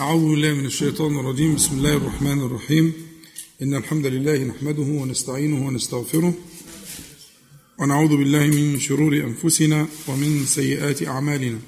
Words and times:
أعوذ 0.00 0.30
بالله 0.30 0.54
من 0.54 0.66
الشيطان 0.66 1.18
الرجيم. 1.18 1.54
بسم 1.54 1.78
الله 1.78 1.96
الرحمن 1.96 2.40
الرحيم. 2.40 2.92
إن 3.62 3.74
الحمد 3.74 4.06
لله 4.06 4.44
نحمده 4.44 4.82
ونستعينه 4.82 5.66
ونستغفره 5.66 6.34
ونعوذ 7.78 8.08
بالله 8.08 8.46
من 8.46 8.80
شرور 8.80 9.16
أنفسنا 9.16 9.88
ومن 10.08 10.46
سيئات 10.46 11.02
أعمالنا. 11.06 11.58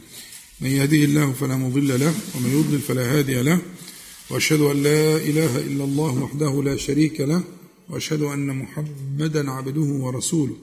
من 0.61 0.71
يهده 0.71 0.97
الله 0.97 1.33
فلا 1.33 1.57
مضل 1.57 2.01
له 2.01 2.15
ومن 2.35 2.51
يضلل 2.59 2.81
فلا 2.81 3.19
هادي 3.19 3.43
له. 3.43 3.59
وأشهد 4.31 4.61
أن 4.61 4.83
لا 4.83 5.17
إله 5.17 5.59
إلا 5.59 5.85
الله 5.85 6.23
وحده 6.23 6.63
لا 6.63 6.77
شريك 6.77 7.21
له. 7.21 7.43
وأشهد 7.89 8.23
أن 8.23 8.57
محمدا 8.57 9.51
عبده 9.51 9.89
ورسوله. 10.05 10.57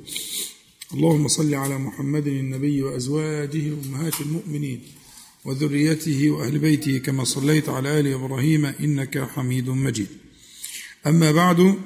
اللهم 0.94 1.28
صل 1.28 1.54
على 1.54 1.78
محمد 1.78 2.28
النبي 2.28 2.82
وأزواجه 2.82 3.74
أمهات 3.86 4.22
المؤمنين. 4.22 4.82
وذريته 5.46 6.30
وأهل 6.32 6.60
بيته 6.60 6.98
كما 6.98 7.24
صليت 7.24 7.70
على 7.70 8.00
آل 8.00 8.14
إبراهيم 8.14 8.66
إنك 8.66 9.18
حميد 9.20 9.70
مجيد. 9.70 10.08
أما 11.08 11.32
بعد 11.32 11.80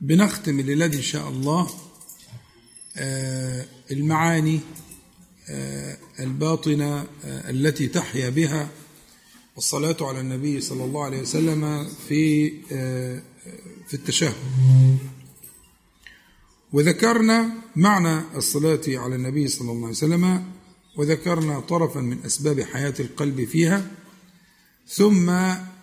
فبنختم 0.00 0.60
الليلة 0.60 0.86
إن 0.86 1.02
شاء 1.02 1.28
الله 1.28 1.70
المعاني 3.90 4.60
الباطنة 6.20 7.06
التي 7.24 7.88
تحيا 7.88 8.28
بها 8.30 8.68
الصلاة 9.58 9.96
على 10.00 10.20
النبي 10.20 10.60
صلى 10.60 10.84
الله 10.84 11.04
عليه 11.04 11.20
وسلم 11.20 11.88
في 12.08 12.50
في 13.88 13.94
التشهد. 13.94 14.34
وذكرنا 16.72 17.50
معنى 17.76 18.22
الصلاة 18.36 18.80
على 18.88 19.14
النبي 19.14 19.48
صلى 19.48 19.70
الله 19.72 19.86
عليه 19.86 19.96
وسلم 19.96 20.44
وذكرنا 20.96 21.60
طرفا 21.60 22.00
من 22.00 22.24
أسباب 22.26 22.60
حياة 22.60 22.94
القلب 23.00 23.44
فيها 23.44 23.90
ثم 24.88 25.32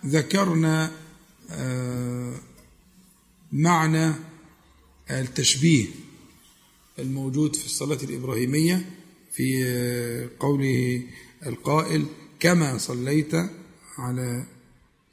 ذكرنا 0.06 0.92
معنى 3.52 4.12
التشبيه 5.10 5.86
الموجود 6.98 7.56
في 7.56 7.66
الصلاة 7.66 7.98
الإبراهيمية 8.02 8.90
في 9.32 10.28
قوله 10.40 11.02
القائل 11.46 12.06
كما 12.40 12.78
صليت 12.78 13.32
على 13.98 14.46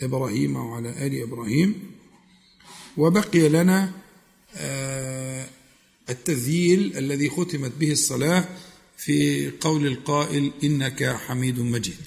إبراهيم 0.01 0.55
وعلى 0.55 0.89
آل 1.07 1.21
إبراهيم 1.21 1.91
وبقي 2.97 3.49
لنا 3.49 3.91
التذييل 6.09 6.97
الذي 6.97 7.29
ختمت 7.29 7.71
به 7.79 7.91
الصلاة 7.91 8.49
في 8.97 9.49
قول 9.61 9.87
القائل 9.87 10.51
إنك 10.63 11.03
حميد 11.03 11.59
مجيد. 11.59 11.97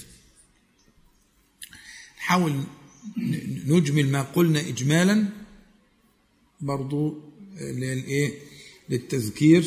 نحاول 2.19 2.61
نجمل 3.67 4.09
ما 4.09 4.23
قلنا 4.23 4.61
إجمالا 4.61 5.29
برضو 6.61 7.21
للإيه؟ 7.61 8.35
للتذكير 8.89 9.67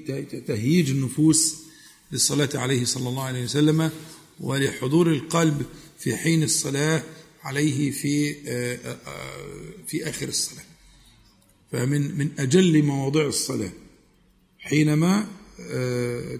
ولتهييج 0.00 0.90
النفوس 0.90 1.56
للصلاة 2.12 2.48
عليه 2.54 2.84
صلى 2.84 3.08
الله 3.08 3.22
عليه 3.22 3.44
وسلم 3.44 3.90
ولحضور 4.40 5.12
القلب 5.12 5.66
في 5.98 6.16
حين 6.16 6.42
الصلاة 6.42 7.02
عليه 7.42 7.90
في 7.90 8.34
في 9.86 10.08
آخر 10.08 10.28
الصلاة. 10.28 10.64
فمن 11.72 12.18
من 12.18 12.30
أجل 12.38 12.82
مواضع 12.82 13.26
الصلاة 13.26 13.72
حينما 14.58 15.26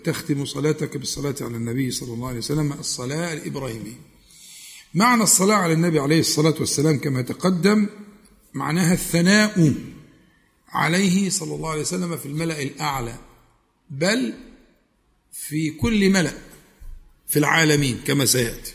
تختم 0.05 0.45
صلاتك 0.45 0.97
بالصلاة 0.97 1.35
على 1.41 1.57
النبي 1.57 1.91
صلى 1.91 2.15
الله 2.15 2.29
عليه 2.29 2.39
وسلم 2.39 2.73
الصلاة 2.73 3.33
الإبراهيمية. 3.33 4.01
معنى 4.95 5.23
الصلاة 5.23 5.55
على 5.55 5.73
النبي 5.73 5.99
عليه 5.99 6.21
الصلاة 6.21 6.55
والسلام 6.61 6.99
كما 6.99 7.23
تقدم 7.23 7.87
معناها 8.55 8.93
الثناء 8.93 9.75
عليه 10.69 11.31
صلى 11.31 11.55
الله 11.55 11.71
عليه 11.71 11.81
وسلم 11.81 12.17
في 12.17 12.27
الملأ 12.27 12.63
الأعلى 12.63 13.19
بل 13.91 14.35
في 15.33 15.71
كل 15.71 16.11
ملأ 16.11 16.33
في 17.29 17.39
العالمين 17.39 17.99
كما 18.07 18.25
سيأتي. 18.25 18.73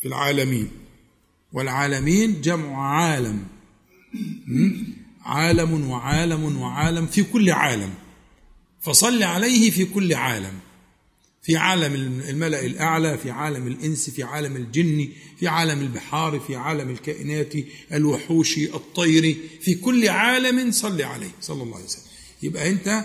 في 0.00 0.08
العالمين. 0.08 0.70
والعالمين 1.52 2.40
جمع 2.40 2.96
عالم. 2.96 3.46
عالم 5.24 5.90
وعالم 5.90 6.56
وعالم 6.56 7.06
في 7.06 7.22
كل 7.22 7.50
عالم. 7.50 7.94
فصل 8.80 9.22
عليه 9.22 9.70
في 9.70 9.84
كل 9.84 10.14
عالم. 10.14 10.58
في 11.42 11.56
عالم 11.56 11.94
الملأ 12.28 12.66
الأعلى 12.66 13.18
في 13.18 13.30
عالم 13.30 13.66
الإنس 13.66 14.10
في 14.10 14.22
عالم 14.22 14.56
الجن 14.56 15.08
في 15.38 15.48
عالم 15.48 15.80
البحار 15.80 16.40
في 16.40 16.56
عالم 16.56 16.90
الكائنات 16.90 17.52
الوحوش 17.92 18.58
الطير 18.58 19.36
في 19.60 19.74
كل 19.74 20.08
عالم 20.08 20.70
صل 20.70 21.02
عليه 21.02 21.30
صلى 21.40 21.62
الله 21.62 21.74
عليه 21.74 21.84
وسلم. 21.84 22.04
يبقى 22.42 22.70
أنت 22.70 23.04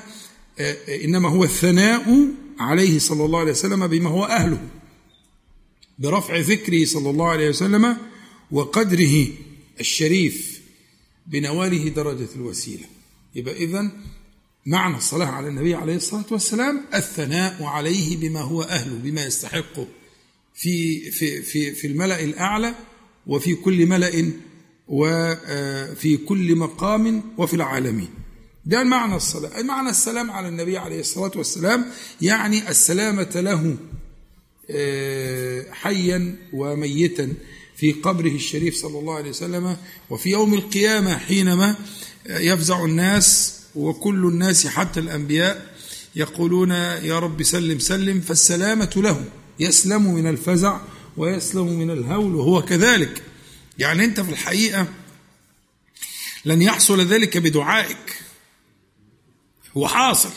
إنما 1.04 1.30
هو 1.30 1.44
الثناء 1.44 2.28
عليه 2.60 3.00
صلى 3.00 3.26
الله 3.26 3.40
عليه 3.40 3.52
وسلم 3.52 3.88
بما 3.88 4.10
هو 4.10 4.26
أهله. 4.26 4.62
برفع 6.00 6.38
ذكره 6.38 6.86
صلى 6.86 7.10
الله 7.10 7.30
عليه 7.30 7.50
وسلم 7.50 7.98
وقدره 8.52 9.28
الشريف. 9.80 10.57
بنواله 11.28 11.90
درجة 11.90 12.28
الوسيلة. 12.36 12.86
يبقى 13.36 13.56
إذن 13.64 13.92
معنى 14.66 14.98
الصلاة 14.98 15.26
على 15.26 15.48
النبي 15.48 15.76
عليه 15.76 15.96
الصلاة 15.96 16.26
والسلام 16.32 16.82
الثناء 16.96 17.64
عليه 17.64 18.18
بما 18.18 18.42
هو 18.42 18.62
أهله 18.62 18.98
بما 19.04 19.26
يستحقه 19.26 19.88
في 20.56 21.12
في 21.12 21.42
في 21.42 21.72
في 21.72 21.88
الملأ 21.88 22.24
الأعلى 22.24 22.76
وفي 23.28 23.56
كل 23.56 23.86
ملأ 23.86 24.32
وفي 24.88 26.18
كل 26.18 26.56
مقام 26.56 27.24
وفي 27.38 27.54
العالمين. 27.54 28.10
ده 28.66 28.84
معنى 28.84 29.16
الصلاة. 29.16 29.62
معنى 29.62 29.90
السلام 29.90 30.32
على 30.32 30.48
النبي 30.48 30.78
عليه 30.78 31.00
الصلاة 31.00 31.32
والسلام 31.36 31.86
يعني 32.22 32.70
السلامة 32.70 33.32
له 33.36 33.78
حيا 35.72 36.36
وميتا. 36.54 37.34
في 37.78 37.92
قبره 37.92 38.32
الشريف 38.32 38.76
صلى 38.76 39.00
الله 39.00 39.16
عليه 39.16 39.30
وسلم 39.30 39.78
وفي 40.10 40.30
يوم 40.30 40.54
القيامة 40.54 41.18
حينما 41.18 41.76
يفزع 42.26 42.86
الناس 42.86 43.60
وكل 43.76 44.26
الناس 44.26 44.68
حتى 44.68 45.00
الأنبياء 45.00 45.76
يقولون 46.16 46.72
يا 46.72 47.20
رب 47.20 47.44
سلم 47.44 47.80
سلم. 47.80 48.22
فالسلامة 48.22 48.94
له 48.96 49.26
يسلم 49.60 50.14
من 50.14 50.28
الفزع 50.28 50.82
ويسلم 51.18 51.68
من 51.68 51.92
الهول 51.92 52.36
وهو 52.36 52.62
كذلك. 52.62 53.24
يعني 53.80 54.06
أنت 54.06 54.20
في 54.20 54.32
الحقيقة 54.32 54.88
لن 56.46 56.62
يحصل 56.62 57.02
ذلك 57.02 57.38
بدعائك. 57.38 58.20
هو 59.78 59.88
حاصل 59.88 60.32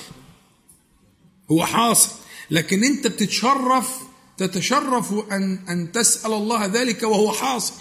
هو 1.50 1.66
حاصل. 1.66 2.10
لكن 2.50 2.84
أنت 2.84 3.06
بتتشرف 3.06 4.09
تتشرف 4.42 5.14
أن 5.32 5.58
أن 5.68 5.92
تسأل 5.92 6.32
الله 6.32 6.66
ذلك 6.66 7.02
وهو 7.02 7.32
حاصل. 7.32 7.74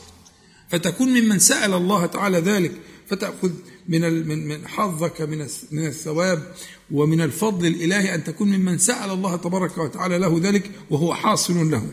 فتكون 0.69 1.07
ممن 1.09 1.39
سأل 1.39 1.73
الله 1.73 2.05
تعالى 2.05 2.39
ذلك 2.39 2.71
فتأخذ 3.09 3.51
من 3.87 4.27
من 4.47 4.67
حظك 4.67 5.21
من 5.21 5.47
من 5.71 5.87
الثواب 5.87 6.53
ومن 6.91 7.21
الفضل 7.21 7.67
الإلهي 7.67 8.15
أن 8.15 8.23
تكون 8.23 8.47
ممن 8.47 8.77
سأل 8.77 9.09
الله 9.09 9.35
تبارك 9.35 9.77
وتعالى 9.77 10.17
له 10.17 10.39
ذلك 10.43 10.71
وهو 10.89 11.13
حاصل 11.13 11.71
له. 11.71 11.89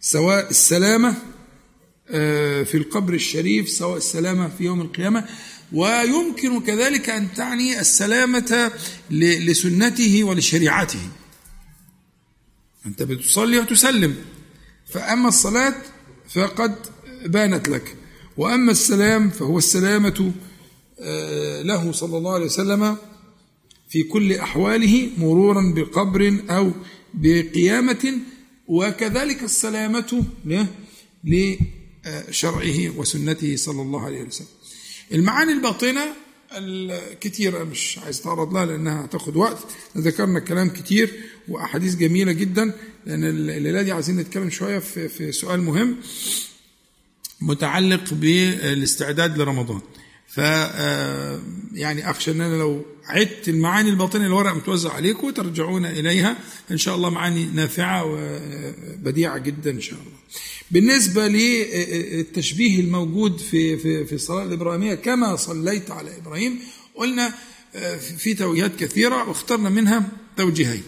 سواء 0.00 0.50
السلامة 0.50 1.14
في 2.64 2.74
القبر 2.74 3.14
الشريف 3.14 3.68
سواء 3.68 3.96
السلامة 3.96 4.50
في 4.58 4.64
يوم 4.64 4.80
القيامة. 4.80 5.24
ويمكن 5.72 6.60
كذلك 6.60 7.10
أن 7.10 7.34
تعني 7.34 7.80
السلامة 7.80 8.72
لسنته 9.10 10.24
ولشريعته. 10.24 11.08
أنت 12.88 13.02
بتصلي 13.02 13.58
وتسلم. 13.58 14.16
فأما 14.86 15.28
الصلاة 15.28 15.74
فقد 16.34 16.74
بانت 17.26 17.68
لك. 17.68 17.96
وأما 18.36 18.72
السلام 18.72 19.30
فهو 19.30 19.58
السلامة 19.58 20.32
له 21.62 21.92
صلى 21.92 22.18
الله 22.18 22.34
عليه 22.34 22.46
وسلم 22.46 22.96
في 23.88 24.02
كل 24.02 24.32
أحواله 24.32 25.10
مرورا 25.18 25.72
بقبر 25.76 26.40
أو 26.50 26.72
بقيامة. 27.14 28.18
وكذلك 28.66 29.42
السلامة 29.42 30.24
لشرعه 31.24 32.98
وسنته 32.98 33.56
صلى 33.56 33.82
الله 33.82 34.00
عليه 34.06 34.22
وسلم. 34.22 34.48
المعاني 35.12 35.52
الباطنة 35.52 36.06
الكتير 36.52 37.64
مش 37.64 37.98
عايز 38.04 38.20
اتعرض 38.20 38.54
لها 38.54 38.66
لأنها 38.66 39.04
هتاخد 39.04 39.36
وقت. 39.36 39.58
ذكرنا 39.98 40.40
كلام 40.40 40.68
كتير 40.68 41.10
وأحاديث 41.48 41.94
جميلة 41.96 42.32
جدا 42.32 42.72
لأن 43.06 43.24
الليلة 43.24 43.82
دي 43.82 43.92
عايزين 43.92 44.16
نتكلم 44.16 44.50
شوية 44.50 44.78
في 44.78 45.08
في 45.08 45.32
سؤال 45.32 45.62
مهم 45.62 45.96
متعلق 47.40 48.14
بالاستعداد 48.14 49.38
لرمضان. 49.38 49.80
ف 50.28 50.40
آه، 50.40 51.40
يعني 51.72 52.10
اخشى 52.10 52.30
ان 52.30 52.40
أنا 52.40 52.56
لو 52.56 52.84
عدت 53.04 53.48
المعاني 53.48 53.90
الباطنيه 53.90 54.26
الورق 54.26 54.54
متوزع 54.54 54.92
عليكم 54.92 55.30
ترجعون 55.30 55.86
إليها. 55.86 56.36
إن 56.70 56.76
شاء 56.78 56.94
الله 56.94 57.10
معاني 57.10 57.44
نافعة 57.44 58.04
وبديعة 58.04 59.38
جدا 59.38 59.70
إن 59.70 59.80
شاء 59.80 59.98
الله. 59.98 60.18
بالنسبة 60.70 61.28
للتشبيه 61.28 62.80
الموجود 62.80 63.38
في 63.38 63.76
في 63.76 64.04
في 64.04 64.14
الصلاة 64.14 64.42
الإبراهيمية 64.42 64.94
كما 64.94 65.36
صليت 65.36 65.90
على 65.90 66.16
إبراهيم 66.16 66.60
قلنا 66.94 67.34
آه، 67.74 67.96
في 67.96 68.34
توجيهات 68.34 68.76
كثيرة 68.76 69.28
واخترنا 69.28 69.70
منها 69.70 70.08
توجيهين. 70.36 70.82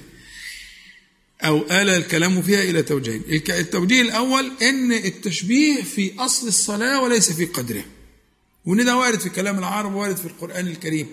أو 1.44 1.58
آل 1.58 1.88
الكلام 1.88 2.42
فيها 2.42 2.62
إلى 2.62 2.82
توجيهين. 2.82 3.22
التوجيه 3.48 4.02
الأول 4.02 4.52
أن 4.62 4.92
التشبيه 4.92 5.82
في 5.82 6.12
أصل 6.18 6.48
الصلاة 6.48 7.02
وليس 7.02 7.32
في 7.32 7.44
قدرها 7.44 7.84
وإن 8.66 8.84
ده 8.84 8.96
وارد 8.96 9.20
في 9.20 9.28
كلام 9.28 9.58
العرب 9.58 9.94
وارد 9.94 10.16
في 10.16 10.26
القرآن 10.26 10.66
الكريم. 10.66 11.06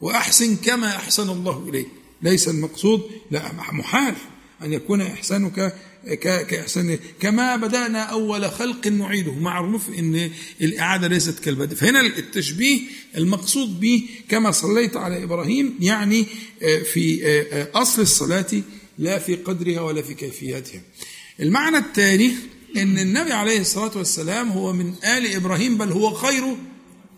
وأحسن 0.00 0.56
كما 0.56 0.96
أحسن 0.96 1.30
الله 1.30 1.68
إليك. 1.68 1.88
ليس 2.22 2.48
المقصود 2.48 3.10
لا 3.30 3.52
محال 3.52 4.14
أن 4.62 4.72
يكون 4.72 5.00
إحسانك 5.00 5.76
كاحسان 6.14 6.98
كما 7.20 7.56
بدأنا 7.56 8.02
أول 8.02 8.50
خلق 8.50 8.86
نعيده 8.86 9.32
معروف 9.32 9.88
إن 9.98 10.30
الإعادة 10.60 11.08
ليست 11.08 11.38
كالبدء. 11.38 11.76
فهنا 11.76 12.00
التشبيه 12.00 12.80
المقصود 13.16 13.80
به 13.80 14.08
كما 14.28 14.50
صليت 14.50 14.96
على 14.96 15.24
إبراهيم 15.24 15.76
يعني 15.80 16.26
آه، 16.62 16.78
في 16.78 17.26
آه، 17.26 17.62
آه، 17.62 17.82
أصل 17.82 18.02
الصلاة 18.02 18.46
لا 18.98 19.18
في 19.18 19.34
قدرها 19.34 19.80
ولا 19.80 20.02
في 20.02 20.14
كيفيتها 20.14 20.80
المعنى 21.40 21.78
الثاني 21.78 22.34
إن 22.76 22.98
النبي 22.98 23.32
عليه 23.32 23.60
الصلاة 23.60 23.98
والسلام 23.98 24.48
هو 24.48 24.72
من 24.72 24.94
آل 25.04 25.34
إبراهيم 25.34 25.78
بل 25.78 25.92
هو 25.92 26.14
خير 26.14 26.56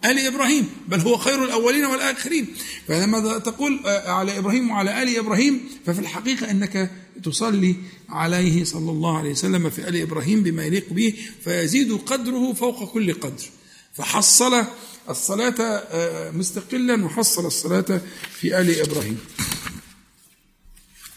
آل 0.04 0.18
إبراهيم 0.26 0.68
بل 0.88 1.00
هو 1.00 1.16
خير 1.16 1.44
الأولين 1.44 1.84
والآخرين. 1.84 2.46
فلما 2.88 3.38
تقول 3.38 3.80
على 3.86 4.38
إبراهيم 4.38 4.70
وعلى 4.70 5.02
آل 5.02 5.16
إبراهيم 5.16 5.60
ففي 5.86 5.98
الحقيقة 5.98 6.50
أنك 6.50 6.90
تصلي 7.24 7.76
عليه 8.08 8.64
صلى 8.64 8.90
الله 8.90 9.18
عليه 9.18 9.30
وسلم 9.30 9.70
في 9.70 9.88
آل 9.88 9.96
إبراهيم 9.96 10.42
بما 10.42 10.64
يليق 10.64 10.92
به 10.92 11.14
فيزيد 11.44 11.92
قدره 11.92 12.52
فوق 12.52 12.92
كل 12.92 13.12
قدر. 13.14 13.44
فحصل 13.94 14.64
الصلاة 15.10 15.54
آه، 15.60 16.30
مستقلا 16.30 17.04
وحصل 17.04 17.46
الصلاة 17.46 18.00
في 18.40 18.60
آل 18.60 18.80
إبراهيم. 18.80 19.18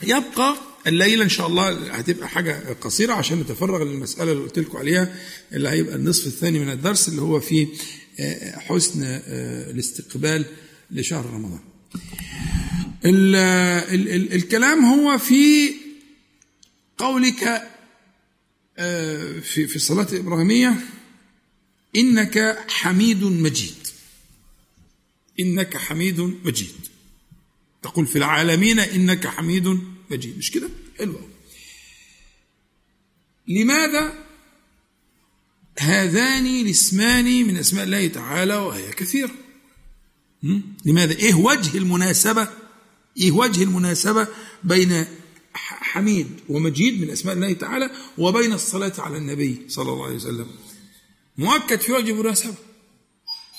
يبقى 0.03 0.55
الليلة 0.87 1.23
إن 1.23 1.29
شاء 1.29 1.47
الله 1.47 1.69
هتبقى 1.93 2.27
حاجة 2.29 2.73
قصيرة 2.81 3.13
عشان 3.13 3.39
نتفرغ 3.39 3.83
للمسألة 3.83 4.31
اللي 4.31 4.43
قلت 4.43 4.59
لكم 4.59 4.77
عليها 4.77 5.15
اللي 5.53 5.69
هيبقى 5.69 5.95
النصف 5.95 6.27
الثاني 6.27 6.59
من 6.59 6.69
الدرس 6.69 7.09
اللي 7.09 7.21
هو 7.21 7.39
في 7.39 7.67
حسن 8.57 9.03
آه، 9.03 9.71
الاستقبال 9.71 10.45
لشهر 10.91 11.25
رمضان. 11.25 11.59
ال 13.05 13.35
ال 13.35 14.07
ال 14.09 14.33
الكلام 14.33 14.85
هو 14.85 15.17
في 15.17 15.71
قولك 17.01 17.43
آه، 18.77 19.39
في 19.39 19.67
في 19.67 19.75
الصلاة 19.75 20.07
الإبراهيمية 20.11 20.75
إنك 21.95 22.65
حميد 22.69 23.23
مجيد. 23.23 23.87
إنك 25.39 25.77
حميد 25.77 26.19
مجيد. 26.19 26.75
تقول 27.81 28.07
في 28.07 28.17
العالمين 28.17 28.79
إنك 28.79 29.27
حميد 29.27 29.79
مجيد. 30.11 30.37
مش 30.37 30.51
كده؟ 30.51 30.69
حلو 30.97 31.19
لماذا 33.47 34.13
هذان 35.79 36.45
الاسمان 36.45 37.47
من 37.47 37.57
أسماء 37.57 37.83
الله 37.83 38.07
تعالى 38.07 38.55
وهي 38.55 38.91
كثيرة؟ 38.91 39.31
لماذا؟ 40.85 41.15
إيه 41.15 41.33
وجه 41.33 41.77
المناسبة؟ 41.77 42.47
إيه 43.17 43.31
وجه 43.31 43.63
المناسبة 43.63 44.27
بين 44.63 45.05
حميد 45.53 46.27
ومجيد 46.49 47.01
من 47.01 47.09
أسماء 47.09 47.35
الله 47.35 47.53
تعالى 47.53 47.91
وبين 48.17 48.53
الصلاة 48.53 48.93
على 48.97 49.17
النبي 49.17 49.61
صلى 49.67 49.91
الله 49.91 50.05
عليه 50.05 50.15
وسلم. 50.15 50.47
مؤكد 51.37 51.79
في 51.79 51.91
وجه 51.91 52.11
المناسبه 52.11 52.53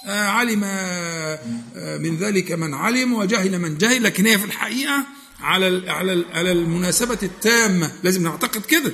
آه 0.06 0.26
علم 0.28 0.60
آه 0.64 1.98
من 1.98 2.16
ذلك 2.16 2.52
من 2.52 2.74
علم 2.74 3.12
وجهل 3.12 3.58
من 3.58 3.78
جهل 3.78 4.02
لكن 4.02 4.26
هي 4.26 4.38
في 4.38 4.44
الحقيقة 4.44 5.06
على 5.40 5.90
على 5.90 6.24
على 6.32 6.52
المناسبة 6.52 7.18
التامة. 7.22 7.92
لازم 8.02 8.22
نعتقد 8.22 8.66
كده. 8.66 8.92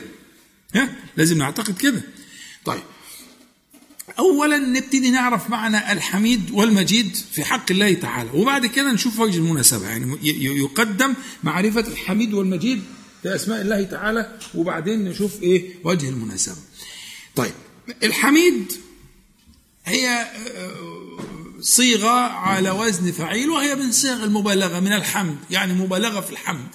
ها؟ 0.75 0.97
لازم 1.17 1.39
نعتقد 1.39 1.79
كده. 1.79 2.03
طيب. 2.65 2.83
اولا 4.19 4.59
نبتدي 4.59 5.11
نعرف 5.11 5.51
معنى 5.51 5.93
الحميد 5.93 6.51
والمجيد 6.51 7.17
في 7.33 7.45
حق 7.45 7.71
الله 7.71 7.95
تعالى. 7.95 8.31
وبعد 8.35 8.67
كده 8.67 8.93
نشوف 8.93 9.21
وجه 9.21 9.39
المناسبة. 9.39 9.89
يعني 9.89 10.19
يقدم 10.41 11.15
معرفة 11.45 11.81
الحميد 11.81 12.35
والمجيد 12.35 12.83
في 13.23 13.35
اسماء 13.35 13.61
الله 13.61 13.83
تعالى 13.83 14.39
وبعدين 14.55 15.05
نشوف 15.05 15.43
إيه 15.43 15.75
وجه 15.85 16.09
المناسبة. 16.09 16.57
طيب 17.37 17.55
الحميد 18.03 18.73
هي 19.85 20.09
آه، 20.57 21.19
صيغة 21.61 22.21
على 22.21 22.71
وزن 22.71 23.13
فعيل 23.13 23.51
وهي 23.51 23.75
من 23.75 23.93
صيغ 23.93 24.25
المبالغة 24.25 24.81
من 24.81 24.93
الحمد 24.93 25.37
يعني 25.51 25.73
مبالغة 25.73 26.21
في 26.21 26.31
الحمد. 26.31 26.69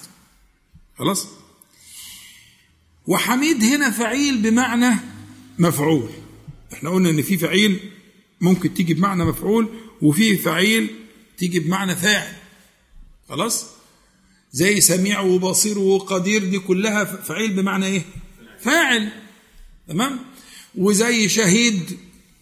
خلاص؟ 0.98 1.26
وحميد 3.06 3.64
هنا 3.64 3.90
فعيل 3.90 4.38
بمعنى 4.38 4.96
مفعول. 5.58 6.10
إحنا 6.72 6.90
قلنا 6.90 7.10
إن 7.10 7.22
في 7.22 7.36
فعيل 7.36 7.80
ممكن 8.40 8.74
تيجي 8.74 8.94
بمعنى 8.94 9.24
مفعول 9.24 9.68
وفي 10.02 10.36
فعيل 10.36 10.90
تيجي 11.38 11.60
بمعنى 11.60 11.96
فاعل. 11.96 12.32
خلاص؟ 13.28 13.66
زي 14.52 14.80
سميع 14.80 15.20
وبصير 15.20 15.78
وقدير 15.78 16.44
دي 16.44 16.58
كلها 16.58 17.04
فعيل 17.04 17.52
بمعنى 17.52 17.86
إيه؟ 17.86 18.02
فاعل. 18.60 19.12
تمام؟ 19.88 20.18
وزي 20.74 21.28
شهيد 21.28 21.98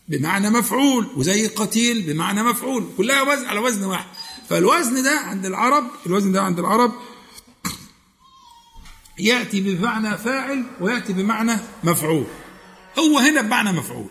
بمعنى 0.09 0.51
مفعول 0.51 1.07
وزي 1.17 1.47
قتيل 1.47 2.03
بمعنى 2.03 2.43
مفعول. 2.43 2.91
كلها 2.97 3.23
وزن 3.23 3.47
على 3.47 3.61
وزن 3.61 3.85
واحد. 3.85 4.07
فالوزن 4.49 5.03
ده 5.03 5.19
عند 5.19 5.47
العرب 5.47 5.85
الوزن 6.07 6.33
ده 6.33 6.43
عند 6.43 6.59
العرب 6.59 6.93
يأتي 9.19 9.61
بمعنى 9.61 10.19
فاعل 10.19 10.65
ويأتي 10.81 11.13
بمعنى 11.13 11.57
مفعول. 11.85 12.27
هو 12.99 13.19
هنا 13.19 13.43
بمعنى 13.43 13.73
مفعول. 13.73 14.11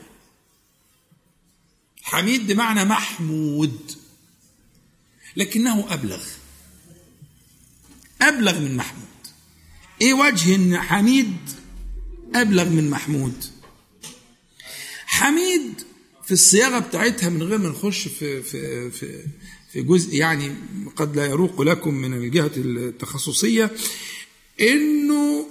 حميد 2.03 2.47
بمعنى 2.51 2.85
محمود. 2.85 3.91
لكنه 5.35 5.93
أبلغ. 5.93 6.23
أبلغ 8.21 8.59
من 8.59 8.75
محمود. 8.75 9.07
إيه 10.01 10.13
وجه 10.13 10.55
إن 10.55 10.77
حميد 10.77 11.37
أبلغ 12.35 12.69
من 12.69 12.89
محمود؟ 12.89 13.45
حميد 15.05 15.81
في 16.25 16.31
الصياغة 16.31 16.79
بتاعتها 16.79 17.29
من 17.29 17.43
غير 17.43 17.57
ما 17.57 17.69
نخش 17.69 18.07
في 18.07 18.41
في 18.43 18.91
في 18.91 19.25
في 19.71 19.81
جزء 19.81 20.15
يعني 20.15 20.55
قد 20.95 21.15
لا 21.15 21.25
يروق 21.25 21.61
لكم 21.61 21.93
من 21.93 22.13
الجهة 22.13 22.51
التخصصية 22.57 23.71
إنه 24.61 25.47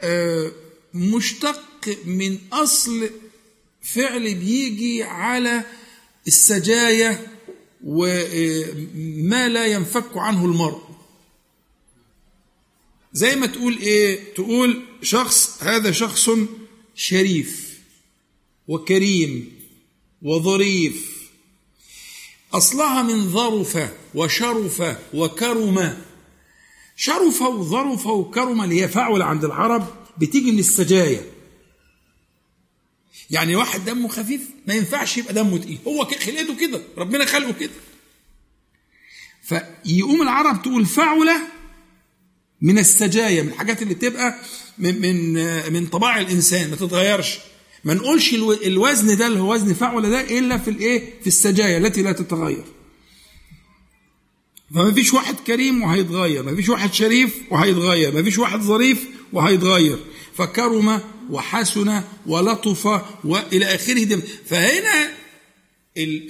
آه، 0.00 0.52
مشتق 0.94 1.77
من 2.04 2.38
أصل 2.52 3.10
فعل 3.82 4.34
بيجي 4.34 5.02
على 5.02 5.64
السجايا 6.26 7.26
وما 7.84 9.48
لا 9.48 9.66
ينفك 9.66 10.16
عنه 10.16 10.44
المرء. 10.44 10.82
زي 13.12 13.36
ما 13.36 13.46
تقول 13.46 13.78
إيه؟ 13.78 14.34
تقول 14.34 14.82
شخص 15.02 15.62
هذا 15.62 15.92
شخص 15.92 16.30
شريف 16.94 17.78
وكريم 18.68 19.52
وظريف. 20.22 21.18
أصلها 22.52 23.02
من 23.02 23.30
ظرف 23.30 23.90
وشرف 24.14 24.82
وكرم. 25.14 25.98
شرف 26.96 27.42
وظرف 27.42 28.06
وكرم 28.06 28.62
اللي 28.62 28.82
هي 28.82 28.88
فعل 28.88 29.22
عند 29.22 29.44
العرب 29.44 29.86
بتيجي 30.18 30.52
من 30.52 30.58
السجايا 30.58 31.37
يعني 33.30 33.56
واحد 33.56 33.84
دمه 33.84 34.08
خفيف 34.08 34.40
ما 34.66 34.74
ينفعش 34.74 35.18
يبقى 35.18 35.34
دمه 35.34 35.58
تقيل. 35.58 35.78
هو 35.86 36.04
خلقته 36.04 36.56
كده 36.60 36.82
ربنا 36.98 37.24
خلقه 37.24 37.52
كده. 37.52 37.70
فيقوم 39.42 40.22
العرب 40.22 40.62
تقول 40.62 40.86
فعله 40.86 41.40
من 42.62 42.78
السجايا 42.78 43.42
من 43.42 43.48
الحاجات 43.48 43.82
اللي 43.82 43.94
تبقى 43.94 44.34
من 44.78 45.00
من 45.00 45.72
من 45.72 45.86
طباع 45.86 46.20
الإنسان 46.20 46.70
ما 46.70 46.76
تتغيرش. 46.76 47.38
ما 47.84 47.94
نقولش 47.94 48.34
الوزن 48.34 49.16
ده 49.16 49.26
اللي 49.26 49.40
هو 49.40 49.54
وزن 49.54 49.74
فعله 49.74 50.08
ده 50.08 50.20
إلا 50.38 50.58
في 50.58 50.70
الإيه؟ 50.70 51.20
في 51.20 51.26
السجايا 51.26 51.78
التي 51.78 52.02
لا 52.02 52.12
تتغير. 52.12 52.64
فما 54.74 54.92
فيش 54.92 55.14
واحد 55.14 55.34
كريم 55.46 55.82
وهيتغير 55.82 56.42
ما 56.42 56.56
فيش 56.56 56.68
واحد 56.68 56.92
شريف 56.94 57.34
وهيتغير 57.50 58.14
ما 58.14 58.22
فيش 58.22 58.38
واحد 58.38 58.60
ظريف 58.60 59.04
وهيتغير. 59.32 59.98
فكرم 60.38 61.00
وحسن 61.30 62.02
ولطف 62.26 62.86
وإلى 63.24 63.74
آخره. 63.74 64.04
دم 64.04 64.22
فهنا 64.46 65.10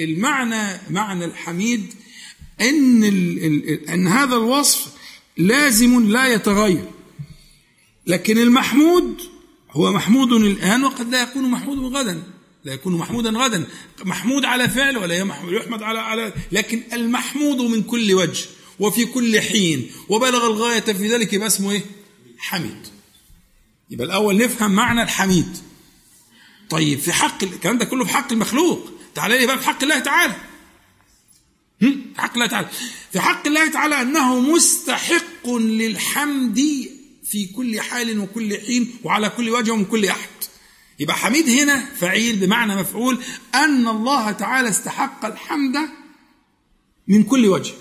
المعنى 0.00 0.80
معنى 0.90 1.24
الحميد 1.24 1.94
إن 2.60 3.04
إن 3.88 4.06
هذا 4.06 4.36
الوصف 4.36 4.92
لازم 5.36 6.08
لا 6.10 6.34
يتغير. 6.34 6.84
لكن 8.06 8.38
المحمود 8.38 9.20
هو 9.70 9.92
محمود 9.92 10.32
الآن 10.32 10.84
وقد 10.84 11.10
لا 11.10 11.22
يكون 11.22 11.50
محمود 11.50 11.78
غدا. 11.94 12.22
لا 12.64 12.72
يكون 12.72 12.96
محمودا 12.96 13.30
غدا. 13.30 13.66
محمود 14.04 14.44
على 14.44 14.68
فعل 14.68 14.98
ولا 14.98 15.14
يحمد 15.50 15.82
على 15.82 15.98
على 15.98 16.32
لكن 16.52 16.82
المحمود 16.92 17.60
من 17.60 17.82
كل 17.82 18.14
وجه 18.14 18.46
وفي 18.78 19.04
كل 19.04 19.40
حين. 19.40 19.90
وبلغ 20.08 20.46
الغاية 20.46 20.80
في 20.80 21.08
ذلك 21.08 21.32
يبقى 21.32 21.46
اسمه 21.46 21.70
إيه؟ 21.70 21.82
حميد. 22.38 22.98
يبقى 23.90 24.07
الأول 24.07 24.37
نفهم 24.37 24.71
معنى 24.71 25.02
الحميد. 25.02 25.59
طيب 26.71 26.99
في 26.99 27.12
حق 27.12 27.45
الكلام 27.45 27.78
ده 27.78 27.85
كله 27.85 28.04
في 28.04 28.12
حق 28.12 28.33
المخلوق. 28.33 28.90
تعالى 29.14 29.38
لي 29.38 29.47
بقى 29.47 29.59
في 29.59 29.66
حق 29.66 29.83
الله 29.83 29.99
تعالى. 29.99 30.35
في 31.80 31.95
حق 32.18 32.33
الله 32.33 32.47
تعالى. 32.47 32.68
في 33.12 33.21
حق 33.21 33.47
الله 33.47 33.71
تعالى 33.71 34.02
أنه 34.02 34.40
مستحق 34.40 35.50
للحمد 35.50 36.88
في 37.25 37.47
كل 37.47 37.80
حال 37.80 38.18
وكل 38.18 38.59
حين 38.61 38.95
وعلى 39.04 39.30
كل 39.30 39.50
وجه 39.50 39.71
ومن 39.71 39.85
كل 39.85 40.07
أحد. 40.07 40.28
يبقى 40.99 41.16
حميد 41.16 41.49
هنا 41.49 41.87
فعيل 41.95 42.37
بمعنى 42.37 42.76
مفعول 42.76 43.18
أن 43.54 43.88
الله 43.88 44.33
تعالى 44.33 44.68
استحق 44.68 45.25
الحمد 45.25 45.76
من 47.09 47.23
كل 47.23 47.47
وجه. 47.47 47.73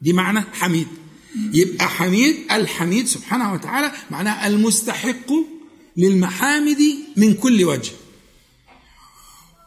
دي 0.00 0.12
معنى 0.12 0.40
حميد. 0.52 0.88
يبقى 1.36 1.88
حميد 1.88 2.52
الحميد 2.52 3.06
سبحانه 3.06 3.52
وتعالى 3.52 3.92
معناه 4.10 4.46
المستحق 4.46 5.32
للمحامد 5.96 6.82
من 7.16 7.34
كل 7.34 7.64
وجه. 7.64 7.92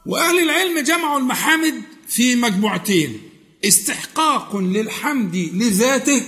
وأهل 0.06 0.40
العلم 0.40 0.80
جمعوا 0.80 1.20
المحامد 1.20 1.84
في 2.08 2.36
مجموعتين 2.36 3.22
استحقاق 3.66 4.56
للحمد 4.58 5.36
لذاته 5.36 6.26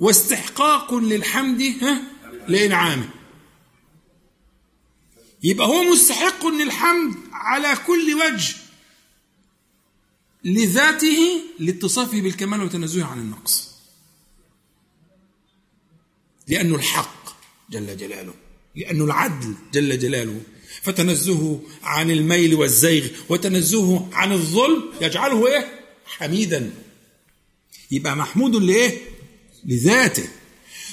واستحقاق 0.00 0.94
للحمد 0.94 1.74
لإنعامه. 2.48 3.08
يبقى 5.42 5.66
هو 5.66 5.82
مستحق 5.82 6.46
للحمد 6.46 7.14
على 7.32 7.76
كل 7.86 8.14
وجه. 8.14 8.54
لذاته 10.44 11.18
لاتصافه 11.58 12.20
بالكمال 12.20 12.62
وتنزهه 12.62 13.04
عن 13.04 13.18
النقص. 13.18 13.70
لأنه 16.48 16.74
الحق 16.74 17.30
جل 17.70 17.96
جلاله 17.96 18.34
لأنه 18.76 19.04
العدل 19.04 19.54
جل 19.72 19.98
جلاله. 19.98 20.40
فتنزهه 20.82 21.62
عن 21.82 22.10
الميل 22.10 22.54
والزيغ 22.54 23.08
وتنزهه 23.28 24.08
عن 24.12 24.32
الظلم 24.32 24.84
يجعله 25.00 25.46
إيه؟ 25.46 25.80
حميدا. 26.06 26.70
يبقى 27.90 28.16
محمود 28.16 28.56
لإيه؟ 28.56 28.98
لذاته. 29.64 30.28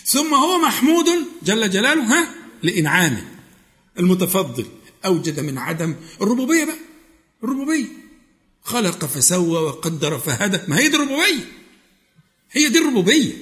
ثم 0.06 0.34
هو 0.34 0.58
محمود 0.58 1.06
جل 1.44 1.70
جلاله 1.70 2.04
ها؟ 2.04 2.36
لإنعامه. 2.64 3.28
المتفضل 4.00 4.66
أوجد 5.06 5.40
من 5.40 5.58
عدم 5.58 5.96
الربوبية 6.22 6.66
بقى. 6.66 6.78
الربوبية. 7.44 7.86
خلق 8.68 9.06
فسوى 9.06 9.60
وقدر 9.62 10.20
فهدى. 10.20 10.60
ما 10.68 10.80
هي 10.80 10.88
دي 10.88 10.96
الربوبية؟ 10.96 11.52
هي 12.52 12.70
دي 12.70 12.80
الربوبية. 12.80 13.34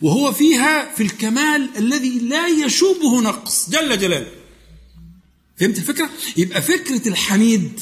وهو 0.00 0.32
فيها 0.32 0.94
في 0.94 1.02
الكمال 1.02 1.70
الذي 1.76 2.18
لا 2.18 2.46
يشوبه 2.48 3.20
نقص. 3.20 3.70
جل 3.70 3.98
جلاله. 3.98 4.32
فهمت 5.60 5.78
الفكرة؟ 5.78 6.10
يبقى 6.36 6.62
فكرة 6.62 7.08
الحميد. 7.08 7.80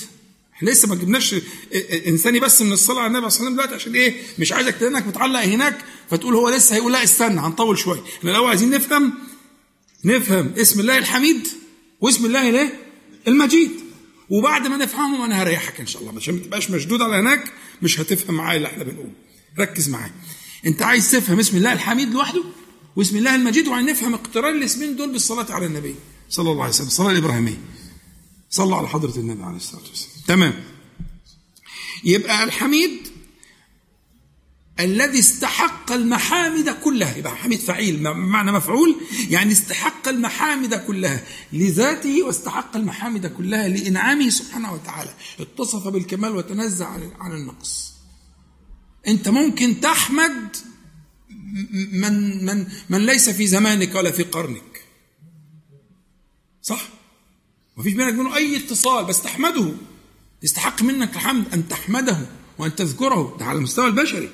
إحنا 0.54 0.70
لسه 0.70 0.88
ما 0.88 0.94
جبناش 0.94 1.34
إنساني 2.06 2.40
بس 2.40 2.62
من 2.62 2.72
الصلاة 2.72 3.00
على 3.00 3.06
النبي 3.06 3.30
صلى 3.30 3.40
الله 3.40 3.50
عليه 3.50 3.52
وسلم 3.52 3.54
دلوقتي 3.54 3.74
عشان 3.74 3.94
إيه؟ 3.94 4.22
مش 4.38 4.52
عايزك 4.52 4.74
تلاقيك 4.74 5.06
متعلق 5.06 5.40
هناك 5.40 5.78
فتقول 6.10 6.34
هو 6.34 6.48
لسه 6.48 6.74
هيقول 6.74 6.92
لا 6.92 7.04
استنى 7.04 7.40
هنطول 7.40 7.78
شوية، 7.78 8.02
إحنا 8.18 8.30
الأول 8.30 8.48
عايزين 8.48 8.70
نفهم 8.70 9.12
نفهم 10.04 10.52
اسم 10.56 10.80
الله 10.80 10.98
الحميد 10.98 11.48
واسم 12.00 12.26
الله 12.26 12.48
الايه؟ 12.48 12.80
المجيد. 13.28 13.70
وبعد 14.32 14.66
ما 14.66 14.76
نفهمهم 14.76 15.22
أنا 15.22 15.42
هريحك 15.42 15.80
إن 15.80 15.86
شاء 15.86 16.02
الله. 16.02 16.16
عشان 16.16 16.34
ما 16.34 16.40
تبقاش 16.40 16.70
مشدود 16.70 17.02
على 17.02 17.16
هناك 17.16 17.52
مش 17.82 18.00
هتفهم 18.00 18.34
معايا 18.34 18.56
اللي 18.56 18.68
إحنا 18.68 18.84
بنقوله. 18.84 19.12
ركز 19.58 19.88
معايا. 19.88 20.12
أنت 20.66 20.82
عايز 20.82 21.10
تفهم 21.10 21.38
اسم 21.38 21.56
الله 21.56 21.72
الحميد 21.72 22.12
لوحده 22.12 22.42
واسم 22.96 23.16
الله 23.16 23.34
المجيد 23.34 23.68
وعايز 23.68 23.86
نفهم 23.88 24.14
اقتران 24.14 24.56
الاسمين 24.56 24.96
دول 24.96 25.12
بالصلاة 25.12 25.52
على 25.52 25.66
النبي 25.66 25.94
صلى 26.28 26.50
الله 26.50 26.62
عليه 26.62 26.72
وسلم 26.72 26.86
الصلاة 26.86 27.10
الإبراهيمية. 27.10 27.60
صلى 28.50 28.76
على 28.76 28.88
حضرة 28.88 29.16
النبي 29.16 29.42
عليه 29.42 29.56
الصلاة 29.56 29.82
والسلام. 29.88 30.12
تمام. 30.26 30.64
يبقى 32.04 32.44
الحميد 32.44 33.08
الذي 34.80 35.18
استحق 35.18 35.92
المحامد 35.92 36.70
كلها. 36.70 37.16
يبقى 37.16 37.36
حميد 37.36 37.60
فعيل 37.60 38.02
معنى 38.02 38.52
مفعول 38.52 38.96
يعني 39.30 39.52
استحق 39.52 40.08
المحامد 40.08 40.74
كلها 40.74 41.24
لذاته 41.52 42.22
واستحق 42.22 42.76
المحامد 42.76 43.26
كلها 43.26 43.68
لإنعامه 43.68 44.28
سبحانه 44.28 44.72
وتعالى. 44.72 45.14
اتصف 45.40 45.88
بالكمال 45.88 46.36
وتنزع 46.36 46.88
عن 47.18 47.32
النقص. 47.32 47.92
أنت 49.08 49.28
ممكن 49.28 49.80
تحمد 49.80 50.56
من 51.92 52.44
من 52.44 52.66
من 52.90 53.06
ليس 53.06 53.30
في 53.30 53.46
زمانك 53.46 53.94
ولا 53.94 54.10
في 54.10 54.22
قرنك. 54.22 54.84
صح؟ 56.62 56.88
مفيش 57.76 57.92
بينك 57.92 58.14
وبينه 58.14 58.36
أي 58.36 58.56
اتصال 58.56 59.04
بس 59.04 59.22
تحمده. 59.22 59.72
يستحق 60.42 60.82
منك 60.82 61.14
الحمد 61.14 61.54
أن 61.54 61.68
تحمده 61.68 62.26
وأن 62.58 62.74
تذكره. 62.74 63.36
ده 63.40 63.44
على 63.44 63.58
المستوى 63.58 63.86
البشري. 63.86 64.30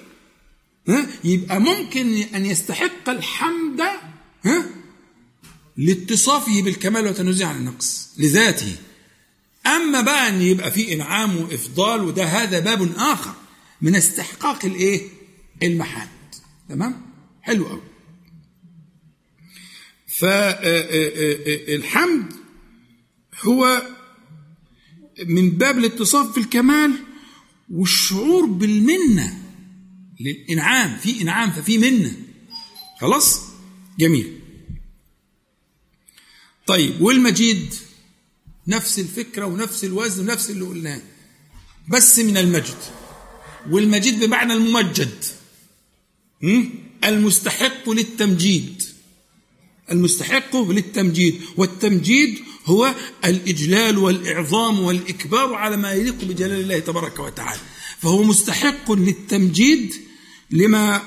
يبقى 1.25 1.61
ممكن 1.61 2.17
أن 2.35 2.47
يستحق 2.47 3.09
الحمد 3.09 3.81
لاتصافه 5.77 6.63
بالكمال 6.63 7.07
وتنزيه 7.07 7.47
عن 7.47 7.57
النقص 7.57 8.09
لذاته. 8.19 8.77
أما 9.67 10.01
بقى 10.01 10.29
أن 10.29 10.43
يبقى 10.43 10.71
في 10.71 10.93
إنعام 10.95 11.37
وإفضال 11.37 12.03
وده 12.03 12.25
هذا 12.25 12.59
باب 12.59 12.93
آخر 12.97 13.35
من 13.83 13.95
استحقاق 13.97 14.65
الإيه؟ 14.65 15.09
المحامد 15.63 16.09
تمام؟ 16.69 17.03
حلو 17.43 17.67
قوي 17.67 17.83
فالحمد 21.29 22.33
هو 23.43 23.83
من 25.27 25.51
باب 25.51 25.79
الاتصاف 25.79 26.33
في 26.33 26.39
الكمال 26.41 26.93
والشعور 27.75 28.47
بالمنة. 28.47 29.38
للإنعام 30.21 30.99
في 30.99 31.23
إنعام 31.23 31.51
ففي 31.51 31.79
منة. 31.79 32.17
خلاص؟ 33.01 33.41
جميل. 33.99 34.39
طيب 36.67 37.01
والمجيد؟ 37.01 37.75
نفس 38.67 38.99
الفكرة 38.99 39.47
ونفس 39.47 39.85
الوزن 39.85 40.29
ونفس 40.29 40.51
اللي 40.51 40.65
قلناه. 40.65 41.01
بس 41.89 42.19
من 42.19 42.37
المجد. 42.37 42.77
والمجيد 43.71 44.21
بمعنى 44.25 44.53
الممجد. 44.53 45.25
المستحق 47.05 47.91
للتمجيد. 47.91 48.83
المستحق 49.91 50.57
للتمجيد. 50.57 51.41
والتمجيد 51.57 52.39
هو 52.65 52.95
الإجلال 53.25 53.99
والإعظام 53.99 54.81
والإكبار 54.81 55.55
على 55.55 55.77
ما 55.77 55.93
يليق 55.93 56.25
بجلال 56.25 56.61
الله 56.61 56.79
تبارك 56.79 57.19
وتعالى. 57.19 57.61
فهو 57.99 58.23
مستحق 58.23 58.93
للتمجيد 58.93 60.08
لما 60.51 61.03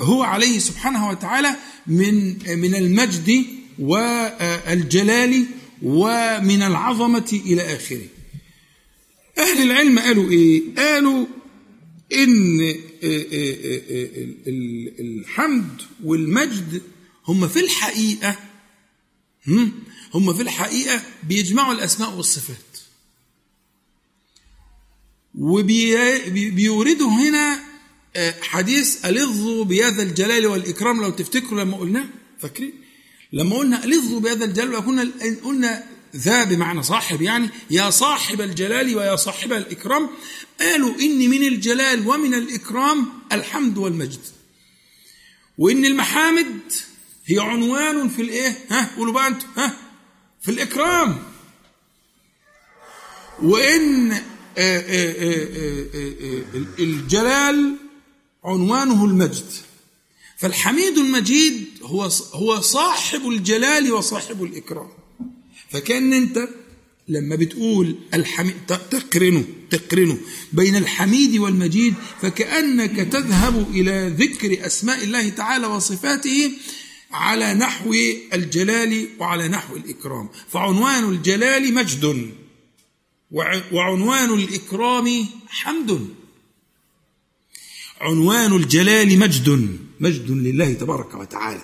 هو 0.00 0.22
عليه 0.22 0.58
سبحانه 0.58 1.08
وتعالى 1.08 1.56
من 1.86 2.38
من 2.58 2.74
المجد 2.74 3.44
والجلال 3.78 5.46
ومن 5.82 6.62
العظمة 6.62 7.40
إلى 7.46 7.76
آخره 7.76 8.06
أهل 9.38 9.62
العلم 9.62 9.98
قالوا 9.98 10.30
إيه؟ 10.30 10.62
قالوا 10.76 11.26
إن 12.12 12.60
الحمد 15.00 15.82
والمجد 16.04 16.82
هم 17.26 17.48
في 17.48 17.60
الحقيقة 17.60 18.36
هم 20.14 20.34
في 20.34 20.42
الحقيقة 20.42 21.02
بيجمعوا 21.28 21.72
الأسماء 21.74 22.16
والصفات 22.16 22.56
وبيوردوا 25.34 27.10
هنا 27.10 27.58
حديث 28.42 29.04
ألظوا 29.06 29.64
بهذا 29.64 30.02
الجلال 30.02 30.46
والإكرام 30.46 31.02
لو 31.02 31.10
تفتكروا 31.10 31.60
لما 31.60 31.76
قلنا 31.76 32.08
فاكرين؟ 32.40 32.72
لما 33.32 33.56
قلنا 33.56 33.84
ألظوا 33.84 34.20
بهذا 34.20 34.44
الجلال 34.44 34.74
وكنا 34.74 35.10
قلنا 35.44 35.84
ذا 36.16 36.44
بمعنى 36.44 36.82
صاحب 36.82 37.22
يعني 37.22 37.48
يا 37.70 37.90
صاحب 37.90 38.40
الجلال 38.40 38.96
ويا 38.96 39.16
صاحب 39.16 39.52
الإكرام. 39.52 40.08
قالوا 40.60 40.94
إن 41.00 41.30
من 41.30 41.42
الجلال 41.42 42.08
ومن 42.08 42.34
الإكرام 42.34 43.06
الحمد 43.32 43.78
والمجد. 43.78 44.20
وإن 45.58 45.84
المحامد 45.84 46.60
هي 47.26 47.38
عنوان 47.38 48.08
في 48.08 48.22
الإيه؟ 48.22 48.58
ها؟ 48.70 48.90
قولوا 48.96 49.12
بقى 49.12 49.26
أنتوا 49.26 49.48
ها؟ 49.56 49.76
في 50.42 50.50
الإكرام. 50.50 51.18
وإن 53.42 54.12
آه، 54.12 54.20
آه، 54.58 55.14
آه، 55.18 56.42
الجلال 56.78 57.76
عنوانه 58.46 59.04
المجد. 59.04 59.50
فالحميد 60.38 60.98
المجيد 60.98 61.64
هو 61.82 62.10
هو 62.32 62.60
صاحب 62.60 63.28
الجلال 63.28 63.92
وصاحب 63.92 64.44
الإكرام. 64.44 64.88
فكأن 65.70 66.12
أنت 66.12 66.48
لما 67.08 67.36
بتقول 67.36 67.96
الحميد 68.14 68.54
تقرنه 68.68 69.44
تقرنه 69.70 70.18
بين 70.52 70.76
الحميد 70.76 71.36
والمجيد 71.36 71.94
فكأنك 72.22 72.96
تذهب 72.96 73.70
إلى 73.70 74.14
ذكر 74.18 74.66
أسماء 74.66 75.04
الله 75.04 75.28
تعالى 75.28 75.66
وصفاته 75.66 76.52
على 77.10 77.54
نحو 77.54 77.94
الجلال 78.32 79.08
وعلى 79.18 79.48
نحو 79.48 79.76
الإكرام. 79.76 80.28
فعنوان 80.48 81.08
الجلال 81.08 81.74
مجد 81.74 82.30
وعنوان 83.72 84.34
الإكرام 84.34 85.26
حمد. 85.48 86.08
عنوان 88.00 88.56
الجلال 88.56 89.18
مجد 89.18 89.78
مجد 90.00 90.30
لله 90.30 90.72
تبارك 90.72 91.14
وتعالى 91.14 91.62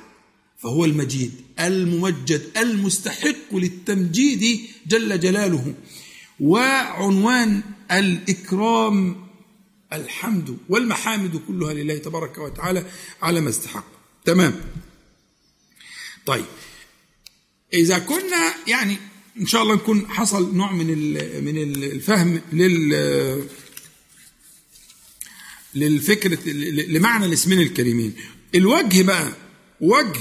فهو 0.59 0.85
المجيد 0.85 1.33
الممجد 1.61 2.51
المستحق 2.57 3.55
للتمجيد 3.55 4.61
جل 4.87 5.21
جلاله 5.21 5.75
وعنوان 6.41 7.63
الإكرام 7.93 9.27
الحمد 9.93 10.59
والمحامد 10.69 11.43
كلها 11.49 11.75
لله 11.75 11.99
تبارك 11.99 12.39
وتعالى 12.39 12.85
على 13.23 13.41
ما 13.41 13.51
استحق. 13.51 13.85
تمام؟ 14.25 14.61
طيب 16.27 16.45
إذا 17.75 17.99
كنا 17.99 18.55
يعني 18.67 18.97
إن 19.41 19.47
شاء 19.47 19.63
الله 19.63 19.75
نكون 19.75 20.09
حصل 20.09 20.55
نوع 20.57 20.73
من 20.73 20.87
من 21.45 21.59
الفهم 21.73 22.41
لل 22.53 22.93
للفكرة 25.75 26.49
لمعنى 26.89 27.27
الاسمين 27.27 27.61
الكريمين. 27.61 28.15
الوجه 28.55 29.03
بقى 29.03 29.33
وجه 29.81 30.21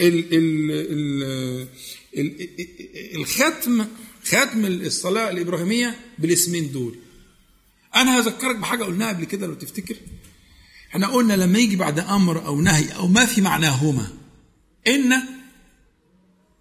ال 0.00 0.34
ال 0.34 1.68
ال 2.16 2.48
الختم 3.16 3.86
ختم 4.24 4.66
الصلاة 4.66 5.30
الإبراهيمية 5.30 6.00
بالاسمين 6.18 6.72
دول. 6.72 6.98
أنا 7.96 8.18
هذكرك 8.18 8.56
بحاجة 8.56 8.84
قلناها 8.84 9.08
قبل 9.08 9.24
كده 9.24 9.46
لو 9.46 9.54
تفتكر. 9.54 9.96
إحنا 10.90 11.06
قلنا 11.06 11.34
لما 11.34 11.58
يجي 11.58 11.76
بعد 11.76 11.98
أمر 11.98 12.46
أو 12.46 12.60
نهي 12.60 12.88
أو 12.88 13.06
ما 13.08 13.26
في 13.26 13.40
معناهما 13.40 14.12
إن 14.86 15.12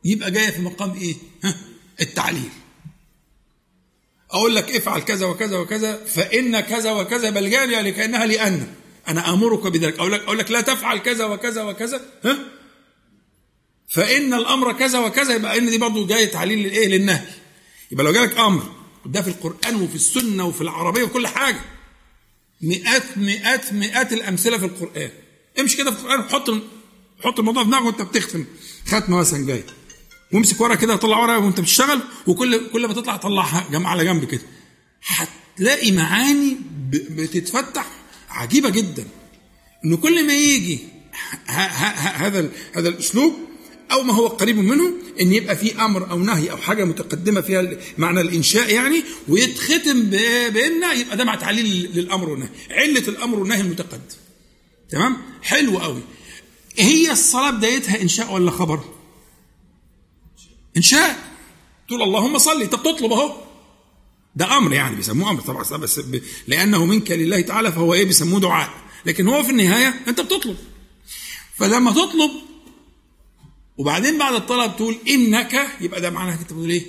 يبقى 0.05 0.31
جاية 0.31 0.49
في 0.49 0.61
مقام 0.61 0.91
إيه؟ 0.91 1.15
التعليل. 2.01 2.49
أقول 4.31 4.55
لك 4.55 4.71
افعل 4.75 5.01
كذا 5.01 5.25
وكذا 5.25 5.57
وكذا 5.57 6.05
فإن 6.05 6.59
كذا 6.59 6.91
وكذا 6.91 7.29
بل 7.29 7.49
جارية 7.49 7.81
لكأنها 7.81 8.25
لأن. 8.25 8.67
أنا 9.07 9.33
آمرك 9.33 9.67
بذلك. 9.67 9.99
أقول 9.99 10.11
لك 10.11 10.21
أقول 10.21 10.37
لك 10.37 10.51
لا 10.51 10.61
تفعل 10.61 10.97
كذا 10.97 11.25
وكذا 11.25 11.63
وكذا. 11.63 12.01
ها؟ 12.25 12.37
فإن 13.89 14.33
الأمر 14.33 14.73
كذا 14.73 14.99
وكذا 14.99 15.35
يبقى 15.35 15.57
إن 15.57 15.69
دي 15.69 15.77
برضه 15.77 16.07
جاية 16.07 16.25
تعليل 16.25 16.59
للإيه؟ 16.59 16.87
للنهي. 16.87 17.27
يبقى 17.91 18.05
لو 18.05 18.11
جالك 18.11 18.37
أمر 18.37 18.63
ده 19.05 19.21
في 19.21 19.27
القرآن 19.27 19.75
وفي 19.75 19.95
السنة 19.95 20.45
وفي 20.45 20.61
العربية 20.61 21.03
وكل 21.03 21.27
حاجة. 21.27 21.61
مئات 22.61 23.17
مئات 23.17 23.73
مئات 23.73 24.13
الأمثلة 24.13 24.57
في 24.57 24.65
القرآن. 24.65 25.09
امشي 25.59 25.77
كده 25.77 25.91
في 25.91 26.01
القرآن 26.01 26.23
حط 26.23 26.51
حط 27.23 27.39
الموضوع 27.39 27.63
في 27.63 27.69
دماغك 27.69 27.85
وأنت 27.85 28.01
بتختم. 28.01 28.45
ختمة 28.87 29.17
مثلا 29.17 29.45
جاي 29.47 29.63
وامسك 30.33 30.61
ورقة 30.61 30.75
كده 30.75 30.95
طلع 30.95 31.19
ورقة 31.19 31.39
وانت 31.39 31.59
بتشتغل 31.59 31.99
وكل 32.27 32.69
كل 32.69 32.87
ما 32.87 32.93
تطلع 32.93 33.17
طلعها 33.17 33.67
جنب 33.71 33.87
على 33.87 34.05
جنب 34.05 34.25
كده. 34.25 34.41
هتلاقي 35.05 35.91
معاني 35.91 36.57
بتتفتح 36.91 37.85
عجيبة 38.29 38.69
جدا. 38.69 39.07
إنه 39.85 39.97
كل 39.97 40.27
ما 40.27 40.33
يجي 40.33 40.79
هذا 41.47 42.51
هذا 42.73 42.89
الأسلوب 42.89 43.33
أو 43.91 44.03
ما 44.03 44.13
هو 44.13 44.27
قريب 44.27 44.57
منه 44.57 44.93
إن 45.21 45.33
يبقى 45.33 45.55
في 45.55 45.81
أمر 45.85 46.11
أو 46.11 46.19
نهي 46.19 46.51
أو 46.51 46.57
حاجة 46.57 46.83
متقدمة 46.83 47.41
فيها 47.41 47.77
معنى 47.97 48.21
الإنشاء 48.21 48.73
يعني 48.73 49.03
ويتختم 49.27 50.03
بان 50.49 50.97
يبقى 50.99 51.17
ده 51.17 51.23
مع 51.23 51.35
تعليل 51.35 51.89
للأمر 51.95 52.29
والنهي. 52.29 52.49
علة 52.71 53.07
الأمر 53.07 53.39
والنهي 53.39 53.61
المتقدم. 53.61 53.99
تمام؟ 54.89 55.17
حلو 55.41 55.79
قوي 55.79 56.01
هي 56.77 57.11
الصلاة 57.11 57.49
بدايتها 57.51 58.01
إنشاء 58.01 58.33
ولا 58.33 58.51
خبر؟ 58.51 58.83
انشاء 60.77 61.29
تقول 61.87 62.01
اللهم 62.01 62.37
صلي 62.37 62.63
انت 62.65 62.75
بتطلب 62.75 63.11
أهو 63.11 63.41
ده 64.35 64.57
أمر 64.57 64.73
يعني 64.73 64.95
بيسموه 64.95 65.29
أمر 65.31 65.41
طبعا 65.41 65.63
بس. 65.77 66.01
لأنه 66.47 66.85
منك 66.85 67.11
لله 67.11 67.41
تعالى 67.41 67.71
فهو 67.71 67.93
إيه 67.93 68.05
بيسموه 68.05 68.39
دعاء 68.39 68.69
لكن 69.05 69.27
هو 69.27 69.43
في 69.43 69.49
النهاية 69.49 70.01
أنت 70.07 70.21
بتطلب 70.21 70.57
فلما 71.55 71.91
تطلب 71.91 72.31
وبعدين 73.77 74.17
بعد 74.17 74.33
الطلب 74.33 74.75
تقول 74.75 74.97
إنك 75.09 75.67
يبقى 75.81 76.01
ده 76.01 76.09
معناها 76.09 76.33
أنت 76.33 76.43
بتقول 76.43 76.69
إيه؟ 76.69 76.85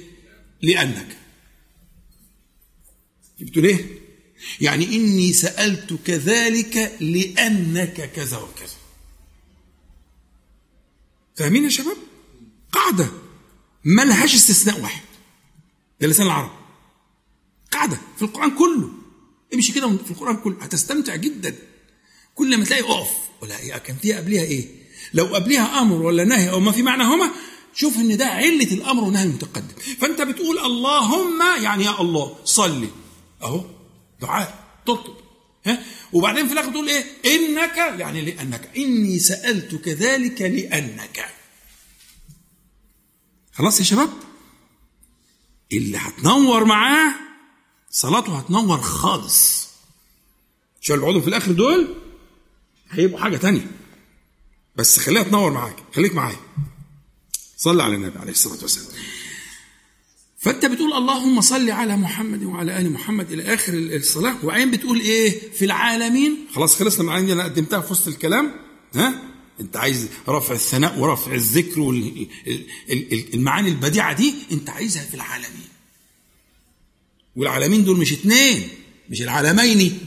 لأنك 0.63 1.17
بتقول 3.41 3.65
إيه؟ 3.65 3.87
يعني 4.61 4.97
إني 4.97 5.33
سألتك 5.33 6.11
ذلك 6.11 6.97
لأنك 7.01 8.13
كذا 8.13 8.37
وكذا 8.39 8.77
فاهمين 11.37 11.65
يا 11.65 11.69
شباب؟ 11.69 11.97
قاعدة 12.73 13.09
ما 13.85 14.03
لهاش 14.03 14.35
استثناء 14.35 14.81
واحد. 14.81 15.03
ده 16.01 16.09
لسان 16.09 16.27
العرب. 16.27 16.51
قاعدة 17.73 17.99
في 18.17 18.23
القرآن 18.23 18.51
كله. 18.51 18.91
امشي 19.55 19.73
كده 19.73 19.97
في 19.97 20.11
القرآن 20.11 20.37
كله. 20.37 20.57
هتستمتع 20.61 21.17
جدا. 21.17 21.55
كل 22.35 22.57
ما 22.59 22.65
تلاقي 22.65 22.83
أقف. 22.83 23.11
ولا 23.43 23.79
كان 23.79 23.97
فيها 23.97 24.17
قبلها 24.17 24.43
إيه؟ 24.43 24.67
لو 25.15 25.25
قبلها 25.25 25.81
أمر 25.81 26.03
ولا 26.03 26.25
نهي 26.25 26.51
أو 26.51 26.61
ما 26.61 26.73
في 26.73 26.83
معناهما 26.83 27.31
شوف 27.75 27.97
إن 27.97 28.17
ده 28.17 28.27
علة 28.27 28.73
الأمر 28.73 29.05
والنهي 29.05 29.25
المتقدم. 29.25 29.75
فأنت 30.01 30.23
بتقول 30.23 30.59
اللهم 30.59 31.43
يعني 31.63 31.85
يا 31.85 32.01
الله 32.01 32.37
صلي. 32.45 32.89
أهو 33.43 33.65
دعاء 34.21 34.65
تطلب. 34.87 35.17
ها؟ 35.67 35.83
وبعدين 36.13 36.47
في 36.47 36.53
الآخر 36.53 36.73
تقول 36.73 36.89
إيه؟ 36.89 37.05
إنك 37.37 37.77
يعني 37.77 38.21
لأنك. 38.21 38.71
إني 38.77 39.19
سألتك 39.19 39.89
ذلك 39.89 40.43
لأنك. 40.43 41.40
خلاص 43.53 43.79
يا 43.79 43.85
شباب؟ 43.85 44.11
اللي 45.73 45.99
هتنور 45.99 46.65
معاه 46.65 47.15
صلاته 47.91 48.39
هتنور 48.39 48.81
خالص. 48.81 49.69
عشان 50.83 50.95
اللي 50.95 51.21
في 51.21 51.29
الآخر 51.29 51.53
دول؟ 51.53 51.95
هيبقوا 52.91 53.21
حاجة 53.21 53.37
تانية. 53.37 53.71
بس 54.77 54.99
خليها 54.99 55.23
تنور 55.23 55.51
معاك. 55.53 55.77
خليك 55.95 56.15
معايا. 56.15 56.41
صلي 57.57 57.83
على 57.83 57.95
النبي 57.95 58.19
عليه 58.19 58.33
الصلاة 58.33 58.63
والسلام. 58.63 59.03
فأنت 60.39 60.67
بتقول 60.67 60.93
اللهم 60.93 61.41
صل 61.41 61.71
على 61.71 61.97
محمد 61.97 62.43
وعلى 62.45 62.79
آل 62.79 62.93
محمد 62.93 63.33
إلى 63.33 63.55
آخر 63.55 63.73
الصلاة 63.75 64.37
وبعدين 64.45 64.71
بتقول 64.71 65.01
إيه؟ 65.01 65.53
في 65.53 65.65
العالمين؟ 65.65 66.47
خلاص 66.55 66.77
خلصنا 66.79 67.05
من 67.05 67.27
دي 67.27 67.33
أنا 67.33 67.45
قدمتها 67.45 67.81
في 67.81 67.93
وسط 67.93 68.09
الكلام. 68.09 68.55
ها؟ 68.95 69.30
انت 69.61 69.77
عايز 69.77 70.09
رفع 70.29 70.55
الثناء 70.55 70.99
ورفع 70.99 71.33
الذكر 71.35 71.81
والمعاني 71.81 73.69
البديعة 73.69 74.13
دي 74.13 74.35
انت 74.53 74.71
عايزها 74.71 75.05
في 75.05 75.15
العالمين. 75.15 75.69
والعالمين 77.37 77.85
دول 77.85 77.99
مش 77.99 78.13
اتنين 78.13 78.69
مش 79.11 79.23
العالمين. 79.23 79.99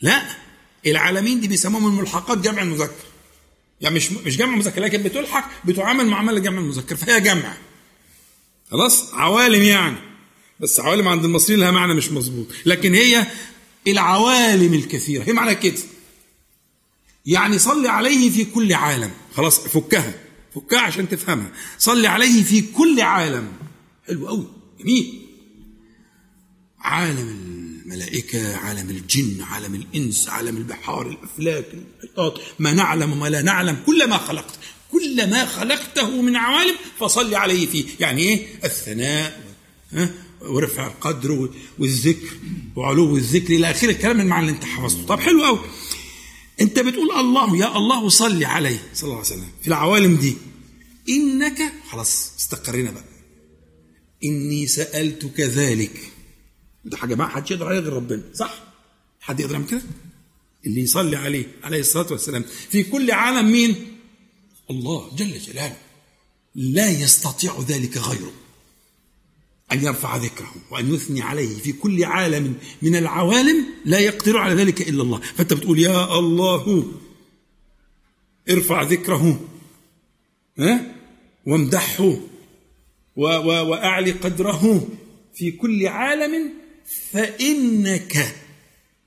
لا 0.00 0.22
العالمين 0.86 1.40
دي 1.40 1.48
بيسموهم 1.48 1.86
الملحقات 1.86 2.38
جمع 2.38 2.62
المذكر. 2.62 3.04
يعني 3.80 3.94
مش 3.94 4.12
مش 4.12 4.36
جمع 4.36 4.56
مذكر 4.56 4.80
لكن 4.80 5.02
بتلحق 5.02 5.50
بتعامل 5.64 6.06
معامله 6.06 6.38
جمع 6.40 6.58
المذكر 6.58 6.96
فهي 6.96 7.20
جمع. 7.20 7.56
خلاص؟ 8.70 9.14
عوالم 9.14 9.62
يعني. 9.62 9.96
بس 10.60 10.80
عوالم 10.80 11.08
عند 11.08 11.24
المصريين 11.24 11.60
لها 11.60 11.70
معنى 11.70 11.94
مش 11.94 12.10
مظبوط. 12.10 12.46
لكن 12.66 12.94
هي 12.94 13.26
العوالم 13.86 14.74
الكثيرة. 14.74 15.24
هي 15.24 15.32
معنى 15.32 15.54
كده. 15.54 15.78
يعني 17.28 17.58
صل 17.58 17.86
عليه 17.86 18.30
في 18.30 18.44
كل 18.44 18.72
عالم. 18.72 19.10
خلاص 19.36 19.60
فكها. 19.60 20.14
فكها 20.54 20.80
عشان 20.80 21.08
تفهمها. 21.08 21.52
صل 21.78 22.06
عليه 22.06 22.42
في 22.42 22.62
كل 22.62 23.00
عالم. 23.00 23.52
حلو 24.06 24.28
قوي. 24.28 24.46
جميل. 24.80 25.20
عالم 26.80 27.28
الملائكة 27.28 28.56
عالم 28.56 28.90
الجن 28.90 29.42
عالم 29.42 29.74
الإنس 29.74 30.28
عالم 30.28 30.56
البحار 30.56 31.08
الأفلاك 31.08 31.64
المحيطات 31.72 32.38
ما 32.58 32.72
نعلم 32.72 33.12
وما 33.12 33.28
لا 33.28 33.42
نعلم. 33.42 33.76
كل 33.86 34.08
ما 34.08 34.18
خلقت. 34.18 34.58
كل 34.92 35.30
ما 35.30 35.46
خلقته 35.46 36.22
من 36.22 36.36
عوالم 36.36 36.74
فصل 36.98 37.34
عليه 37.34 37.66
فيه. 37.66 37.84
يعني 38.00 38.22
إيه؟ 38.22 38.46
الثناء 38.64 39.42
ورفع 40.40 40.86
القدر 40.86 41.50
والذكر. 41.78 42.36
وعلو 42.76 43.16
الذكر 43.16 43.54
إلى 43.54 43.70
آخر 43.70 43.88
الكلام 43.88 44.20
المعنى 44.20 44.46
اللي 44.46 44.56
أنت 44.56 44.64
حفظته. 44.64 45.06
طب 45.06 45.20
حلو 45.20 45.44
قوي. 45.44 45.60
انت 46.60 46.78
بتقول 46.78 47.10
الله 47.10 47.56
يا 47.56 47.76
الله 47.76 48.08
صلي 48.08 48.44
عليه. 48.44 48.78
صلى 48.94 49.02
الله 49.02 49.16
عليه 49.16 49.26
وسلم. 49.26 49.48
في 49.62 49.68
العوالم 49.68 50.16
دي. 50.16 50.36
إنك 51.08 51.72
خلاص 51.90 52.32
استقرينا 52.38 52.90
بقى. 52.90 53.04
إني 54.24 54.66
سألتك 54.66 55.40
ذلك. 55.40 56.12
ده 56.84 56.96
حاجة 56.96 57.14
ما 57.14 57.28
حدش 57.28 57.50
يقدر 57.50 57.66
عليها 57.66 57.80
غير 57.80 57.92
ربنا 57.92 58.22
صح؟ 58.34 58.62
حد 59.20 59.40
يقدر 59.40 59.52
يعمل 59.52 59.66
كده؟ 59.66 59.82
اللي 60.66 60.80
يصلي 60.80 61.16
عليه 61.16 61.46
عليه 61.62 61.80
الصلاة 61.80 62.06
والسلام. 62.12 62.44
في 62.70 62.82
كل 62.82 63.10
عالم 63.10 63.52
مين؟ 63.52 63.98
الله 64.70 65.16
جل 65.16 65.38
جلاله. 65.38 65.76
لا 66.54 66.90
يستطيع 66.90 67.60
ذلك 67.68 67.96
غيره. 67.96 68.32
أن 69.72 69.84
يرفع 69.84 70.16
ذكره 70.16 70.54
وأن 70.70 70.94
يثني 70.94 71.22
عليه 71.22 71.58
في 71.58 71.72
كل 71.72 72.04
عالم 72.04 72.54
من 72.82 72.96
العوالم 72.96 73.66
لا 73.84 73.98
يقدر 73.98 74.38
على 74.38 74.54
ذلك 74.54 74.88
إلا 74.88 75.02
الله. 75.02 75.20
فأنت 75.20 75.52
بتقول 75.52 75.78
يا 75.78 76.18
الله 76.18 76.92
ارفع 78.50 78.82
ذكره 78.82 79.48
ها؟ 80.58 80.94
وامدحه 81.46 82.16
وأعلي 83.16 84.10
قدره 84.10 84.88
في 85.34 85.50
كل 85.50 85.86
عالم. 85.86 86.52
فإنك 87.12 88.34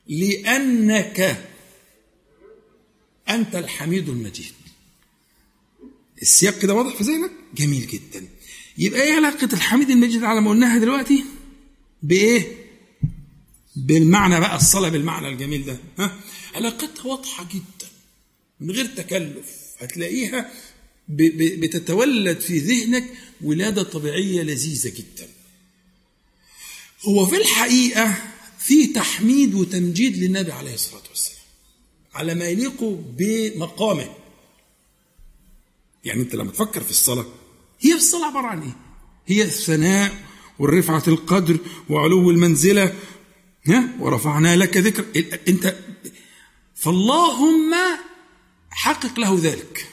لأنك 0.08 1.48
أنت 3.30 3.56
الحميد 3.56 4.10
المجيد. 4.10 4.54
السياق 6.22 6.60
كده 6.60 6.74
واضح 6.74 6.96
في 6.96 7.04
ذهنك؟ 7.04 7.32
جميل 7.56 7.88
جدا. 7.88 8.28
يبقى 8.78 9.02
إيه 9.02 9.14
علاقة 9.14 9.50
الحميد 9.54 9.90
المجيد 9.90 10.24
على 10.24 10.42
ما 10.42 10.50
قلناها 10.50 10.78
دلوقتي 10.78 11.24
بإيه؟ 12.04 12.62
بالمعنى 13.76 14.40
بقى 14.40 14.56
الصلاة 14.56 14.90
بالمعنى 14.90 15.28
الجميل 15.28 15.66
ده 15.66 15.78
ها؟ 16.00 16.20
علاقتها 16.56 17.06
واضحة 17.08 17.44
جدا 17.54 17.88
من 18.60 18.72
غير 18.72 18.86
تكلف 18.86 19.46
هتلاقيها 19.80 20.52
بتتولد 21.10 22.40
في 22.40 22.58
ذهنك 22.60 23.04
ولادة 23.42 23.84
طبيعية 23.84 24.42
لذيذة 24.42 24.90
جدا 24.90 25.28
هو 27.04 27.26
في 27.26 27.38
الحقيقة 27.38 28.18
في 28.60 28.88
تحميد 28.88 29.54
وتمجيد 29.54 30.18
للنبي 30.18 30.52
عليه 30.52 30.74
الصلاة 30.74 31.04
والسلام 31.10 31.38
على 32.14 32.36
ما 32.36 32.46
يليق 32.46 32.84
بمقامه 33.18 34.16
يعني 36.06 36.22
أنت 36.22 36.36
لما 36.36 36.52
تفكر 36.52 36.84
في 36.84 36.92
الصلاة 36.92 37.26
هي 37.82 37.94
الصلاة 37.94 38.26
عبارة 38.26 38.48
عن 38.48 38.62
إيه؟ 38.62 38.76
هي 39.28 39.44
الثناء 39.44 40.24
والرفعة 40.60 41.04
القدر 41.08 41.58
وعلو 41.90 42.32
المنزلة. 42.32 42.96
ها؟ 43.68 43.96
ورفعنا 44.00 44.56
لك 44.56 44.78
ذكر. 44.78 45.06
أنت 45.48 45.76
فاللهم 46.76 47.74
حقق 48.70 49.20
له 49.20 49.40
ذلك. 49.42 49.88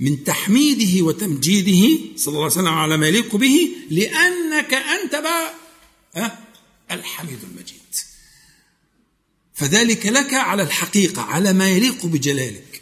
من 0.00 0.24
تحميده 0.24 1.04
وتمجيده 1.04 1.98
صلى 2.16 2.32
الله 2.32 2.44
عليه 2.44 2.54
وسلم 2.54 2.68
على 2.68 2.96
ما 2.96 3.08
يليق 3.08 3.36
به 3.36 3.76
لأنك 3.90 4.74
أنت 4.74 5.12
بقى 5.12 5.54
الحميد 6.90 7.38
المجيد. 7.50 7.80
فذلك 9.54 10.06
لك 10.06 10.34
على 10.34 10.62
الحقيقة 10.62 11.22
على 11.22 11.52
ما 11.52 11.70
يليق 11.70 12.06
بجلالك. 12.06 12.81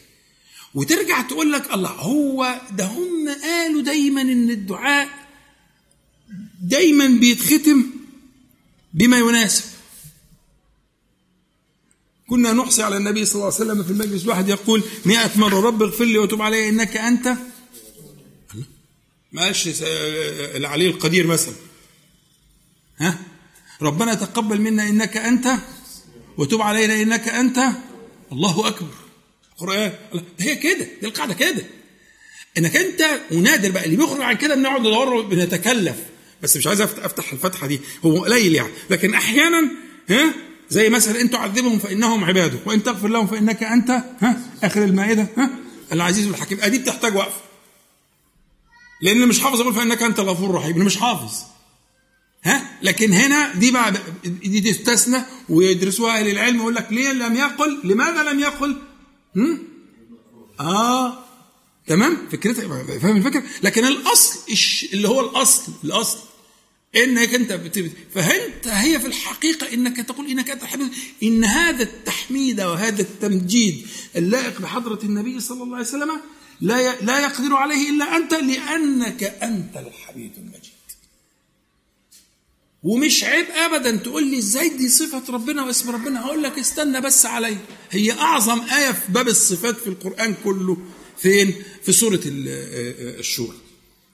وترجع 0.75 1.23
تقول 1.23 1.53
لك 1.53 1.75
الله 1.75 1.89
هو 1.91 2.61
ده 2.71 2.85
هم 2.85 3.29
قالوا 3.43 3.83
دايما 3.83 4.23
إن 4.23 4.51
الدعاء 4.51 5.09
دايما 6.63 7.07
بيتختم 7.07 7.87
بما 8.95 9.19
يناسب. 9.19 9.65
كنا 12.29 12.53
نحصي 12.53 12.83
على 12.83 12.97
النبي 12.97 13.25
صلى 13.25 13.35
الله 13.35 13.55
عليه 13.55 13.55
وسلم 13.55 13.83
في 13.83 13.91
المجلس 13.91 14.25
الواحد 14.25 14.49
يقول 14.49 14.83
مئة 15.05 15.39
مرة 15.39 15.61
رب 15.61 15.83
اغفر 15.83 16.05
لي 16.05 16.19
وتب 16.19 16.43
علي 16.43 16.69
إنك 16.69 16.97
أنت 16.97 17.37
ما 19.33 19.43
قالش 19.43 19.69
العلي 20.57 20.87
القدير 20.87 21.27
مثلا. 21.27 21.55
ها؟ 22.99 23.19
ربنا 23.83 24.15
تقبل 24.15 24.61
منا 24.61 24.89
إنك 24.89 25.17
أنت 25.17 25.57
وتب 26.39 26.63
علينا 26.63 27.03
إنك 27.03 27.29
أنت 27.29 27.59
الله 28.33 28.69
أكبر. 28.69 28.95
القرآن. 29.63 29.93
هي 30.41 30.55
كده 30.57 30.87
دي 31.01 31.07
القاعدة 31.07 31.35
كده. 31.35 31.65
إنك 32.59 32.77
أنت 32.77 33.05
ونادر 33.33 33.71
بقى 33.71 33.85
اللي 33.85 33.97
بيخرج 33.97 34.21
عن 34.21 34.37
كده 34.37 34.55
بنقعد 34.55 34.81
ندور 34.81 35.21
بنتكلف. 35.23 35.97
بس 36.43 36.57
مش 36.57 36.67
عايز 36.67 36.81
أفتح 36.81 37.33
الفتحة 37.33 37.67
دي 37.67 37.81
هو 38.05 38.25
قليل 38.25 38.55
يعني. 38.55 38.73
لكن 38.91 39.15
أحيانا 39.15 39.71
ها 40.09 40.35
زي 40.71 40.89
مثلا 40.89 41.21
ان 41.21 41.31
تعذبهم 41.31 41.79
فإنهم 41.79 42.25
عبادك 42.25 42.67
وإن 42.67 42.83
تغفر 42.83 43.09
لهم 43.09 43.27
فإنك 43.27 43.63
أنت 43.63 43.91
ها 44.21 44.41
آخر 44.63 44.85
المائدة 44.85 45.27
ها 45.37 45.51
العزيز 45.93 46.27
الحكيم. 46.27 46.59
أدي 46.61 46.79
بتحتاج 46.79 47.17
وقفه 47.17 47.41
لأن 49.03 49.17
اللي 49.17 49.27
مش 49.27 49.41
حافظ 49.41 49.61
يقول 49.61 49.75
فإنك 49.75 50.03
أنت 50.03 50.21
الغفور 50.21 50.51
الرحيم 50.51 50.73
اللي 50.73 50.85
مش 50.85 50.97
حافظ. 50.97 51.33
ها 52.45 52.79
لكن 52.83 53.13
هنا 53.13 53.55
دي 53.55 53.71
بقى 53.71 53.93
دي 54.25 54.61
تستثنى 54.73 55.19
ويدرسوها 55.49 56.19
أهل 56.19 56.29
العلم 56.31 56.57
يقول 56.57 56.75
لك 56.75 56.87
ليه 56.91 57.13
لم 57.13 57.35
يقل 57.37 57.81
لماذا 57.85 58.23
لم 58.23 58.41
يقل؟ 58.41 58.77
هم؟ 59.37 59.59
آه 60.61 61.25
تمام 61.87 62.29
فكرتها 62.33 62.99
فاهم 62.99 63.17
الفكرة 63.17 63.43
لكن 63.63 63.85
الأصل 63.85 64.39
اللي 64.93 65.09
هو 65.09 65.21
الأصل 65.21 65.73
الأصل 65.85 66.19
إنك 66.97 67.35
أنت 67.35 67.53
بت... 67.53 67.91
فانت 68.15 68.67
هي 68.69 69.01
في 69.01 69.07
الحقيقة 69.07 69.75
إنك 69.75 69.97
تقول 69.97 70.27
إنك 70.27 70.51
أنت 70.51 70.63
الحميد 70.63 70.89
إن 71.23 71.45
هذا 71.45 71.83
التحميد 71.83 72.61
وهذا 72.61 73.03
التمجيد 73.03 73.87
اللائق 74.17 74.61
بحضرة 74.61 74.99
النبي 75.05 75.41
صلى 75.41 75.63
الله 75.63 75.77
عليه 75.77 75.87
وسلم 75.87 76.21
لا 76.61 76.81
ي... 76.81 77.05
لا 77.05 77.21
يقدر 77.21 77.55
عليه 77.55 77.91
إلا 77.91 78.17
أنت 78.17 78.35
لأنك 78.35 79.23
أنت 79.25 79.77
الحميد 79.77 80.33
المجيد. 80.39 80.60
ومش 82.83 83.25
عيب 83.25 83.47
ابدا 83.51 83.97
تقول 83.97 84.31
لي 84.31 84.39
إزاي 84.39 84.69
دي 84.69 84.89
صفة 84.89 85.23
ربنا 85.29 85.65
واسم 85.65 85.91
ربنا؟ 85.91 86.21
هقول 86.27 86.43
لك 86.43 86.59
استنى 86.59 87.01
بس 87.01 87.27
علي 87.27 87.57
هي 87.91 88.13
أعظم 88.13 88.61
آية 88.61 88.93
في 88.93 89.13
باب 89.13 89.29
الصفات 89.29 89.77
في 89.79 89.87
القرآن 89.87 90.35
كله. 90.45 90.77
فين؟ 91.19 91.55
في 91.83 91.93
سورة 91.93 92.21
الشورى. 92.25 93.57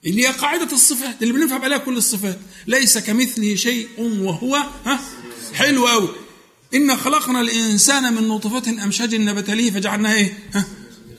اللي 0.05 0.27
هي 0.27 0.31
قاعدة 0.31 0.73
الصفات 0.73 1.21
اللي 1.23 1.33
بنفهم 1.33 1.61
عليها 1.61 1.77
كل 1.77 1.97
الصفات. 1.97 2.39
ليس 2.67 2.97
كمثله 2.97 3.55
شيء 3.55 3.87
وهو 3.97 4.55
ها؟ 4.85 4.99
حلو 5.53 5.87
قوي 5.87 6.09
إنا 6.73 6.95
خلقنا 6.95 7.41
الإنسان 7.41 8.13
من 8.13 8.27
نطفة 8.27 8.83
أمشاج 8.83 9.15
نبتليه 9.15 9.71
فجعلناه 9.71 10.13
إيه؟ 10.13 10.39
ها؟ 10.53 10.65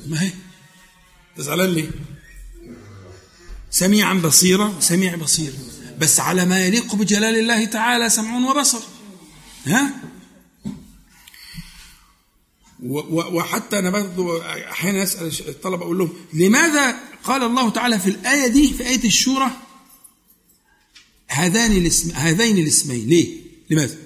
ما 0.06 0.22
هي؟ 0.22 0.30
تزعلان 1.36 1.70
ليه 1.70 1.90
سميعا 3.70 4.14
بصيرا 4.14 4.74
سميع 4.80 5.16
بصير. 5.16 5.52
بس 5.98 6.20
على 6.20 6.44
ما 6.44 6.66
يليق 6.66 6.94
بجلال 6.94 7.36
الله 7.38 7.64
تعالى 7.64 8.10
سمع 8.10 8.50
وبصر 8.50 8.80
ها 9.66 9.94
وحتى 12.82 13.78
أنا 13.78 13.90
برضه 13.90 14.46
أحيانا 14.70 15.02
أسأل 15.02 15.48
الطلبة 15.48 15.84
أقول 15.84 15.98
لهم 15.98 16.12
لماذا 16.32 17.00
قال 17.24 17.42
الله 17.42 17.70
تعالى 17.70 17.98
في 17.98 18.10
الآية 18.10 18.46
دي 18.46 18.72
في 18.72 18.86
آية 18.88 19.04
الشورى 19.04 19.50
هذان 21.28 21.72
الاسم 21.72 22.10
هذين 22.10 22.58
الاسمين 22.58 23.08
ليه؟ 23.08 23.36
لماذا؟ 23.70 23.96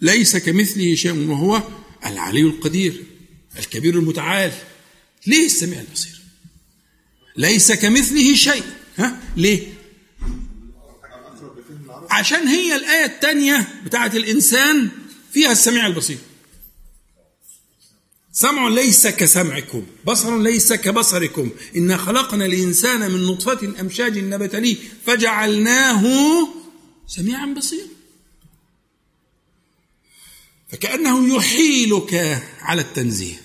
ليس 0.00 0.36
كمثله 0.36 0.94
شيء 0.94 1.28
وهو 1.28 1.62
العلي 2.06 2.40
القدير 2.40 3.04
الكبير 3.58 3.98
المتعال 3.98 4.52
ليه 5.26 5.46
السميع 5.46 5.80
البصير؟ 5.80 6.20
ليس 7.36 7.72
كمثله 7.72 8.34
شيء 8.34 8.62
ها؟ 8.96 9.20
ليه؟ 9.36 9.77
عشان 12.10 12.48
هي 12.48 12.76
الآية 12.76 13.04
الثانية 13.04 13.68
بتاعت 13.84 14.16
الإنسان 14.16 14.90
فيها 15.32 15.52
السميع 15.52 15.86
البصير. 15.86 16.18
سمع 18.32 18.68
ليس 18.68 19.06
كسمعكم 19.06 19.86
بصر 20.04 20.42
ليس 20.42 20.72
كبصركم. 20.72 21.50
إنا 21.76 21.96
خلقنا 21.96 22.46
الإنسان 22.46 23.10
من 23.10 23.26
نطفة 23.26 23.80
أمشاج 23.80 24.18
نبتليه 24.18 24.76
فجعلناه 25.06 26.04
سميعا 27.06 27.46
بصيرا. 27.46 27.88
فكأنه 30.72 31.36
يحيلك 31.36 32.42
على 32.60 32.82
التنزيه. 32.82 33.40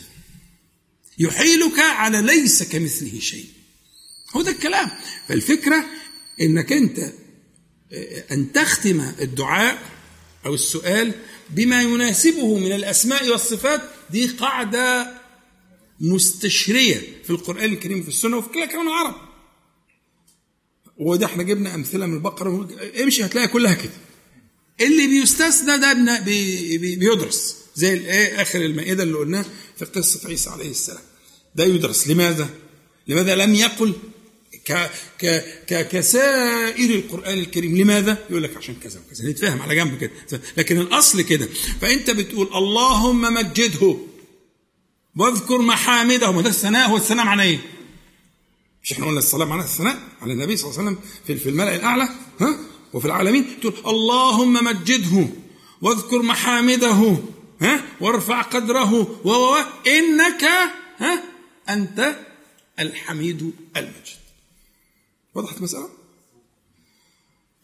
يحيلك 1.19 1.79
على 1.79 2.21
ليس 2.21 2.63
كمثله 2.63 3.19
شيء. 3.19 3.45
هو 4.35 4.41
ده 4.41 4.51
الكلام. 4.51 4.91
فالفكرة 5.27 5.85
إنك 6.41 6.71
أنت 6.71 7.13
أن 8.31 8.51
تختم 8.51 9.11
الدعاء 9.21 9.91
أو 10.45 10.53
السؤال 10.53 11.13
بما 11.49 11.81
يناسبه 11.81 12.57
من 12.57 12.71
الأسماء 12.71 13.29
والصفات 13.29 13.81
دي 14.09 14.27
قاعدة 14.27 15.13
مستشرية 15.99 17.01
في 17.23 17.29
القرآن 17.29 17.73
الكريم 17.73 18.03
في 18.03 18.07
السنة 18.09 18.37
وفي 18.37 18.49
كل 18.49 18.65
كلام 18.67 18.87
العرب. 18.87 19.15
وده 20.97 21.25
إحنا 21.25 21.43
جبنا 21.43 21.75
أمثلة 21.75 22.05
من 22.05 22.13
البقرة 22.13 22.67
امشي 23.03 23.25
هتلاقي 23.25 23.47
كلها 23.47 23.73
كده. 23.73 23.91
اللي 24.81 25.07
بيستثنى 25.07 25.77
ده 25.77 25.93
بيدرس. 26.77 27.55
زي 27.75 27.93
الايه 27.93 28.41
آخر 28.41 28.61
المائدة 28.65 29.03
اللي 29.03 29.17
قلناه 29.17 29.45
في 29.77 29.85
قصة 29.85 30.27
عيسى 30.29 30.49
عليه 30.49 30.69
السلام. 30.71 31.03
ده 31.55 31.63
يدرس. 31.63 32.07
لماذا؟ 32.07 32.49
لماذا 33.07 33.35
لم 33.35 33.55
يقل 33.55 33.93
ك 34.65 34.91
ك 35.19 35.25
ك 35.67 35.87
كسائر 35.87 36.89
القرآن 36.89 37.39
الكريم. 37.39 37.77
لماذا؟ 37.77 38.17
يقول 38.29 38.43
لك 38.43 38.57
عشان 38.57 38.75
كذا 38.83 38.99
وكذا. 38.99 39.29
نتفاهم 39.29 39.61
على 39.61 39.75
جنب 39.75 39.97
كده. 39.97 40.11
لكن 40.57 40.77
الأصل 40.77 41.21
كده. 41.21 41.47
فأنت 41.81 42.09
بتقول 42.09 42.47
اللهم 42.55 43.21
مجده. 43.21 43.97
واذكر 45.17 45.57
محامده 45.57 46.31
ما 46.31 46.41
ده 46.41 46.49
الثناء. 46.49 46.89
هو 46.89 46.97
الثناء 46.97 47.25
معناه 47.25 47.43
إيه؟ 47.43 47.59
مش 48.83 48.93
إحنا 48.93 49.05
قلنا 49.05 49.19
الصلاة 49.19 49.45
معناها 49.45 49.65
الثناء 49.65 49.99
على 50.21 50.33
النبي 50.33 50.57
صلى 50.57 50.69
الله 50.71 50.79
عليه 50.79 50.91
وسلم 50.91 51.03
في 51.27 51.35
في 51.35 51.49
الملأ 51.49 51.75
الأعلى 51.75 52.09
ها؟ 52.41 52.59
وفي 52.93 53.05
العالمين. 53.05 53.45
تقول 53.61 53.73
اللهم 53.87 54.53
مجده. 54.53 55.27
واذكر 55.81 56.21
محامده 56.21 57.17
ها؟ 57.61 57.83
وارفع 58.01 58.41
قدره. 58.41 58.93
و. 59.27 59.55
إنك 59.87 60.43
ها؟ 60.99 61.23
أنت 61.69 62.15
الحميد 62.79 63.51
المجيد. 63.77 64.22
وضحت 65.35 65.57
المساله؟ 65.57 65.89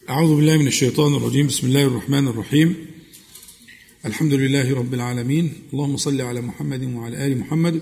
أعوذ 0.08 0.36
بالله 0.36 0.56
من 0.56 0.66
الشيطان 0.66 1.14
الرجيم. 1.14 1.46
بسم 1.46 1.66
الله 1.66 1.84
الرحمن 1.86 2.28
الرحيم. 2.28 2.86
الحمد 4.04 4.32
لله 4.32 4.74
رب 4.74 4.94
العالمين. 4.94 5.52
اللهم 5.72 5.96
صل 5.96 6.20
على 6.20 6.40
محمد 6.40 6.82
وعلى 6.82 7.26
آل 7.26 7.38
محمد 7.38 7.80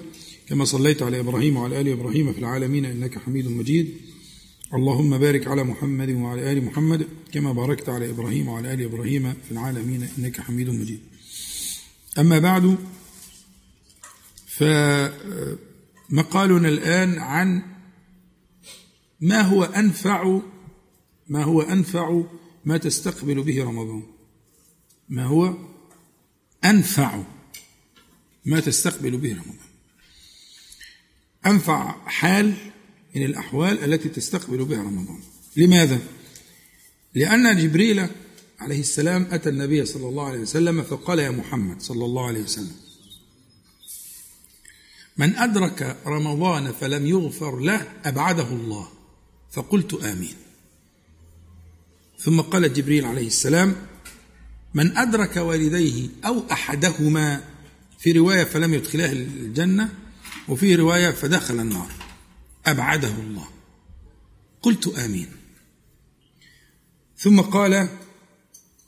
كما 0.49 0.65
صليت 0.65 1.03
على 1.03 1.21
إبراهيم 1.21 1.57
وعلى 1.57 1.81
آل 1.81 1.89
إبراهيم 1.89 2.33
في 2.33 2.39
العالمين 2.39 2.85
إنك 2.85 3.19
حميد 3.19 3.49
مجيد. 3.49 3.97
اللهم 4.75 5.19
بارك 5.19 5.47
على 5.47 5.65
محمد 5.65 6.11
وعلى 6.11 6.53
آل 6.53 6.65
محمد 6.65 7.09
كما 7.33 7.53
باركت 7.53 7.89
على 7.89 8.11
إبراهيم 8.11 8.49
وعلى 8.49 8.75
آل 8.75 8.83
إبراهيم 8.83 9.33
في 9.33 9.53
العالمين 9.53 10.09
إنك 10.19 10.41
حميد 10.41 10.71
مجيد. 10.71 11.01
أما 12.19 12.39
بعد 12.39 12.77
فمقالنا 16.09 16.69
الآن 16.69 17.19
عن 17.19 17.63
ما 19.21 19.41
هو 19.41 19.65
أنفع 19.65 20.41
ما 21.29 21.45
هو 21.45 21.63
أنفع 21.63 22.23
ما 22.65 22.79
تستقبل 22.79 23.43
به 23.43 23.65
رمضان؟ 23.65 24.03
ما 25.09 25.25
هو 25.25 25.55
أنفع 26.65 27.23
ما 28.45 28.61
تستقبل 28.61 29.17
به 29.17 29.33
رمضان؟ 29.33 29.69
أنفع 31.47 32.09
حال 32.09 32.55
من 33.17 33.23
الأحوال 33.23 33.85
التي 33.85 34.09
تستقبل 34.09 34.65
بها 34.65 34.83
رمضان. 34.83 35.21
لماذا؟ 35.57 35.99
لأن 37.15 37.57
جبريل 37.57 38.07
عليه 38.59 38.81
السلام 38.81 39.29
أتى 39.31 39.49
النبي 39.49 39.85
صلى 39.85 40.09
الله 40.09 40.27
عليه 40.27 40.39
وسلم 40.39 40.83
فقال 40.83 41.19
يا 41.19 41.31
محمد 41.31 41.83
صلى 41.83 42.05
الله 42.05 42.27
عليه 42.27 42.43
وسلم 42.43 42.77
من 45.17 45.37
أدرك 45.37 45.97
رمضان 46.07 46.73
فلم 46.73 47.07
يغفر 47.07 47.59
له 47.61 47.93
أبعده 48.05 48.49
الله. 48.49 48.98
فقلت 49.51 49.95
آمين. 49.95 50.35
ثم 52.19 52.41
قال 52.41 52.73
جبريل 52.73 53.05
عليه 53.05 53.27
السلام 53.27 53.77
من 54.75 54.97
أدرك 54.97 55.37
والديه 55.37 56.09
أو 56.27 56.43
أحدهما 56.53 57.45
في 57.99 58.13
رواية 58.13 58.45
فلم 58.45 58.75
يدخلاه 58.75 59.13
الجنة 59.13 59.95
وفي 60.49 60.75
رواية 60.75 61.11
فدخل 61.11 61.61
النار 61.61 61.91
أبعده 62.67 63.15
الله. 63.15 63.49
قلت 64.63 64.99
آمين. 64.99 65.29
ثم 67.19 67.41
قال 67.41 67.89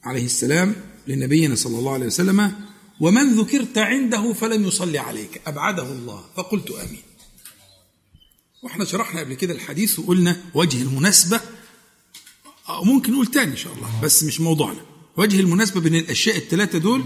عليه 0.04 0.24
السلام 0.24 0.74
لنبينا 1.06 1.54
صلى 1.54 1.78
الله 1.78 1.92
عليه 1.92 2.06
وسلم 2.06 2.52
ومن 3.00 3.40
ذكرت 3.40 3.78
عنده 3.78 4.32
فلم 4.32 4.64
يصلي 4.64 4.98
عليك 4.98 5.40
أبعده 5.46 5.92
الله. 5.92 6.24
فقلت 6.36 6.70
آمين. 6.70 7.02
وإحنا 8.62 8.84
شرحنا 8.84 9.20
قبل 9.20 9.34
كده 9.34 9.54
الحديث 9.54 9.98
وقلنا 9.98 10.42
وجه 10.54 10.82
المناسبة 10.82 11.40
أو 12.68 12.84
ممكن 12.84 13.12
نقول 13.12 13.26
تاني 13.26 13.50
إن 13.50 13.56
شاء 13.56 13.72
الله 13.74 14.00
بس 14.02 14.24
مش 14.24 14.40
موضوعنا. 14.40 14.80
وجه 15.16 15.40
المناسبة 15.40 15.80
بين 15.80 15.94
الأشياء 15.94 16.36
الثلاثة 16.36 16.78
دول 16.78 17.04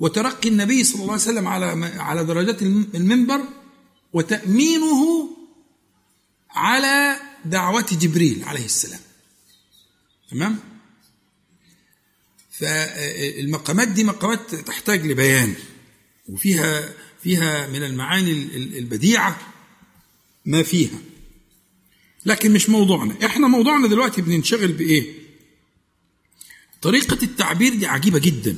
وترقي 0.00 0.48
النبي 0.48 0.84
صلى 0.84 1.00
الله 1.00 1.12
عليه 1.12 1.22
وسلم 1.22 1.48
على 1.48 1.86
على 1.98 2.24
درجات 2.24 2.62
المنبر 2.62 3.40
وتأمينه 4.12 5.28
على 6.50 7.16
دعوة 7.44 7.86
جبريل 7.92 8.44
عليه 8.44 8.64
السلام. 8.64 9.00
تمام؟ 10.30 10.58
فالمقامات 12.50 13.88
دي 13.88 14.04
مقامات 14.04 14.54
تحتاج 14.54 15.06
لبيان 15.06 15.54
وفيها 16.28 16.94
فيها 17.22 17.66
من 17.66 17.82
المعاني 17.82 18.32
البديعة. 18.56 19.38
ما 20.46 20.62
فيها. 20.62 20.98
لكن 22.26 22.52
مش 22.52 22.68
موضوعنا. 22.68 23.26
إحنا 23.26 23.48
موضوعنا 23.48 23.88
دلوقتي 23.88 24.22
بننشغل 24.22 24.72
بإيه؟ 24.72 25.12
طريقة 26.82 27.18
التعبير 27.22 27.74
دي 27.74 27.86
عجيبة 27.86 28.18
جدا. 28.18 28.56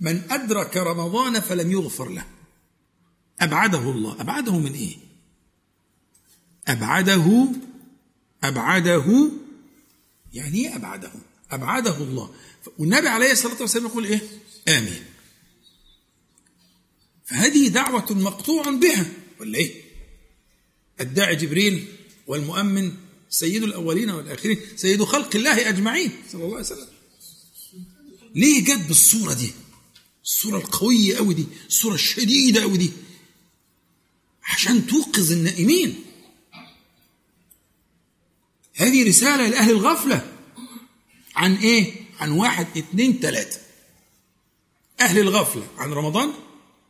من 0.00 0.22
أدرك 0.30 0.76
رمضان 0.76 1.40
فلم 1.40 1.70
يغفر 1.72 2.08
له. 2.08 2.26
أبعده 3.40 3.90
الله. 3.90 4.20
أبعده 4.20 4.58
من 4.58 4.72
إيه؟ 4.72 4.96
أبعده 6.68 7.48
أبعده 8.44 9.30
يعني 10.32 10.58
إيه 10.58 10.76
أبعده؟ 10.76 11.12
أبعده 11.50 11.96
الله. 11.98 12.34
والنبي 12.78 13.08
عليه 13.08 13.32
الصلاة 13.32 13.60
والسلام 13.60 13.86
يقول 13.86 14.04
إيه؟ 14.04 14.20
آمين. 14.68 15.04
فهذه 17.24 17.68
دعوة 17.68 18.12
مقطوع 18.12 18.70
بها. 18.70 19.06
ولا 19.40 19.58
إيه؟ 19.58 19.85
الداعي 21.00 21.36
جبريل 21.36 21.88
والمؤمن 22.26 22.92
سيد 23.30 23.62
الأولين 23.62 24.10
والآخرين 24.10 24.60
سيد 24.76 25.04
خلق 25.04 25.36
الله 25.36 25.68
أجمعين 25.68 26.10
صلى 26.32 26.44
الله 26.44 26.56
عليه 26.56 26.66
وسلم. 26.66 26.88
ليه 28.34 28.64
جت 28.64 28.86
بالصورة 28.88 29.32
دي؟ 29.32 29.52
الصورة 30.24 30.58
القوية 30.58 31.18
أوي 31.18 31.34
دي 31.34 31.46
الصورة 31.68 31.94
الشديدة 31.94 32.62
أوي 32.62 32.78
دي. 32.78 32.90
عشان 34.44 34.86
توقظ 34.86 35.32
النائمين. 35.32 36.04
هذه 38.74 39.08
رسالة 39.08 39.48
لأهل 39.48 39.70
الغفلة. 39.70 40.32
عن 41.36 41.54
إيه؟ 41.54 41.92
عن 42.20 42.30
واحد 42.30 42.66
اتنين 42.76 43.20
تلاتة. 43.20 43.58
أهل 45.00 45.18
الغفلة. 45.18 45.66
عن 45.78 45.92
رمضان؟ 45.92 46.32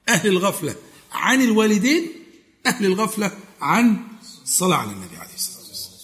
أهل 0.08 0.28
الغفلة. 0.28 0.76
عن 1.12 1.42
الوالدين؟ 1.42 2.12
أهل 2.66 2.86
الغفلة. 2.86 3.38
عن 3.66 3.96
الصلاة 4.44 4.76
على 4.76 4.90
النبي 4.90 5.16
عليه 5.16 5.34
الصلاة 5.34 5.68
والسلام. 5.68 5.96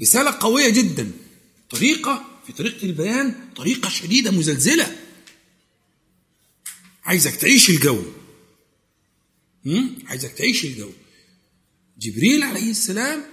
رسالة 0.00 0.30
قوية 0.40 0.68
جدا. 0.68 1.12
طريقة 1.70 2.24
في 2.46 2.52
طريقة 2.52 2.84
البيان 2.84 3.34
طريقة 3.56 3.88
شديدة 3.88 4.30
مزلزلة. 4.30 4.96
عايزك 7.04 7.36
تعيش 7.36 7.70
الجو. 7.70 8.02
عايزك 10.06 10.32
تعيش 10.32 10.64
الجو. 10.64 10.90
جبريل 11.98 12.42
عليه 12.42 12.70
السلام 12.70 13.24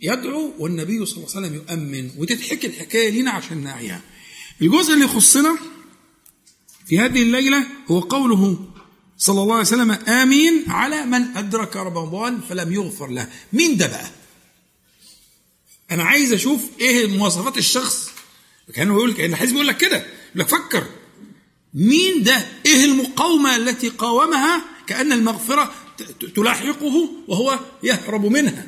يدعو 0.00 0.54
والنبي 0.58 1.06
صلى 1.06 1.16
الله 1.16 1.36
عليه 1.36 1.48
وسلم 1.48 1.54
يؤمن. 1.54 2.10
وتتحكي 2.16 2.66
الحكاية 2.66 3.10
لنا 3.10 3.30
عشان 3.30 3.64
نعيها. 3.64 4.02
الجزء 4.62 4.94
اللي 4.94 5.04
يخصنا 5.04 5.58
في 6.86 6.98
هذه 6.98 7.22
الليلة 7.22 7.66
هو 7.90 8.00
قوله 8.00 8.69
صلى 9.20 9.42
الله 9.42 9.52
عليه 9.54 9.64
وسلم 9.66 9.90
آمين 9.90 10.64
على 10.70 11.06
من 11.06 11.36
أدرك 11.36 11.76
رمضان 11.76 12.40
فلم 12.48 12.72
يغفر 12.72 13.06
له. 13.06 13.28
مين 13.52 13.76
ده 13.76 13.86
بقى؟ 13.86 14.10
أنا 15.90 16.04
عايز 16.04 16.32
أشوف 16.32 16.60
إيه 16.80 17.06
مواصفات 17.06 17.58
الشخص 17.58 18.10
كأنه 18.74 18.94
يقول 18.94 19.12
كأن 19.12 19.30
الحزب 19.32 19.54
يقول 19.54 19.66
لك 19.68 19.76
كده 19.76 19.96
يقول 19.96 20.08
لك 20.34 20.48
فكر 20.48 20.86
مين 21.74 22.22
ده؟ 22.22 22.46
إيه 22.66 22.84
المقاومة 22.84 23.56
التي 23.56 23.88
قاومها 23.88 24.64
كأن 24.86 25.12
المغفرة 25.12 25.74
تلاحقه 26.36 27.10
وهو 27.28 27.58
يهرب 27.82 28.26
منها. 28.26 28.66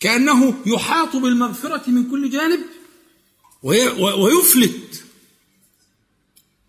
كأنه 0.00 0.54
يحاط 0.66 1.16
بالمغفرة 1.16 1.90
من 1.90 2.10
كل 2.10 2.30
جانب 2.30 2.60
ويفلت 3.62 5.04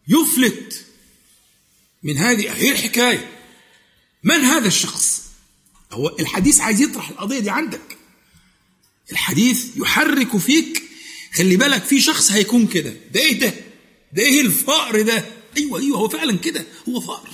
يفلت 0.07 0.82
من 2.03 2.17
هذه 2.17 2.53
هي 2.53 2.71
الحكاية. 2.71 3.31
من 4.23 4.35
هذا 4.35 4.67
الشخص؟ 4.67 5.23
هو 5.91 6.15
الحديث 6.19 6.59
عايز 6.61 6.81
يطرح 6.81 7.09
القضية 7.09 7.39
دي 7.39 7.49
عندك. 7.49 7.97
الحديث 9.11 9.77
يحرك 9.77 10.37
فيك. 10.37 10.83
خلي 11.33 11.57
بالك 11.57 11.83
في 11.83 12.01
شخص 12.01 12.31
هيكون 12.31 12.67
كده. 12.67 12.93
ده 13.11 13.19
إيه 13.19 13.39
ده؟ 13.39 13.53
ده 14.13 14.23
إيه 14.23 14.41
الفقر 14.41 15.01
ده؟ 15.01 15.25
أيوه 15.57 15.79
أيوه 15.79 15.97
هو 15.97 16.09
فعلا 16.09 16.37
كده. 16.37 16.65
هو 16.89 16.99
فقر. 17.01 17.29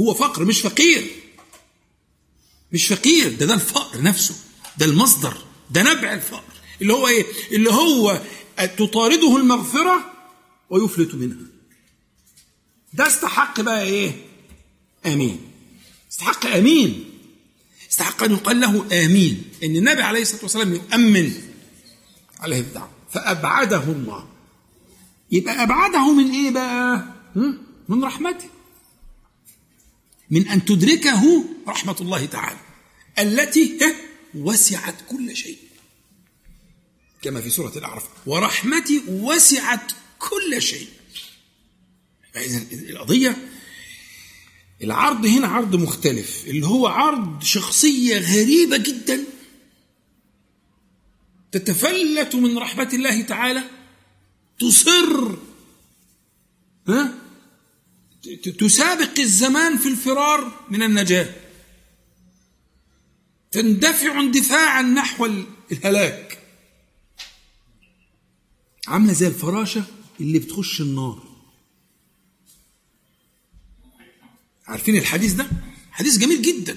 هو 0.00 0.14
فقر 0.14 0.44
مش 0.44 0.60
فقير. 0.60 1.10
مش 2.72 2.86
فقير 2.86 3.32
ده 3.32 3.46
ده 3.46 3.54
الفقر 3.54 4.02
نفسه. 4.02 4.34
ده 4.78 4.86
المصدر 4.86 5.36
ده 5.70 5.82
نبع 5.82 6.12
الفقر. 6.12 6.52
اللي 6.82 6.92
هو 6.92 7.08
إيه؟ 7.08 7.26
اللي 7.52 7.70
هو 7.70 8.22
تطارده 8.56 9.36
المغفرة 9.36 10.12
ويفلت 10.70 11.14
منها. 11.14 11.53
ده 12.94 13.06
استحق 13.06 13.60
بقى 13.60 13.82
إيه؟ 13.82 14.12
آمين. 15.06 15.40
استحق 16.12 16.46
آمين. 16.46 17.04
استحق 17.90 18.22
أن 18.22 18.32
يقال 18.32 18.60
له 18.60 19.04
آمين. 19.04 19.44
إن 19.64 19.76
النبي 19.76 20.02
عليه 20.02 20.22
الصلاة 20.22 20.42
والسلام 20.42 20.74
يؤمن 20.74 21.32
عليه 22.40 22.60
الدعوة. 22.60 22.90
فأبعده 23.12 23.82
الله. 23.82 24.28
يبقى 25.30 25.62
أبعده 25.62 26.12
من 26.12 26.30
إيه 26.30 26.50
بقى؟ 26.50 27.04
من 27.88 28.04
رحمته. 28.04 28.48
من 30.30 30.48
أن 30.48 30.64
تدركه 30.64 31.44
رحمة 31.68 31.96
الله 32.00 32.26
تعالى. 32.26 32.58
التي 33.18 33.78
وسعت 34.34 34.94
كل 35.10 35.36
شيء. 35.36 35.58
كما 37.22 37.40
في 37.40 37.50
سورة 37.50 37.78
الأعراف. 37.78 38.04
ورحمتي 38.26 39.02
وسعت 39.08 39.92
كل 40.18 40.62
شيء. 40.62 40.88
إذا 42.36 42.62
القضية 42.72 43.48
العرض 44.82 45.26
هنا 45.26 45.46
عرض 45.46 45.76
مختلف 45.76 46.46
اللي 46.46 46.66
هو 46.66 46.86
عرض 46.86 47.42
شخصية 47.42 48.18
غريبة 48.18 48.76
جدا 48.76 49.24
تتفلت 51.52 52.34
من 52.34 52.58
رحمة 52.58 52.90
الله 52.94 53.22
تعالى 53.22 53.64
تصر 54.58 55.36
ها؟ 56.88 57.14
تسابق 58.58 59.20
الزمان 59.20 59.78
في 59.78 59.88
الفرار 59.88 60.64
من 60.70 60.82
النجاة. 60.82 61.34
تندفع 63.50 64.20
اندفاعا 64.20 64.82
نحو 64.82 65.44
الهلاك. 65.72 66.38
عاملة 68.86 69.12
زي 69.12 69.26
الفراشة 69.26 69.84
اللي 70.20 70.38
بتخش 70.38 70.80
النار. 70.80 71.33
عارفين 74.74 74.96
الحديث 74.96 75.32
ده؟ 75.32 75.46
حديث 75.92 76.18
جميل 76.18 76.42
جدا. 76.42 76.76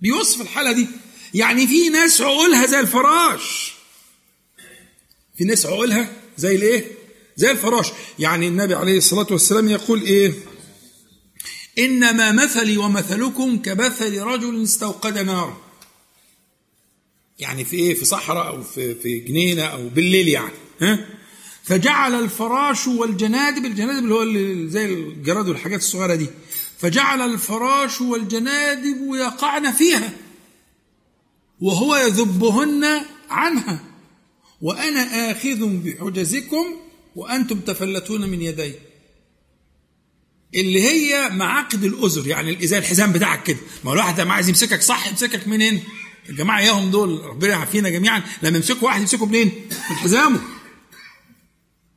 بيوصف 0.00 0.40
الحالة 0.40 0.72
دي. 0.72 0.86
يعني 1.34 1.66
في 1.66 1.88
ناس 1.88 2.20
عقولها 2.20 2.66
زي 2.66 2.80
الفراش. 2.80 3.74
في 5.38 5.44
ناس 5.44 5.66
عقولها 5.66 6.12
زي 6.36 6.56
الايه؟ 6.56 6.84
زي 7.36 7.50
الفراش. 7.50 7.86
يعني 8.18 8.48
النبي 8.48 8.74
عليه 8.74 8.98
الصلاة 8.98 9.26
والسلام 9.30 9.68
يقول 9.68 10.02
إيه؟ 10.02 10.32
إنما 11.78 12.32
مثلي 12.32 12.76
ومثلكم 12.76 13.58
كمثل 13.58 14.18
رجل 14.18 14.62
استوقد 14.62 15.18
نارا 15.18 15.60
يعني 17.38 17.64
في 17.64 17.76
إيه؟ 17.76 17.94
في 17.94 18.04
صحراء 18.04 18.46
أو 18.46 18.62
في 18.62 18.94
في 18.94 19.18
جنينة 19.18 19.62
أو 19.62 19.88
بالليل 19.88 20.28
يعني. 20.28 20.54
ها؟ 20.80 21.06
فجعل 21.64 22.14
الفراش 22.14 22.86
والجنادب 22.86 23.64
الجنادب 23.64 24.04
اللي 24.04 24.14
هو 24.14 24.68
زي 24.68 24.84
الجراد 24.84 25.48
والحاجات 25.48 25.80
الصغيرة 25.80 26.14
دي. 26.14 26.26
فجعل 26.84 27.22
الفراش 27.22 28.00
والجنادب 28.00 29.14
يقعن 29.14 29.72
فيها 29.72 30.12
وهو 31.60 31.96
يذبهن 31.96 33.00
عنها. 33.30 33.84
وأنا 34.60 35.30
آخذ 35.30 35.66
بحجزكم 35.66 36.66
وأنتم 37.16 37.60
تفلتون 37.60 38.28
من 38.28 38.42
يدي. 38.42 38.74
اللي 40.54 40.82
هي 40.82 41.28
معاقد 41.30 41.84
الاذر 41.84 42.26
يعني 42.26 42.66
زي 42.66 42.78
الحزام 42.78 43.12
بتاعك 43.12 43.42
كده. 43.42 43.58
ما 43.84 43.92
الواحد 43.92 44.20
لما 44.20 44.34
عايز 44.34 44.48
يمسكك 44.48 44.82
صح 44.82 45.08
يمسكك 45.08 45.48
منين؟ 45.48 45.82
الجماعة 46.28 46.58
إياهم 46.58 46.90
دول 46.90 47.24
ربنا 47.24 47.50
يعافينا 47.50 47.88
جميعا. 47.88 48.22
لما 48.42 48.56
يمسكوا 48.56 48.88
واحد 48.88 49.00
يمسكوا 49.00 49.26
منين؟ 49.26 49.52
من 49.90 49.96
حزامه. 49.96 50.40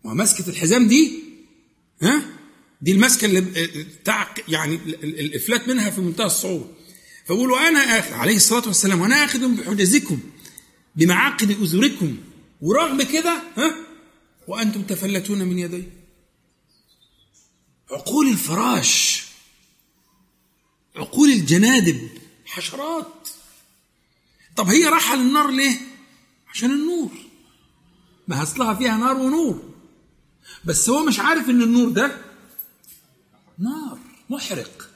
ومسكه 0.04 0.50
الحزام 0.50 0.88
دي؟ 0.88 1.24
ها؟ 2.02 2.37
دي 2.82 2.92
المسكه 2.92 3.26
اللي 3.26 3.46
يعني 4.48 4.76
الإفلات 5.04 5.68
منها 5.68 5.90
في 5.90 6.02
منتهى 6.02 6.26
الصعوبة. 6.26 6.68
فبقولوا 7.26 7.68
أنا 7.68 8.00
آخر 8.00 8.14
عليه 8.14 8.36
الصلاة 8.36 8.68
والسلام 8.68 9.02
وأنا 9.02 9.24
آخذ 9.24 9.48
بحجزكم 9.48 10.20
بمعاقد 10.96 11.52
اذركم 11.52 12.18
ورغم 12.62 13.02
كده 13.02 13.42
ها 13.58 13.76
وأنتم 14.48 14.82
تفلتون 14.84 15.40
من 15.40 15.60
يدي. 15.60 15.84
عقول 17.92 18.28
الفراش 18.28 19.24
عقول 20.96 21.30
الجنادب 21.30 22.10
حشرات. 22.46 23.28
طب 24.56 24.68
هي 24.68 24.86
راحة 24.86 25.16
للنار 25.16 25.52
ليه؟ 25.52 25.78
عشان 26.48 26.72
النور. 26.72 27.12
ما 28.28 28.44
أصلها 28.44 28.74
فيها 28.74 28.98
نار 28.98 29.18
ونور. 29.18 29.74
بس 30.66 30.90
هو 30.90 31.06
مش 31.06 31.20
عارف 31.20 31.50
إن 31.50 31.62
النور 31.62 31.90
ده 31.90 32.27
نار 33.60 34.00
محرق. 34.30 34.90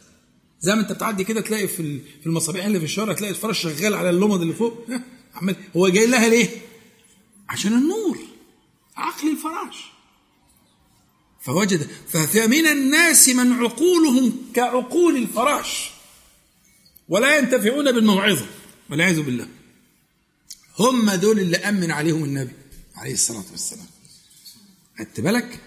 زي 0.59 0.75
ما 0.75 0.81
انت 0.81 0.91
بتعدي 0.91 1.23
كده 1.23 1.41
تلاقي 1.41 1.67
في 1.67 1.99
في 1.99 2.25
المصابيح 2.25 2.65
اللي 2.65 2.79
في 2.79 2.85
الشارع 2.85 3.13
تلاقي 3.13 3.31
الفرش 3.31 3.61
شغال 3.61 3.93
على 3.93 4.09
اللمض 4.09 4.41
اللي 4.41 4.53
فوق. 4.53 4.87
عمال 5.35 5.55
هو 5.77 5.89
جاي 5.89 6.07
لها 6.07 6.27
ليه؟ 6.27 6.49
عشان 7.49 7.73
النور. 7.73 8.17
عقل 8.95 9.31
الفراش. 9.31 9.91
فوجد 11.41 11.89
فمن 12.07 12.67
الناس 12.67 13.29
من 13.29 13.53
عقولهم 13.53 14.51
كعقول 14.53 15.15
الفراش. 15.15 15.91
ولا 17.09 17.37
ينتفعون 17.37 17.91
بالموعظة. 17.91 18.45
والعياذ 18.89 19.21
بالله. 19.21 19.47
هم 20.79 21.11
دول 21.11 21.39
اللي 21.39 21.57
أمن 21.57 21.91
عليهم 21.91 22.23
النبي 22.23 22.53
عليه 22.95 23.13
الصلاة 23.13 23.45
والسلام. 23.51 23.87
خدت 24.99 25.19
بالك؟ 25.19 25.59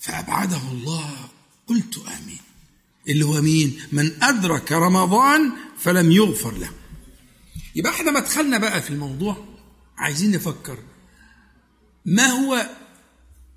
فأبعده 0.00 0.60
الله. 0.72 1.28
قلت 1.66 1.98
آمين. 1.98 2.38
اللي 3.08 3.24
هو 3.24 3.42
مين؟ 3.42 3.80
من 3.92 4.22
أدرك 4.22 4.72
رمضان 4.72 5.52
فلم 5.78 6.10
يغفر 6.10 6.52
له. 6.58 6.70
يبقى 7.74 7.92
إحنا 7.92 8.10
ما 8.10 8.20
دخلنا 8.20 8.58
بقى 8.58 8.82
في 8.82 8.90
الموضوع. 8.90 9.44
عايزين 9.98 10.30
نفكر. 10.30 10.78
ما 12.04 12.26
هو 12.26 12.70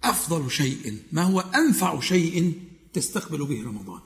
أفضل 0.04 0.52
شيء؟ 0.52 0.98
ما 1.12 1.22
هو 1.24 1.40
أنفع 1.40 2.00
شيء 2.00 2.54
تستقبل 2.94 3.46
به 3.46 3.64
رمضان؟ 3.64 4.00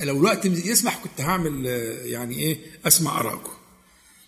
لو 0.00 0.16
الوقت 0.16 0.44
يسمح 0.46 0.96
كنت 0.96 1.20
هعمل 1.20 1.66
يعني 2.04 2.34
إيه؟ 2.38 2.58
أسمع 2.86 3.20
آرائكم. 3.20 3.52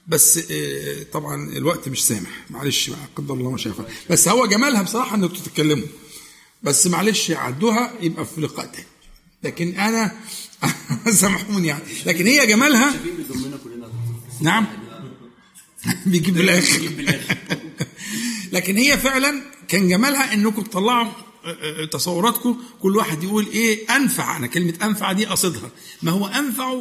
بس 0.07 0.39
إيه 0.39 1.05
طبعا 1.05 1.49
الوقت 1.57 1.89
مش 1.89 2.05
سامح. 2.05 2.45
معلش 2.51 2.91
قدر 3.17 3.35
الله 3.35 3.51
ما 3.51 3.59
شاء 3.59 3.91
بس 4.11 4.29
هو 4.29 4.47
جمالها 4.47 4.83
بصراحة 4.83 5.17
انكم 5.17 5.35
تتكلموا. 5.35 5.87
بس 6.63 6.87
معلش 6.87 7.31
عدوها 7.31 7.93
يبقى 8.01 8.25
في 8.25 8.41
لقاء 8.41 8.67
تاني 8.67 8.87
لكن 9.43 9.75
أنا 9.81 10.13
سامحوني 11.21 11.69
يعني. 11.69 11.83
لكن 12.07 12.27
هي 12.27 12.47
جمالها. 12.47 12.95
نعم. 14.41 14.67
بيجيب 16.07 16.35
بالآخر. 16.35 16.81
لكن 18.53 18.77
هي 18.77 18.99
فعلا 18.99 19.43
كان 19.69 19.89
جمالها 19.89 20.35
إنكم 20.35 20.63
تطلعوا 20.63 21.13
تصوراتكم 21.93 22.63
كل 22.83 22.97
واحد 22.97 23.25
يقول 23.25 23.47
إيه 23.47 23.97
أنفع. 23.97 24.37
أنا 24.37 24.47
كلمة 24.47 24.75
أنفع 24.83 25.13
دي 25.13 25.25
قصدها. 25.27 25.71
ما 26.03 26.11
هو 26.11 26.27
أنفع 26.27 26.75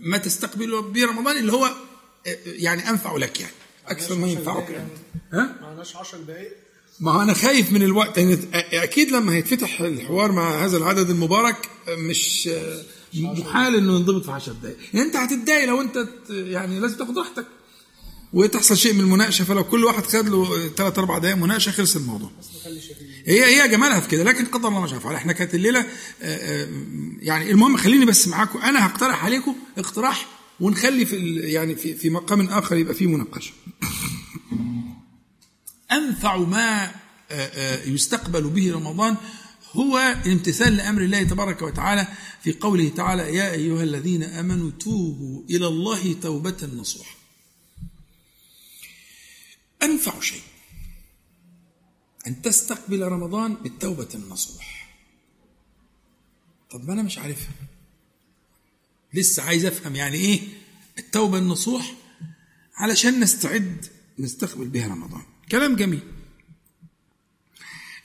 ما 0.00 0.18
تستقبل 0.18 0.82
به 0.82 1.06
رمضان 1.06 1.36
اللي 1.36 1.52
هو 1.52 1.70
يعني 2.46 2.90
أنفع 2.90 3.16
لك 3.16 3.40
يعني. 3.40 3.52
أكثر 3.86 4.14
ما 4.14 4.26
ينفعك 4.28 4.70
يعني. 4.70 4.88
ها؟ 5.32 5.56
معناش 5.62 5.96
10 5.96 6.18
دقائق 6.18 6.56
ما 7.02 7.12
هو 7.12 7.22
أنا 7.22 7.34
خايف 7.34 7.72
من 7.72 7.82
الوقت 7.82 8.18
يعني 8.18 8.38
أكيد 8.54 9.10
لما 9.10 9.32
هيتفتح 9.32 9.80
الحوار 9.80 10.32
مع 10.32 10.64
هذا 10.64 10.76
العدد 10.76 11.10
المبارك 11.10 11.68
مش 11.88 12.48
محال 13.14 13.74
إنه 13.76 13.96
ينضبط 13.96 14.24
في 14.24 14.30
10 14.32 14.52
دقائق 14.52 14.76
يعني 14.94 15.06
أنت 15.06 15.16
هتتضايق 15.16 15.64
لو 15.64 15.80
أنت 15.80 16.08
يعني 16.30 16.80
لازم 16.80 16.96
تاخد 16.98 17.18
راحتك. 17.18 17.46
وتحصل 18.32 18.76
شيء 18.76 18.92
من 18.92 19.00
المناقشة 19.00 19.44
فلو 19.44 19.64
كل 19.64 19.84
واحد 19.84 20.06
خد 20.06 20.28
له 20.28 20.68
ثلاث 20.68 20.98
أربع 20.98 21.18
دقائق 21.18 21.36
مناقشة 21.36 21.70
خلص 21.72 21.96
الموضوع. 21.96 22.30
هي 23.26 23.44
هي 23.62 23.68
جمالها 23.68 24.00
في 24.00 24.08
كده 24.08 24.24
لكن 24.24 24.44
قدر 24.44 24.68
الله 24.68 24.80
ما 24.80 24.86
شاء 24.86 24.98
فعل 24.98 25.14
إحنا 25.14 25.32
كانت 25.32 25.54
الليلة 25.54 25.86
يعني 27.20 27.50
المهم 27.50 27.76
خليني 27.76 28.04
بس 28.06 28.28
معاكم 28.28 28.58
أنا 28.58 28.86
هقترح 28.86 29.24
عليكم 29.24 29.54
اقتراح 29.78 30.26
ونخلي 30.60 31.06
في 31.06 31.16
يعني 31.36 31.76
في 31.76 31.94
في 31.94 32.10
مقام 32.10 32.40
آخر 32.48 32.76
يبقى 32.76 32.94
فيه 32.94 33.06
مناقشة. 33.06 33.52
أنفع 35.92 36.36
ما 36.36 36.90
يستقبل 37.86 38.42
به 38.50 38.72
رمضان 38.72 39.16
هو 39.72 39.98
الامتثال 40.24 40.76
لأمر 40.76 41.02
الله 41.02 41.22
تبارك 41.22 41.62
وتعالى 41.62 42.08
في 42.42 42.52
قوله 42.52 42.88
تعالى 42.88 43.36
يا 43.36 43.52
أيها 43.52 43.82
الذين 43.82 44.22
آمنوا 44.22 44.70
توبوا 44.70 45.42
إلى 45.50 45.66
الله 45.66 46.12
توبة 46.12 46.68
نصوحا. 46.74 47.14
أنفع 49.82 50.20
شيء 50.20 50.42
أن 52.26 52.42
تستقبل 52.42 53.02
رمضان 53.02 53.54
بالتوبة 53.54 54.08
النصوح. 54.14 54.94
طب 56.70 56.84
ما 56.84 56.92
أنا 56.92 57.02
مش 57.02 57.18
عارفها. 57.18 57.52
لسه 59.14 59.42
عايز 59.42 59.64
أفهم 59.64 59.96
يعني 59.96 60.16
إيه 60.16 60.40
التوبة 60.98 61.38
النصوح 61.38 61.94
علشان 62.76 63.20
نستعد 63.20 63.86
نستقبل 64.18 64.68
بها 64.68 64.88
رمضان. 64.88 65.22
كلام 65.50 65.76
جميل. 65.76 66.11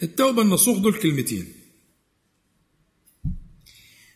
التوبة 0.03 0.41
النصوح 0.41 0.77
دول 0.77 0.99
كلمتين. 0.99 1.53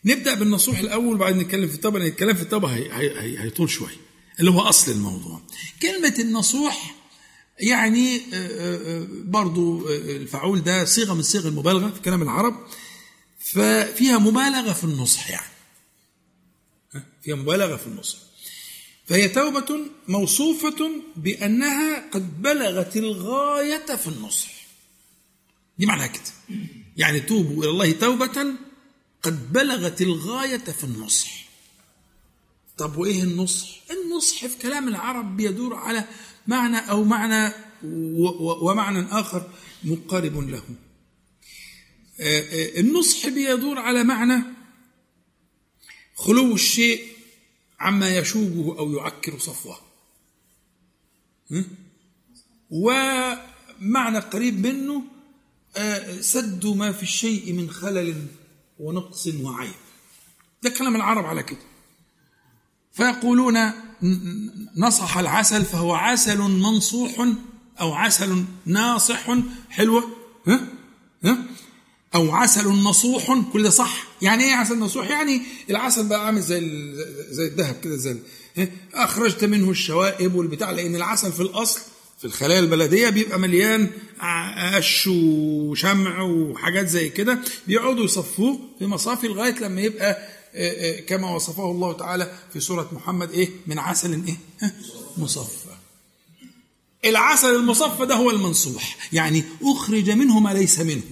نبدأ 0.06 0.34
بالنصوح 0.34 0.80
الأول 0.80 1.16
وبعدين 1.16 1.42
نتكلم 1.42 1.68
في 1.68 1.76
الطبع 1.76 2.00
لأن 2.00 2.08
الكلام 2.08 2.36
في 2.36 2.42
الطبع 2.42 2.70
هي- 2.70 2.92
هي- 2.94 3.20
هي- 3.22 3.40
هيطول 3.40 3.70
شوية 3.70 3.96
اللي 4.40 4.52
هو 4.52 4.62
أصل 4.62 4.92
الموضوع. 4.92 5.42
كلمة 5.82 6.16
النصوح 6.20 6.96
يعني 7.60 8.16
آه، 8.18 8.22
آه، 8.34 9.02
آه، 9.02 9.08
برضو 9.12 9.90
الفعول 9.90 10.64
ده 10.64 10.86
صيغة 10.86 11.14
من 11.14 11.22
صيغ 11.22 11.48
المبالغة 11.48 11.90
في 11.90 12.00
كلام 12.02 12.22
العرب 12.22 12.68
ففيها 13.40 14.18
مبالغة 14.18 14.74
في 14.74 14.84
النصح 14.84 15.30
يعني. 15.30 15.52
ها؟ 16.94 17.04
فيها 17.24 17.36
مبالغة 17.36 17.76
في 17.76 17.88
النصح. 17.88 18.18
فهي 19.06 19.30
توبة 19.30 19.80
موصوفة 20.08 20.92
بأنها 21.16 22.10
قد 22.10 22.42
بلغت 22.42 22.98
الغاية 22.98 23.96
في 23.96 24.08
النصح. 24.08 24.61
دي 25.82 25.88
معناها 25.88 26.08
كده 26.08 26.24
يعني 26.98 27.20
توبوا 27.20 27.64
إلى 27.64 27.72
الله 27.72 27.92
توبة 27.92 28.56
قد 29.24 29.54
بلغت 29.54 30.02
الغاية 30.02 30.58
في 30.58 30.84
النصح 30.84 31.50
طب 32.78 32.98
وإيه 32.98 33.24
النصح؟ 33.24 33.68
النصح 33.92 34.46
في 34.46 34.58
كلام 34.58 34.88
العرب 34.88 35.38
بيدور 35.38 35.76
على 35.76 36.08
معنى 36.48 36.78
أو 36.78 37.04
معنى 37.04 37.54
ومعنى 38.62 39.06
آخر 39.12 39.50
مقارب 39.84 40.50
له 40.50 40.64
آه، 42.20 42.40
آه، 42.40 42.80
النصح 42.80 43.28
بيدور 43.28 43.80
على 43.80 44.04
معنى 44.04 44.44
خلو 46.16 46.54
الشيء 46.54 47.08
عما 47.80 48.18
يشوبه 48.18 48.80
أو 48.80 48.94
يعكر 48.94 49.40
صفوه? 49.40 49.80
ومعنى 52.70 54.20
قريب 54.20 54.68
منه 54.68 55.21
سد 56.22 56.66
ما 56.66 56.92
في 56.92 57.04
الشيء 57.04 57.54
من 57.54 57.70
خلل 57.70 58.26
ونقص 58.80 59.28
وعيب. 59.28 59.72
ده 60.64 60.70
كلام 60.70 60.96
العرب 60.96 61.26
على 61.26 61.44
كده. 61.44 61.60
فيقولون 62.94 63.58
نصح 64.78 65.18
العسل 65.18 65.66
فهو 65.66 65.94
عسل 65.94 66.38
منصوح 66.38 67.28
أو 67.80 67.94
عسل 67.94 68.46
ناصح. 68.66 69.38
حلوة. 69.70 70.04
ها؟ 70.48 70.68
ها؟ 71.24 71.38
أو 72.16 72.32
عسل 72.32 72.68
نصوح. 72.68 73.40
كل 73.54 73.64
ده 73.64 73.70
صح. 73.70 74.04
يعني 74.22 74.44
إيه 74.44 74.56
عسل 74.56 74.80
نصوح؟ 74.80 75.10
يعني 75.10 75.42
العسل 75.70 76.08
بقى 76.08 76.26
عامل 76.26 76.42
زي 76.42 76.60
زي 77.30 77.48
الذهب 77.48 77.76
كده 77.84 77.96
زي؟ 77.96 78.18
أخرجت 78.94 79.46
منه 79.46 79.70
الشوائب 79.70 80.36
والبتاع 80.36 80.72
لأن 80.72 80.96
العسل 80.96 81.32
في 81.32 81.42
الأصل 81.42 81.82
في 82.22 82.28
الخلايا 82.28 82.60
البلدية 82.60 83.10
بيبقى 83.10 83.40
مليان 83.40 83.90
قش 84.76 85.08
وشمع 85.08 86.22
وحاجات 86.22 86.88
زي 86.88 87.10
كده 87.10 87.40
بيقعدوا 87.68 88.06
يصفوه 88.06 88.60
في 88.80 88.86
مصافي 88.86 89.28
لغاية 89.28 89.60
لما 89.60 89.82
يبقى 89.82 90.12
آه، 90.54 90.98
آه، 90.98 91.00
كما 91.00 91.36
وصفه 91.36 91.72
الله 91.72 91.94
تعالى 91.94 92.38
في 92.54 92.60
سورة 92.60 92.90
محمد 92.92 93.32
إيه؟ 93.32 93.50
من 93.68 93.80
عسل 93.80 94.36
ها؟ 94.62 94.72
مصفى. 95.18 95.70
العسل 97.06 97.56
المصفى 97.56 98.06
ده 98.06 98.16
هو 98.16 98.32
المنصوح 98.32 98.98
يعني 99.14 99.44
أخرج 99.62 100.10
منه 100.10 100.40
ما 100.40 100.54
ليس 100.54 100.80
منه. 100.80 101.04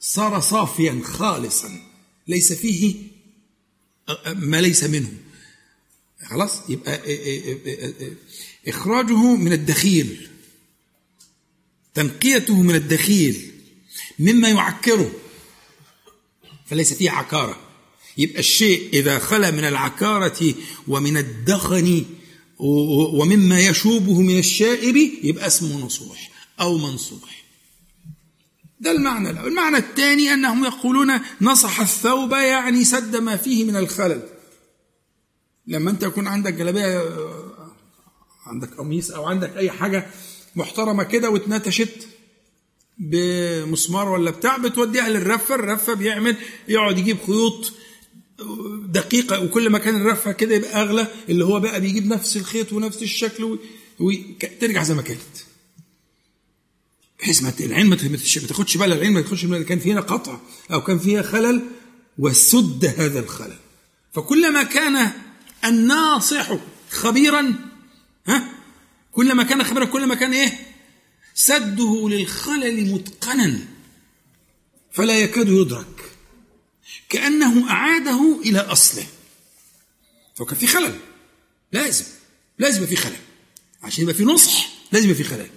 صار 0.00 0.40
صافيا 0.40 1.00
خالصا 1.04 1.80
ليس 2.28 2.52
فيه 2.52 2.96
ما 4.26 4.60
ليس 4.60 4.84
منه. 4.84 5.12
خلاص؟ 6.26 6.70
يبقى 6.70 7.00
إخراجه 8.68 9.34
من 9.36 9.52
الدخيل 9.52 10.28
تنقيته 11.94 12.62
من 12.62 12.74
الدخيل 12.74 13.50
مما 14.18 14.48
يعكره. 14.48 15.12
فليس 16.66 16.94
فيه 16.94 17.10
عكارة. 17.10 17.60
يبقى 18.18 18.38
الشيء 18.38 18.88
إذا 18.92 19.18
خلا 19.18 19.50
من 19.50 19.64
العكارة 19.64 20.54
ومن 20.88 21.16
الدخن 21.16 22.04
ومما 23.14 23.60
يشوبه 23.60 24.20
من 24.20 24.38
الشائب 24.38 24.96
يبقى 25.22 25.46
اسمه 25.46 25.78
نصوح 25.86 26.30
أو 26.60 26.78
منصوح. 26.78 27.44
ده 28.80 28.90
المعنى 28.90 29.30
الأول. 29.30 29.48
المعنى 29.48 29.76
الثاني 29.76 30.34
أنهم 30.34 30.64
يقولون 30.64 31.20
نصح 31.40 31.80
الثوب 31.80 32.32
يعني 32.32 32.84
سد 32.84 33.16
ما 33.16 33.36
فيه 33.36 33.64
من 33.64 33.76
الخلل. 33.76 34.22
لما 35.66 35.90
أنت 35.90 36.02
يكون 36.02 36.26
عندك 36.26 36.54
جلابية 36.54 37.02
عندك 38.46 38.74
قميص 38.74 39.10
أو 39.10 39.24
عندك 39.24 39.56
أي 39.56 39.70
حاجة 39.70 40.06
محترمة 40.56 41.02
كده 41.02 41.30
واتنتشت 41.30 42.08
بمسمار 42.98 44.08
ولا 44.08 44.30
بتاع 44.30 44.56
بتوديها 44.56 45.08
للرفة 45.08 45.54
الرفة 45.54 45.94
بيعمل 45.94 46.36
يقعد 46.68 46.98
يجيب 46.98 47.16
خيوط 47.26 47.72
دقيقة 48.84 49.44
وكل 49.44 49.70
ما 49.70 49.78
كان 49.78 49.96
الرفة 49.96 50.32
كده 50.32 50.54
يبقى 50.54 50.82
أغلى 50.82 51.06
اللي 51.28 51.44
هو 51.44 51.60
بقى 51.60 51.80
بيجيب 51.80 52.06
نفس 52.06 52.36
الخيط 52.36 52.72
ونفس 52.72 53.02
الشكل 53.02 53.58
وترجع 54.00 54.82
زي 54.82 54.94
ما 54.94 55.02
كانت. 55.02 55.20
بحيث 57.20 57.42
ما 57.42 57.52
العين 57.60 57.86
ما 57.86 57.96
تاخدش 58.48 58.76
بالها 58.76 58.96
العين 58.96 59.12
ما 59.12 59.20
تاخدش 59.20 59.44
بالها 59.44 59.62
كان 59.62 59.78
فيها 59.78 60.00
قطع 60.00 60.38
أو 60.72 60.80
كان 60.82 60.98
فيها 60.98 61.22
خلل 61.22 61.62
وسد 62.18 62.84
هذا 62.98 63.20
الخلل. 63.20 63.56
فكلما 64.12 64.62
كان 64.62 65.10
الناصح 65.64 66.56
خبيرا 66.90 67.54
ها؟ 68.26 68.48
كلما 69.12 69.42
كان 69.42 69.64
خبيرا 69.64 69.84
كلما 69.84 70.14
كان 70.14 70.32
إيه؟ 70.32 70.58
سده 71.34 72.08
للخلل 72.08 72.92
متقنا. 72.92 73.58
فلا 74.92 75.18
يكاد 75.18 75.48
يدرك. 75.48 76.04
كأنه 77.08 77.70
أعاده 77.70 78.40
إلى 78.44 78.58
أصله. 78.58 79.06
فكان 80.36 80.56
في 80.56 80.66
خلل. 80.66 80.98
لازم 81.72 82.04
لازم 82.58 82.76
يبقى 82.82 82.96
في 82.96 83.02
خلل. 83.02 83.16
عشان 83.82 84.02
يبقى 84.02 84.14
في 84.14 84.24
نصح 84.24 84.68
لازم 84.92 85.10
يبقى 85.10 85.22
في 85.22 85.30
خلل. 85.30 85.50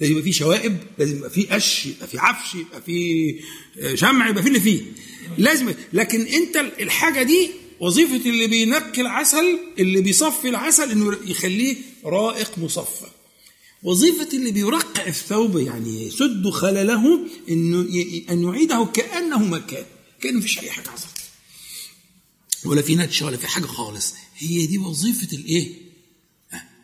لازم 0.00 0.12
يبقى 0.12 0.24
في 0.24 0.32
شوائب 0.32 0.78
لازم 0.98 1.16
يبقى 1.16 1.30
في 1.30 1.46
قش 1.46 1.86
يبقى 1.86 2.06
في 2.08 2.18
عفش 2.18 2.54
يبقى 2.54 2.82
في 2.82 3.40
آه، 3.80 3.94
شمع 3.94 4.28
يبقى 4.28 4.42
في 4.42 4.48
اللي 4.48 4.60
فيه. 4.60 4.82
لازم 5.38 5.74
لكن 5.92 6.20
أنت 6.26 6.56
الحاجة 6.56 7.22
دي 7.22 7.50
وظيفة 7.80 8.30
اللي 8.30 8.46
بينقي 8.46 9.00
العسل 9.00 9.58
اللي 9.78 10.00
بيصفي 10.00 10.48
العسل 10.48 10.90
إنه 10.90 11.16
يخليه 11.26 11.76
رائق 12.04 12.58
مصفى. 12.58 13.06
وظيفة 13.82 14.28
اللي 14.32 14.50
بيرقع 14.50 15.06
الثوب 15.06 15.56
يعني 15.58 16.06
يسد 16.06 16.48
خلله 16.48 17.20
إنه 17.48 17.80
أن 18.30 18.42
يعيده 18.42 18.88
كأنه 18.94 19.38
ما 19.38 19.58
كان 19.58 19.84
كان 20.20 20.36
مفيش 20.36 20.58
أي 20.58 20.70
حاجة 20.70 20.88
حصلت. 20.88 21.18
ولا 22.64 22.82
في 22.82 22.96
نتشة 22.96 23.26
ولا 23.26 23.36
في 23.36 23.46
حاجة 23.46 23.66
خالص. 23.66 24.14
هي 24.38 24.66
دي 24.66 24.78
وظيفة 24.78 25.36
الإيه؟ 25.36 25.88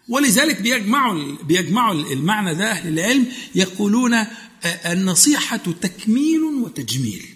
ولذلك 0.09 0.61
بيجمعوا 0.61 1.37
بيجمعوا 1.43 2.13
المعنى 2.13 2.55
ده 2.55 2.71
أهل 2.71 2.89
العلم 2.99 3.27
يقولون 3.55 4.15
آه، 4.15 4.93
النصيحة 4.93 5.57
تكميل 5.57 6.43
وتجميل. 6.43 7.34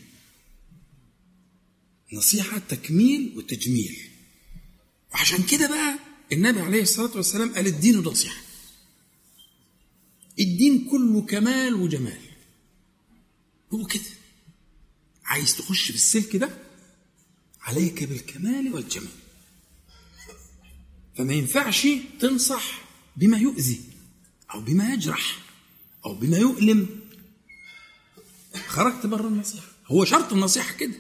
نصيحة 2.12 2.58
تكميل 2.58 3.32
وتجميل. 3.36 3.98
وعشان 5.14 5.42
كده 5.42 5.68
بقى 5.68 5.98
النبي 6.32 6.60
عليه 6.60 6.82
الصلاة 6.82 7.16
والسلام 7.16 7.54
قال 7.54 7.66
الدين 7.66 7.98
نصيحة. 7.98 8.42
الدين 10.40 10.88
كله 10.90 11.22
كمال 11.22 11.74
وجمال. 11.74 12.20
هو 13.72 13.86
كده. 13.86 14.02
عايز 15.24 15.56
تخش 15.56 15.84
في 15.90 15.94
السلك 15.94 16.36
ده؟ 16.36 16.58
عليك 17.60 18.04
بالكمال 18.04 18.74
والجمال. 18.74 19.08
فما 21.16 21.34
ينفعش 21.34 21.86
تنصح 22.20 22.82
بما 23.16 23.38
يؤذي 23.38 23.80
أو 24.54 24.60
بما 24.60 24.92
يجرح 24.92 25.38
أو 26.04 26.14
بما 26.14 26.38
يؤلم. 26.38 27.00
خرجت 28.66 29.06
بره 29.06 29.28
النصيحة. 29.28 29.66
هو 29.86 30.04
شرط 30.04 30.32
النصيحة 30.32 30.74
كده. 30.76 30.94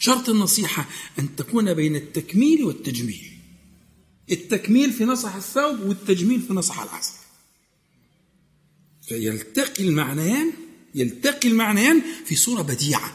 شرط 0.00 0.28
النصيحة 0.28 0.88
أن 1.18 1.36
تكون 1.36 1.74
بين 1.74 1.96
التكميل 1.96 2.64
والتجميل. 2.64 3.30
التكميل 4.30 4.92
في 4.92 5.04
نصح 5.04 5.34
الثوب 5.34 5.80
والتجميل 5.80 6.40
في 6.42 6.52
نصح 6.52 6.80
العسل 6.80 7.12
فيلتقي 9.08 9.84
المعنيان 9.84 10.52
يلتقي 10.94 11.48
المعنيان 11.48 12.02
في 12.24 12.36
صورة 12.36 12.62
بديعة. 12.62 13.14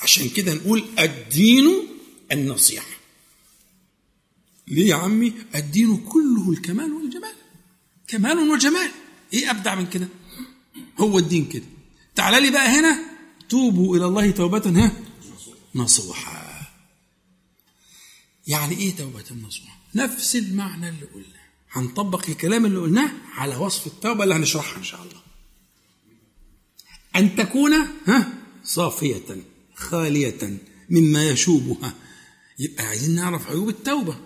عشان 0.00 0.28
كده 0.28 0.54
نقول 0.54 0.84
الدين 0.98 1.66
النصيحة. 2.32 2.96
ليه 4.68 4.86
يا 4.88 4.94
عمي؟ 4.94 5.32
الدين 5.54 5.96
كله 5.96 6.50
الكمال 6.50 6.92
والجمال. 6.92 7.34
كمال 8.08 8.38
وجمال. 8.38 8.90
إيه 9.32 9.50
أبدع 9.50 9.74
من 9.74 9.86
كده؟ 9.86 10.08
هو 10.98 11.18
الدين 11.18 11.44
كده. 11.48 11.64
تعال 12.14 12.42
لي 12.42 12.50
بقى 12.50 12.68
هنا. 12.68 13.00
توبوا 13.48 13.96
إلى 13.96 14.06
الله 14.06 14.30
توبة. 14.30 14.84
ها؟ 14.84 15.09
نصوحا. 15.74 16.60
يعني 18.46 18.76
إيه 18.78 18.96
توبة 18.96 19.24
نصوحا 19.46 19.76
نفس 19.94 20.36
المعنى 20.36 20.88
اللي 20.88 21.06
قلناه. 21.06 21.40
هنطبق 21.72 22.28
الكلام 22.28 22.66
اللي 22.66 22.78
قلناه 22.78 23.10
على 23.34 23.56
وصف 23.56 23.86
التوبة 23.86 24.24
اللي 24.24 24.34
هنشرحها 24.34 24.76
إن 24.78 24.84
شاء 24.84 25.02
الله. 25.02 25.22
أن 27.16 27.36
تكون 27.36 27.72
ها 28.06 28.32
صافية 28.64 29.42
خالية 29.74 30.58
مما 30.90 31.28
يشوبها. 31.28 31.94
يبقى 32.58 32.84
عايزين 32.86 33.14
نعرف 33.14 33.48
عيوب 33.50 33.68
التوبة. 33.68 34.16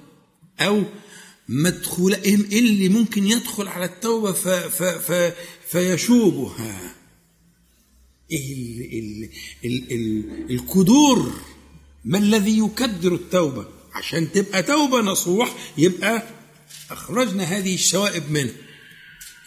أو 0.61 0.85
مدخول 1.49 2.15
إيه 2.15 2.35
اللي 2.35 2.89
ممكن 2.89 3.27
يدخل 3.27 3.69
على 3.69 3.85
التوبة 3.85 4.33
ف 4.33 4.49
ف 4.49 4.83
ف 4.83 5.35
فيشوبها. 5.69 6.81
إيه 6.81 6.95
ال 8.37 8.83
ال 8.93 9.31
ال 9.65 9.93
ال 9.93 10.51
الكدور 10.51 11.33
ما 12.05 12.19
الذي 12.19 12.59
يكدر 12.59 13.15
التوبة؟ 13.15 13.67
عشان 13.93 14.33
تبقى 14.33 14.63
توبة 14.63 15.01
نصوح 15.01 15.55
يبقى 15.79 16.23
أخرجنا 16.91 17.45
هذه 17.45 17.75
الشوائب 17.75 18.31
منها 18.31 18.55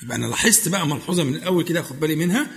يبقى 0.04 0.18
أنا 0.18 0.26
لاحظت 0.26 0.68
بقى 0.68 0.88
ملحوظة 0.88 1.24
من 1.24 1.36
الأول 1.36 1.64
كده 1.64 1.80
أخد 1.80 2.00
بالي 2.00 2.16
منها 2.16 2.52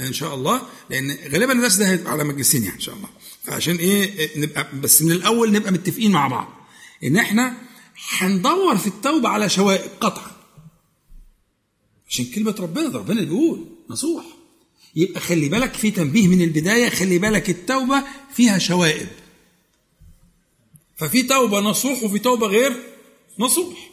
إن 0.00 0.12
شاء 0.12 0.34
الله 0.34 0.62
لأن 0.90 1.10
غالبا 1.32 1.52
الناس 1.52 1.76
ده 1.76 1.88
هيبقى 1.90 2.12
على 2.12 2.24
مجلسين 2.24 2.62
يعني 2.62 2.74
إن 2.76 2.80
شاء 2.80 2.94
الله. 2.94 3.08
عشان 3.48 3.76
إيه؟ 3.76 4.30
نبقى 4.40 4.68
بس 4.80 5.02
من 5.02 5.12
الأول 5.12 5.52
نبقى 5.52 5.72
متفقين 5.72 6.10
مع 6.10 6.28
بعض. 6.28 6.48
إن 7.04 7.16
إحنا 7.16 7.56
هندور 8.18 8.76
في 8.76 8.86
التوبة 8.86 9.28
على 9.28 9.48
شوائب 9.48 9.90
قطعا. 10.00 10.30
عشان 12.08 12.24
كلمة 12.24 12.54
ربنا 12.58 12.88
ده 12.88 12.98
ربنا 12.98 13.20
اللي 13.20 13.30
بيقول 13.30 13.66
نصوح. 13.90 14.24
يبقى 14.96 15.20
خلي 15.20 15.48
بالك 15.48 15.74
في 15.74 15.90
تنبيه 15.90 16.28
من 16.28 16.42
البداية 16.42 16.88
خلي 16.88 17.18
بالك 17.18 17.50
التوبة 17.50 18.04
فيها 18.34 18.58
شوائب. 18.58 19.08
ففي 20.96 21.22
توبة 21.22 21.60
نصوح 21.60 22.02
وفي 22.02 22.18
توبة 22.18 22.46
غير 22.46 22.82
نصوح. 23.38 23.90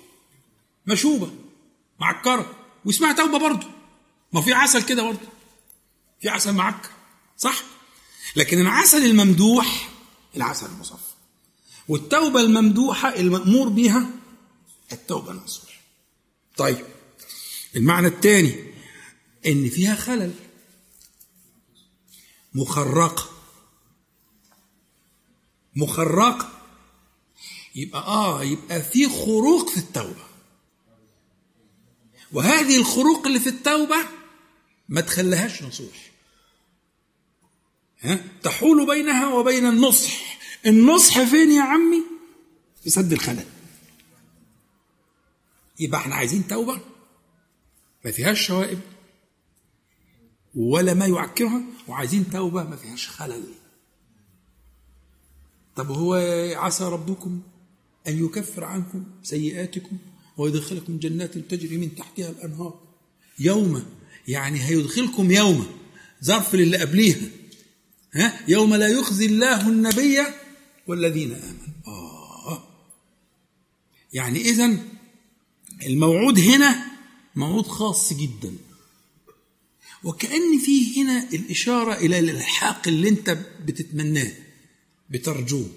مشوبة 0.87 1.31
معكرة 1.99 2.55
واسمها 2.85 3.13
توبة 3.13 3.39
برضه 3.39 3.67
ما 4.33 4.41
في 4.41 4.53
عسل 4.53 4.83
كده 4.83 5.03
برضه 5.03 5.27
في 6.21 6.29
عسل 6.29 6.53
معكر 6.53 6.89
صح؟ 7.37 7.63
لكن 8.35 8.61
العسل 8.61 9.05
الممدوح 9.05 9.89
العسل 10.35 10.65
المصفى. 10.65 11.11
والتوبة 11.87 12.41
الممدوحة 12.41 13.15
المأمور 13.15 13.69
بها 13.69 14.09
التوبة 14.91 15.31
النصوح. 15.31 15.81
طيب 16.57 16.85
المعنى 17.75 18.07
الثاني 18.07 18.55
إن 19.45 19.69
فيها 19.69 19.95
خلل. 19.95 20.33
مخرقة 22.53 23.29
مخرقة 25.75 26.49
يبقى 27.75 28.01
آه 28.01 28.43
يبقى 28.43 28.81
في 28.81 29.09
خروق 29.09 29.69
في 29.69 29.77
التوبة. 29.77 30.23
وهذه 32.31 32.77
الخروق 32.77 33.27
اللي 33.27 33.39
في 33.39 33.49
التوبة 33.49 33.95
ما 34.89 35.01
تخليهاش 35.01 35.63
نصوح. 35.63 36.11
ها؟ 38.01 38.25
تحول 38.43 38.87
بينها 38.87 39.33
وبين 39.33 39.65
النصح. 39.65 40.37
النصح 40.65 41.23
فين 41.23 41.51
يا 41.51 41.61
عمي؟ 41.63 42.03
في 42.83 42.89
سد 42.89 43.13
الخلل. 43.13 43.45
يبقى 45.79 45.99
إحنا 45.99 46.15
عايزين 46.15 46.47
توبة. 46.47 46.79
ما 48.05 48.11
فيهاش 48.11 48.47
شوائب. 48.47 48.79
ولا 50.55 50.93
ما 50.93 51.05
يعكرها 51.05 51.61
وعايزين 51.87 52.29
توبة 52.29 52.63
ما 52.63 52.75
فيهاش 52.75 53.07
خلل. 53.07 53.43
طب 55.75 55.91
هو 55.91 56.13
عسى 56.55 56.83
ربكم 56.83 57.41
أن 58.07 58.25
يكفر 58.25 58.63
عنكم 58.63 59.03
سيئاتكم 59.23 59.97
ويدخلكم 60.37 60.97
جنات 60.97 61.37
تجري 61.37 61.77
من 61.77 61.95
تحتها 61.95 62.29
الأنهار. 62.29 62.79
يوم 63.39 63.85
يعني 64.27 64.61
هيدخلكم 64.63 65.31
يوم 65.31 65.65
ظرف 66.23 66.55
للي 66.55 66.77
قبليها. 66.77 67.29
ها؟ 68.13 68.39
يوم 68.47 68.75
لا 68.75 68.87
يخزي 68.87 69.25
الله 69.25 69.69
النبي 69.69 70.19
والذين 70.87 71.31
آمنوا. 71.31 71.75
آه. 71.87 72.63
يعني 74.13 74.39
إذا 74.39 74.77
الموعود 75.85 76.39
هنا 76.39 76.85
موعود 77.35 77.67
خاص 77.67 78.13
جدا. 78.13 78.53
وكأن 80.03 80.59
فيه 80.65 81.03
هنا 81.03 81.29
الإشارة 81.33 81.93
إلى 81.93 82.19
الإلحاق 82.19 82.87
اللي 82.87 83.09
أنت 83.09 83.37
بتتمناه 83.65 84.31
بترجوه. 85.09 85.69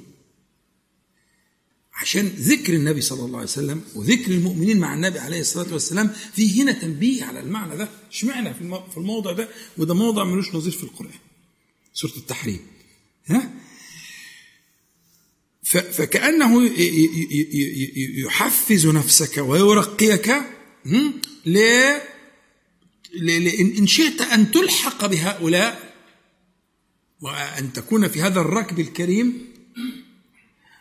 عشان 1.95 2.27
ذكر 2.27 2.75
النبي 2.75 3.01
صلى 3.01 3.25
الله 3.25 3.39
عليه 3.39 3.49
وسلم 3.49 3.83
وذكر 3.95 4.31
المؤمنين 4.31 4.79
مع 4.79 4.95
النبي 4.95 5.18
عليه 5.18 5.41
الصلاة 5.41 5.72
والسلام 5.72 6.11
في 6.35 6.62
هنا 6.62 6.72
تنبيه 6.72 7.25
على 7.25 7.41
المعنى 7.41 7.77
ده. 7.77 7.89
اشمعنى 8.11 8.55
في 8.55 8.97
الموضع 8.97 9.33
ده؟ 9.33 9.49
وده 9.79 9.95
موضع 9.95 10.25
ملوش 10.25 10.55
نظير 10.55 10.72
في 10.72 10.85
القرآن. 10.85 11.18
سورة 11.95 12.16
التحريم. 12.16 12.61
ها؟ 13.27 13.51
فكأنه 15.93 16.70
يحفز 18.27 18.87
نفسك 18.87 19.39
ويرقيك 19.39 20.35
ل 21.47 21.59
ان 23.79 23.87
شئت 23.87 24.21
أن 24.21 24.51
تلحق 24.51 25.07
بهؤلاء 25.07 25.95
وأن 27.21 27.73
تكون 27.73 28.09
في 28.09 28.23
هذا 28.23 28.41
الركب 28.41 28.81
الكريم. 28.81 29.55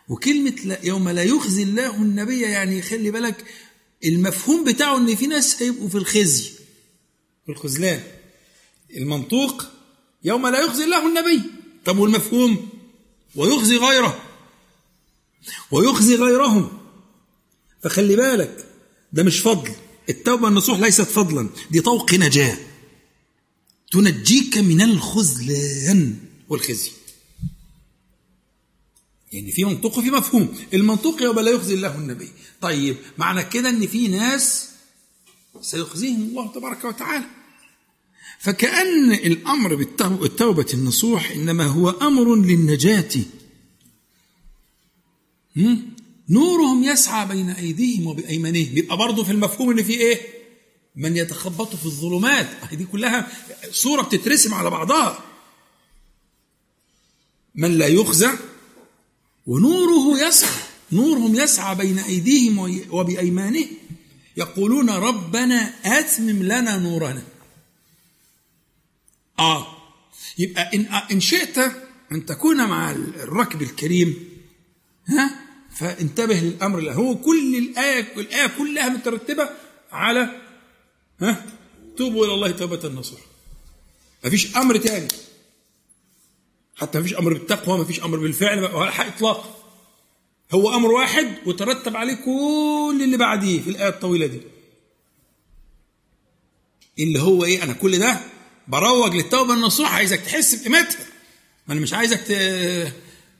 وكلمة 0.08 0.78
يوم 0.82 1.08
لا 1.08 1.22
يخزي 1.22 1.62
الله 1.62 1.96
النبي 1.96 2.40
يعني 2.40 2.82
خلي 2.82 3.10
بالك 3.10 3.44
المفهوم 4.04 4.64
بتاعه 4.64 4.96
إن 4.96 5.14
في 5.14 5.26
ناس 5.26 5.62
هيبقوا 5.62 5.88
في 5.88 5.94
الخزي 5.94 6.50
في 7.46 7.52
الخذلان. 7.52 8.02
المنطوق 8.96 9.64
يوم 10.24 10.46
لا 10.46 10.60
يخزي 10.60 10.84
الله 10.84 11.08
النبي. 11.08 11.42
طب 11.84 11.98
والمفهوم؟ 11.98 12.68
ويخزي 13.34 13.76
غيره. 13.76 14.20
ويخزي 15.70 16.16
غيرهم. 16.16 16.78
فخلي 17.82 18.16
بالك 18.16 18.66
ده 19.12 19.22
مش 19.22 19.38
فضل. 19.40 19.72
التوبة 20.08 20.48
النصوح 20.48 20.78
ليست 20.78 21.02
فضلا 21.02 21.48
دي 21.70 21.80
طوق 21.80 22.14
نجاة. 22.14 22.58
تنجيك 23.92 24.58
من 24.58 24.82
الخذلان 24.82 26.18
والخزي. 26.48 26.90
يعني 29.32 29.52
في 29.52 29.64
منطق 29.64 29.98
وفي 29.98 30.10
مفهوم. 30.10 30.54
المنطق 30.74 31.22
يوم 31.22 31.40
لا 31.40 31.50
يخزي 31.50 31.74
الله 31.74 31.94
النبي. 31.94 32.28
طيب 32.60 32.96
معنى 33.18 33.44
كده 33.44 33.68
إن 33.68 33.86
في 33.86 34.08
ناس 34.08 34.68
سيخزيهم 35.60 36.22
الله 36.22 36.52
تبارك 36.52 36.84
وتعالى. 36.84 37.26
فكأن 38.40 39.12
الأمر 39.12 39.74
بالتوبة 39.74 40.66
النصوح 40.74 41.30
إنما 41.30 41.66
هو 41.66 41.90
أمر 41.90 42.36
للنجاة. 42.36 43.10
نورهم 46.28 46.84
يسعى 46.84 47.28
بين 47.28 47.50
أيديهم 47.50 48.06
وبأيمانهم. 48.06 48.78
يبقى 48.78 48.96
برضه 48.96 49.24
في 49.24 49.32
المفهوم 49.32 49.70
اللي 49.70 49.84
فيه 49.84 49.96
إيه؟ 49.98 50.20
من 50.96 51.16
يتخبط 51.16 51.76
في 51.76 51.86
الظلمات. 51.86 52.48
دي 52.72 52.84
كلها 52.84 53.28
صورة 53.70 54.02
بتترسم 54.02 54.54
على 54.54 54.70
بعضها. 54.70 55.18
من 57.54 57.78
لا 57.78 57.86
يخزى 57.86 58.30
ونوره 59.46 60.28
يسعى 60.28 60.62
نورهم 60.92 61.34
يسعى 61.34 61.74
بين 61.74 61.98
أيديهم 61.98 62.58
وبأيمانهم. 62.90 63.66
يقولون 64.36 64.90
ربنا 64.90 65.74
أتمم 65.84 66.42
لنا 66.42 66.76
نورنا. 66.76 67.22
آه. 69.38 69.66
يبقى 70.38 70.70
إن, 70.74 70.86
إن 70.86 71.20
شئت 71.20 71.58
أن 72.12 72.26
تكون 72.26 72.68
مع 72.68 72.90
الركب 72.90 73.62
الكريم. 73.62 74.28
ها؟ 75.08 75.43
فانتبه 75.76 76.34
للأمر 76.34 76.78
اللي 76.78 76.92
هو 76.92 77.16
كل 77.16 77.56
الآية 77.56 78.06
الآية 78.16 78.46
كلها 78.58 78.88
مترتبة 78.88 79.48
على 79.92 80.40
ها؟ 81.20 81.46
توبوا 81.96 82.24
إلى 82.26 82.34
الله 82.34 82.50
توبة 82.50 82.88
نصوح 82.88 83.20
مفيش 84.24 84.56
أمر 84.56 84.76
تاني. 84.76 85.08
حتى 86.76 86.98
ما 86.98 87.04
فيش 87.04 87.14
أمر 87.14 87.32
بالتقوى 87.32 87.78
ما 87.78 87.84
فيش 87.84 88.00
أمر 88.02 88.18
بالفعل 88.18 88.64
إطلاق. 88.64 89.64
هو 90.52 90.74
أمر 90.74 90.90
واحد 90.92 91.34
وترتب 91.46 91.96
عليه 91.96 92.14
كل 92.14 93.00
اللي 93.04 93.16
بعديه 93.16 93.62
في 93.62 93.70
الآية 93.70 93.88
الطويلة 93.88 94.26
دي. 94.26 94.40
اللي 96.98 97.20
هو 97.20 97.44
إيه؟ 97.44 97.62
أنا 97.62 97.72
كل 97.72 97.98
ده 97.98 98.20
بروج 98.68 99.14
للتوبة 99.14 99.54
النصوح. 99.54 99.94
عايزك 99.94 100.20
تحس 100.20 100.54
بقيمتها. 100.54 101.06
ما 101.66 101.74
أنا 101.74 101.80
مش 101.80 101.92
عايزك 101.92 102.20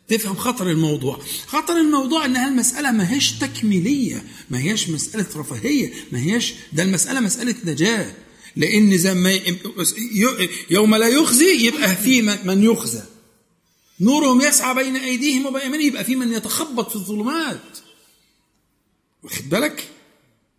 تفهم 0.08 0.36
خطر 0.36 0.70
الموضوع. 0.70 1.18
خطر 1.46 1.76
الموضوع 1.76 2.24
انها 2.24 2.48
المسألة 2.48 2.90
ما 2.90 3.12
هيش 3.12 3.32
تكميلية 3.32 4.24
ما 4.50 4.58
هيش 4.58 4.88
مسألة 4.88 5.26
رفاهية 5.36 5.92
ما 6.12 6.18
هيش 6.18 6.54
ده 6.72 6.82
المسألة 6.82 7.20
مسألة 7.20 7.54
نجاة. 7.64 8.14
لأن 8.56 8.98
زي 8.98 9.14
ما 9.14 9.40
يوم 10.70 10.94
لا 10.94 11.08
يخزي 11.08 11.66
يبقى 11.66 11.96
في 11.96 12.22
من 12.22 12.62
يخزى. 12.64 13.02
نورهم 14.00 14.40
يسعى 14.40 14.74
بين 14.74 14.96
أيديهم 14.96 15.46
وبايمانهم 15.46 15.86
يبقى 15.86 16.04
في 16.04 16.16
من 16.16 16.32
يتخبط 16.32 16.88
في 16.88 16.96
الظلمات. 16.96 17.78
واخد 19.22 19.48
بالك؟ 19.50 19.88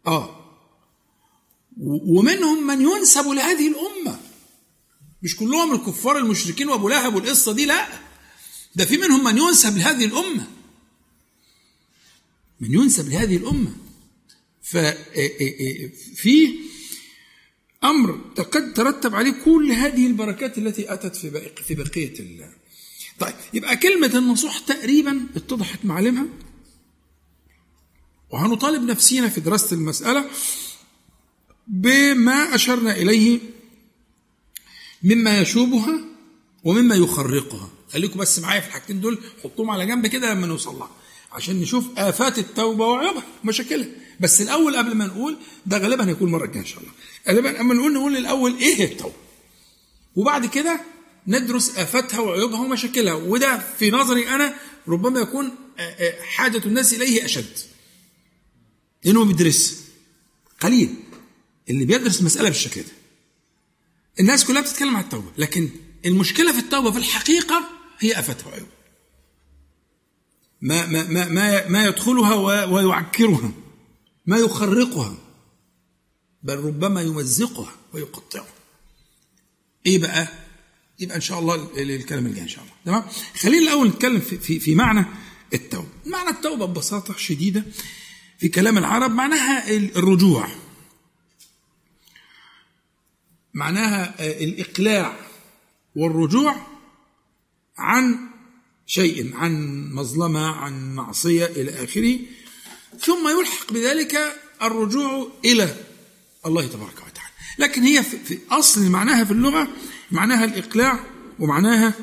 آه. 0.08 0.42
ومنهم 1.82 2.68
من 2.68 2.82
ينسب 2.82 3.28
لهذه 3.28 3.68
الأمة. 3.68 4.20
مش 5.24 5.36
كلهم 5.36 5.74
الكفار 5.74 6.18
المشركين 6.18 6.70
وأبو 6.70 6.90
لهب 6.90 7.16
والقصة 7.16 7.52
دي 7.54 7.66
لا. 7.66 8.05
ده 8.76 8.86
في 8.86 8.98
منهم 8.98 9.24
من 9.24 9.38
ينسب 9.38 9.78
لهذه 9.78 10.06
الأمة. 10.06 10.48
من 12.60 12.74
ينسب 12.74 13.10
لهذه 13.10 13.38
الأمة. 13.38 13.76
ففي 14.64 16.54
أمر 17.84 18.12
قد 18.38 18.74
ترتب 18.74 19.16
عليه 19.16 19.32
كل 19.32 19.72
هذه 19.72 20.08
البركات 20.08 20.58
التي 20.58 20.94
أتت 20.94 21.16
في 21.16 21.52
في 21.68 21.76
بقية 21.76 22.20
الله. 22.20 22.54
طيب 23.20 23.36
يبقى 23.54 23.78
كلمة 23.78 24.18
النصوح 24.18 24.58
تقريبا 24.60 25.28
اتضحت 25.36 25.86
معالمها. 25.86 26.26
وهنطالب 28.30 28.84
نفسينا 28.84 29.30
في 29.30 29.42
دراسة 29.42 29.74
المسألة 29.76 30.30
بما 31.68 32.56
أشرنا 32.56 32.96
إليه 32.96 33.40
مما 35.04 35.40
يشوبها 35.40 36.15
ومما 36.66 36.96
يخرقها. 36.96 37.70
خليكم 37.94 38.20
بس 38.20 38.40
معايا 38.40 38.60
في 38.62 38.68
الحاجتين 38.68 39.02
دول 39.02 39.20
حطوهم 39.44 39.70
على 39.70 39.86
جنب 39.86 40.08
كده 40.08 40.34
لما 40.34 40.48
نوصل 40.48 40.76
لها. 40.80 40.90
عشان 41.32 41.62
نشوف 41.62 41.86
آفات 41.98 42.40
التوبة 42.40 42.86
وعيوبها 42.86 43.24
ومشاكلها 43.44 43.88
بس 44.20 44.42
الأول 44.42 44.76
قبل 44.78 44.96
ما 44.96 45.06
نقول 45.06 45.38
ده 45.66 45.78
غالبا 45.78 46.08
هيكون 46.10 46.32
مرة 46.32 46.46
الجاية 46.46 46.62
إن 46.62 46.66
شاء 46.68 46.80
الله. 46.80 46.92
غالبا 47.28 47.62
أما 47.62 47.74
نقول 47.74 47.94
نقول 47.94 48.18
الأول 48.18 48.58
إيه 48.58 48.76
هي 48.76 48.84
التوبة. 48.84 49.16
وبعد 50.16 50.46
كده 50.46 50.82
ندرس 51.28 51.78
آفاتها 51.78 52.20
وعيوبها 52.20 52.60
ومشاكلها. 52.60 53.14
وده 53.14 53.62
في 53.80 53.92
نظري 53.92 54.30
أنا 54.30 54.56
ربما 54.88 55.20
يكون 55.20 55.52
حاجة 56.22 56.66
الناس 56.66 56.94
إليه 56.94 57.26
أشد. 57.26 57.58
لأنه 59.04 59.26
بيدرس. 59.26 59.84
قليل. 60.62 60.96
اللي 61.70 61.86
بيدرس 61.86 62.20
المسألة 62.20 62.50
بالشكل 62.50 62.82
ده. 62.82 62.92
الناس 64.20 64.46
كلها 64.46 64.62
بتتكلم 64.62 64.96
عن 64.96 65.04
التوبة. 65.04 65.32
لكن 65.38 65.70
المشكلة 66.06 66.52
في 66.54 66.60
التوبة 66.60 66.92
في 66.92 66.98
الحقيقة 66.98 67.70
هي 68.00 68.20
آفاتها 68.20 68.48
وعيوبها 68.48 68.72
ما 70.62 70.86
ما 70.86 71.04
ما 71.08 71.28
ما, 71.30 71.68
ما 71.68 71.86
يدخلها 71.86 72.66
ويعكرها 72.66 73.52
ما 74.26 74.38
يخرقها 74.38 75.18
بل 76.44 76.56
ربما 76.60 77.02
يمزقها 77.02 77.76
ويقطعها. 77.94 78.48
إيه 79.86 79.98
بقى؟ 79.98 80.28
يبقى 81.00 81.16
إن 81.16 81.22
شاء 81.22 81.40
الله 81.40 81.56
الكلام 81.78 82.26
الجاي 82.26 82.44
إن 82.44 82.48
شاء 82.48 82.64
الله. 82.64 82.74
تمام؟ 82.86 83.04
خلينا 83.40 83.64
الأول 83.64 83.88
نتكلم 83.88 84.20
في, 84.20 84.38
في, 84.38 84.60
في 84.60 84.76
معنى 84.76 85.06
التوبة. 85.54 85.88
معنى 86.06 86.30
التوبة 86.30 86.66
ببساطة 86.66 87.18
شديدة 87.18 87.64
في 88.40 88.48
كلام 88.50 88.78
العرب 88.78 89.12
معناها 89.12 89.70
الرجوع. 89.76 90.48
معناها 93.54 94.16
الإقلاع. 94.44 95.25
والرجوع 95.96 96.56
عن 97.78 98.18
شيء 98.86 99.36
عن 99.36 99.84
مظلمة 99.94 100.48
عن 100.48 100.96
معصية 100.96 101.46
إلى 101.46 101.84
آخره. 101.84 102.20
ثم 103.00 103.40
يلحق 103.40 103.74
بذلك 103.74 104.18
الرجوع 104.62 105.32
إلى 105.46 105.76
الله 106.46 106.68
تبارك 106.68 106.94
وتعالى. 106.94 107.34
لكن 107.60 107.82
هي 107.84 108.04
في 108.04 108.40
أصل 108.52 108.90
معناها 108.90 109.24
في 109.24 109.32
اللغة 109.32 109.68
معناها 110.12 110.46
الإقلاع 110.46 111.00
ومعناها 111.40 111.94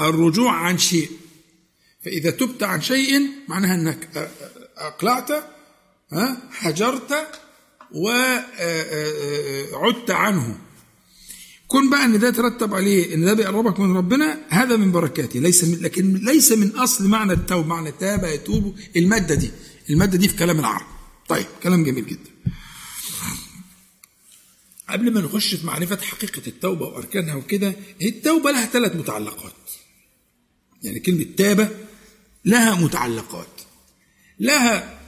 الرجوع 0.00 0.52
عن 0.52 0.78
شيء. 0.78 1.10
فإذا 2.04 2.30
تبت 2.30 2.62
عن 2.62 2.80
شيء 2.82 3.30
معناها 3.48 3.74
أنك 3.74 4.30
أقلعت 4.76 5.30
هجرت 6.58 7.28
وعدت 9.72 10.10
عنه. 10.10 10.58
كن 11.68 11.90
بقى 11.90 12.04
إن 12.04 12.18
ده 12.18 12.28
يترتب 12.28 12.74
عليه 12.74 13.14
إن 13.14 13.24
ده 13.24 13.34
بيقربك 13.34 13.80
من 13.80 13.96
ربنا 13.96 14.38
هذا 14.48 14.76
من 14.76 14.92
بركاته 14.92 15.40
ليس 15.40 15.64
من 15.64 15.78
لكن 15.80 16.14
ليس 16.14 16.52
من 16.52 16.70
أصل 16.76 17.08
معنى 17.08 17.32
التوبة 17.32 17.68
معنى 17.68 17.92
تاب 17.92 18.24
يتوب. 18.24 18.78
المادة 18.96 19.34
دي 19.34 19.50
المادة 19.90 20.18
دي 20.18 20.28
في 20.28 20.36
كلام 20.36 20.58
العرب. 20.60 20.86
طيب 21.28 21.46
كلام 21.62 21.84
جميل 21.84 22.06
جدا. 22.06 22.30
قبل 24.88 25.12
ما 25.12 25.20
نخش 25.20 25.54
في 25.54 25.66
معرفة 25.66 25.96
حقيقة 25.96 26.42
التوبة 26.46 26.86
وأركانها 26.86 27.34
وكده 27.34 27.72
التوبة 28.02 28.50
لها 28.50 28.66
ثلاث 28.66 28.96
متعلقات. 28.96 29.52
يعني 30.82 31.00
كلمة 31.00 31.26
تابة 31.36 31.68
لها 32.44 32.74
متعلقات. 32.74 33.60
لها 34.40 35.00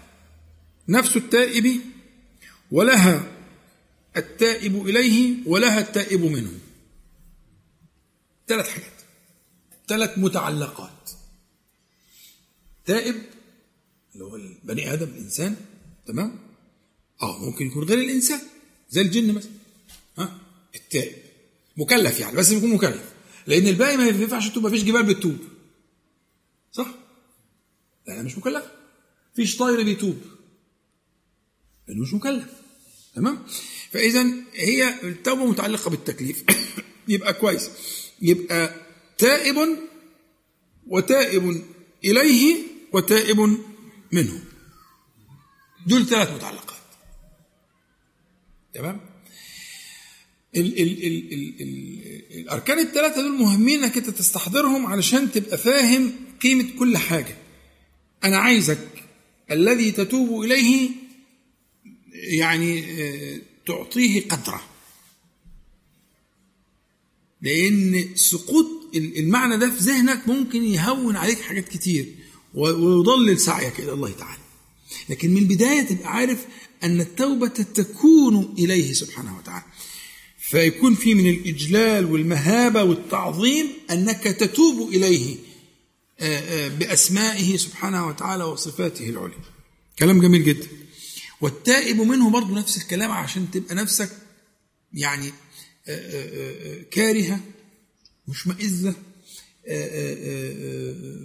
نفس 0.88 1.16
التائب 1.16 1.80
ولها 2.70 3.37
التائب 4.18 4.86
إليه 4.86 5.36
ولها 5.46 5.80
التائب 5.80 6.24
منه. 6.24 6.52
ثلاث 8.48 8.68
حاجات. 8.68 8.92
ثلاث 9.88 10.18
متعلقات. 10.18 11.10
تائب 12.86 13.16
اللي 14.12 14.24
هو 14.24 14.36
البني 14.36 14.92
آدم 14.92 15.08
الإنسان 15.08 15.56
تمام؟ 16.06 16.38
آه 17.22 17.38
ممكن 17.44 17.66
يكون 17.66 17.84
غير 17.84 17.98
الإنسان 17.98 18.40
زي 18.90 19.00
الجن 19.00 19.34
مثلا. 19.34 19.52
ها؟ 20.18 20.38
التائب. 20.74 21.16
مكلف 21.76 22.20
يعني 22.20 22.36
بس 22.36 22.50
يكون 22.52 22.70
مكلف. 22.70 23.12
لأن 23.46 23.66
الباقي 23.66 23.96
ما 23.96 24.06
ينفعش 24.08 24.48
تبقى 24.48 24.70
فيش 24.70 24.84
جبال 24.84 25.02
بتتوب 25.02 25.38
صح؟ 26.72 26.94
لا 28.06 28.22
مش 28.22 28.38
مكلف. 28.38 28.64
فيش 29.34 29.56
طاير 29.56 29.82
بيتوب. 29.82 30.18
لأنه 31.88 32.02
مش 32.02 32.14
مكلف. 32.14 32.52
تمام؟ 33.14 33.46
فإذا 33.92 34.26
هي 34.54 35.02
التوبة 35.02 35.46
متعلقة 35.46 35.90
بالتكليف. 35.90 36.44
يبقى 37.08 37.34
كويس. 37.34 37.70
يبقى 38.22 38.74
تائب 39.18 39.78
وتائب 40.86 41.64
إليه 42.04 42.56
وتائب 42.92 43.58
منه. 44.12 44.44
دول 45.86 46.06
ثلاث 46.06 46.32
متعلقات. 46.32 46.78
تمام؟ 48.74 49.00
ال 50.56 50.80
ال 50.80 51.06
ال 51.06 51.32
ال 51.32 51.62
ال 51.62 52.40
الأركان 52.40 52.78
الثلاثة 52.78 53.22
دول 53.22 53.32
مهمين 53.32 53.84
انك 53.84 53.96
أنت 53.96 54.10
تستحضرهم 54.10 54.86
علشان 54.86 55.32
تبقى 55.32 55.58
فاهم 55.58 56.12
قيمة 56.42 56.68
كل 56.78 56.96
حاجة. 56.96 57.36
أنا 58.24 58.36
عايزك 58.36 58.88
الذي 59.50 59.90
تتوب 59.90 60.42
إليه 60.42 60.90
يعني 62.12 62.84
تعطيه 63.68 64.28
قدره. 64.28 64.62
لأن 67.42 68.08
سقوط 68.14 68.66
المعنى 68.94 69.56
ده 69.56 69.70
في 69.70 69.78
ذهنك 69.78 70.28
ممكن 70.28 70.64
يهون 70.64 71.16
عليك 71.16 71.40
حاجات 71.40 71.68
كتير 71.68 72.14
ويضلل 72.54 73.40
سعيك 73.40 73.80
إلى 73.80 73.92
الله 73.92 74.10
تعالى. 74.10 74.42
لكن 75.08 75.30
من 75.30 75.38
البداية 75.38 75.82
تبقى 75.82 76.08
عارف 76.08 76.46
أن 76.84 77.00
التوبة 77.00 77.48
تكون 77.48 78.54
إليه 78.58 78.92
سبحانه 78.92 79.38
وتعالى. 79.38 79.64
فيكون 80.38 80.94
في 80.94 81.14
من 81.14 81.30
الإجلال 81.30 82.12
والمهابة 82.12 82.82
والتعظيم 82.82 83.66
أنك 83.90 84.22
تتوب 84.22 84.88
إليه 84.88 85.36
بأسمائه 86.68 87.56
سبحانه 87.56 88.06
وتعالى 88.06 88.44
وصفاته 88.44 89.08
العليا. 89.08 89.40
كلام 89.98 90.20
جميل 90.20 90.44
جدا. 90.44 90.66
والتائب 91.40 92.00
منه 92.00 92.30
برضه 92.30 92.54
نفس 92.58 92.76
الكلام 92.76 93.10
عشان 93.10 93.50
تبقى 93.50 93.74
نفسك 93.74 94.10
يعني 94.94 95.32
كارهة 96.90 97.40
مشمئزة 98.28 98.94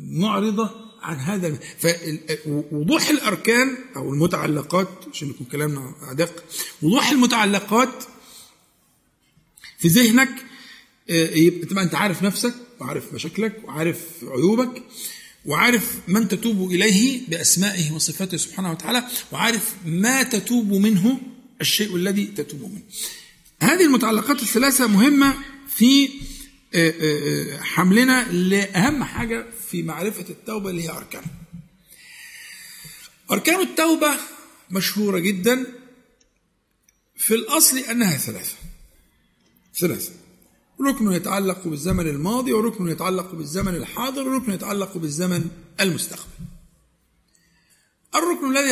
معرضة 0.02 0.70
عن 1.02 1.16
هذا. 1.20 1.58
فوضوح 1.80 3.10
الأركان 3.10 3.78
أو 3.96 4.14
المتعلقات 4.14 4.88
عشان 5.12 5.30
يكون 5.30 5.48
كلامنا 5.52 5.96
أدق 6.12 6.44
وضوح 6.82 7.10
المتعلقات 7.10 8.04
في 9.80 9.88
ذهنك 9.88 10.30
يبقى 11.10 11.66
تبقى 11.66 11.84
أنت 11.84 11.96
عارف 11.96 12.24
نفسك 12.24 12.54
وعارف 12.80 13.14
مشاكلك 13.14 13.62
وعارف 13.64 14.00
عيوبك. 14.24 14.84
وعارف 15.46 15.98
من 16.08 16.28
تتوب 16.28 16.72
إليه 16.72 17.28
بأسمائه 17.28 17.92
وصفاته 17.92 18.38
سبحانه 18.38 18.72
وتعالى 18.72 19.04
وعارف 19.32 19.76
ما 19.86 20.24
تتوب 20.24 20.72
منه 20.74 21.20
الشيء 21.62 21.96
الذي 21.96 22.26
تتوب 22.26 22.62
منه. 22.62 22.82
هذه 23.62 23.82
المتعلقات 23.82 24.42
الثلاثة 24.42 24.88
مهمة 24.88 25.38
في 25.76 26.10
حملنا 27.62 28.32
لأهم 28.32 29.04
حاجة 29.04 29.46
في 29.70 29.84
معرفة 29.84 30.26
التوبة 30.30 30.70
اللي 30.70 30.84
هي 30.84 30.90
اركانها. 30.90 31.32
أركان 33.32 33.62
التوبة 33.62 34.16
مشهورة 34.72 35.20
جدا 35.20 35.66
في 37.18 37.36
الأصل 37.36 37.78
أنها 37.78 38.18
ثلاثة. 38.18 38.56
ثلاثة. 39.76 40.12
ركن 40.88 41.12
يتعلق 41.12 41.68
بالزمن 41.68 42.08
الماضي 42.08 42.54
وركن 42.54 42.88
يتعلق 42.88 43.36
بالزمن 43.36 43.76
الحاضر 43.76 44.30
وركن 44.30 44.52
يتعلق 44.52 44.98
بالزمن 44.98 45.50
المستقبل. 45.82 46.30
الركن 48.16 48.58
الذي 48.58 48.70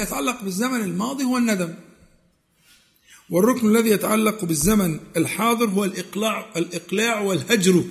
يتعلق 0.00 0.42
بالزمن 0.42 0.80
الماضي 0.80 1.24
هو 1.24 1.38
الندم. 1.38 1.74
والركن 3.30 3.76
الذي 3.76 3.90
يتعلق 3.90 4.44
بالزمن 4.44 5.00
الحاضر 5.16 5.68
هو 5.70 5.84
الإقلاع 5.84 6.52
الإقلاع 6.56 7.20
والهجر. 7.20 7.84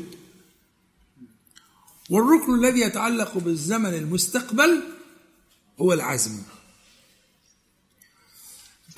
والركن 2.09 2.53
الذي 2.53 2.79
يتعلق 2.79 3.37
بالزمن 3.37 3.93
المستقبل 3.93 4.83
هو 5.81 5.93
العزم. 5.93 6.41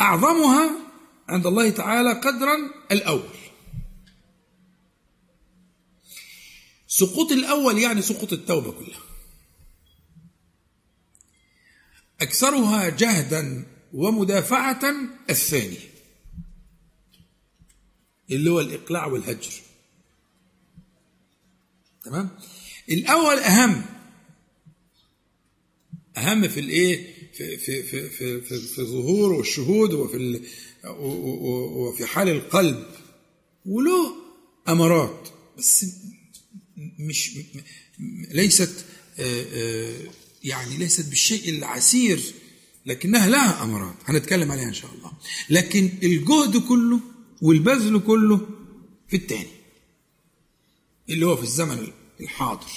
أعظمها 0.01 0.69
عند 1.29 1.45
الله 1.45 1.69
تعالى 1.69 2.13
قدرا 2.13 2.55
الأول. 2.91 3.44
سقوط 6.95 7.31
الأول 7.31 7.77
يعني 7.79 8.01
سقوط 8.01 8.33
التوبة 8.33 8.71
كلها. 8.71 9.01
أكثرها 12.21 12.89
جهدا 12.89 13.67
ومدافعة 13.93 14.81
الثاني 15.29 15.77
اللي 18.31 18.49
هو 18.49 18.59
الإقلاع 18.59 19.05
والهجر. 19.05 19.51
تمام؟ 22.05 22.29
الأول 22.89 23.39
أهم 23.39 23.85
أهم 26.17 26.47
في 26.47 26.59
الإيه؟ 26.59 27.15
في 27.33 27.57
في 27.57 27.83
في 27.83 28.09
في 28.09 28.41
في, 28.41 28.59
في 28.59 28.79
الظهور 28.79 29.33
والشهود 29.33 29.93
وفي 29.93 30.41
وفي 31.77 32.05
حال 32.05 32.29
القلب. 32.29 32.85
وله 33.65 34.15
أمارات 34.67 35.29
بس 35.57 35.85
مش 36.77 37.37
ليست 38.31 38.85
يعني 40.43 40.77
ليست 40.77 41.05
بالشيء 41.09 41.49
العسير 41.49 42.21
لكنها 42.85 43.27
لها 43.27 43.63
أمارات 43.63 43.95
هنتكلم 44.05 44.51
عليها 44.51 44.65
إن 44.67 44.73
شاء 44.73 44.93
الله. 44.93 45.11
لكن 45.49 45.89
الجهد 46.03 46.57
كله 46.57 46.99
والبذل 47.41 47.99
كله 47.99 48.47
في 49.09 49.15
الثاني 49.15 49.51
اللي 51.09 51.25
هو 51.25 51.35
في 51.35 51.43
الزمن 51.43 51.87
الحاضر 52.19 52.71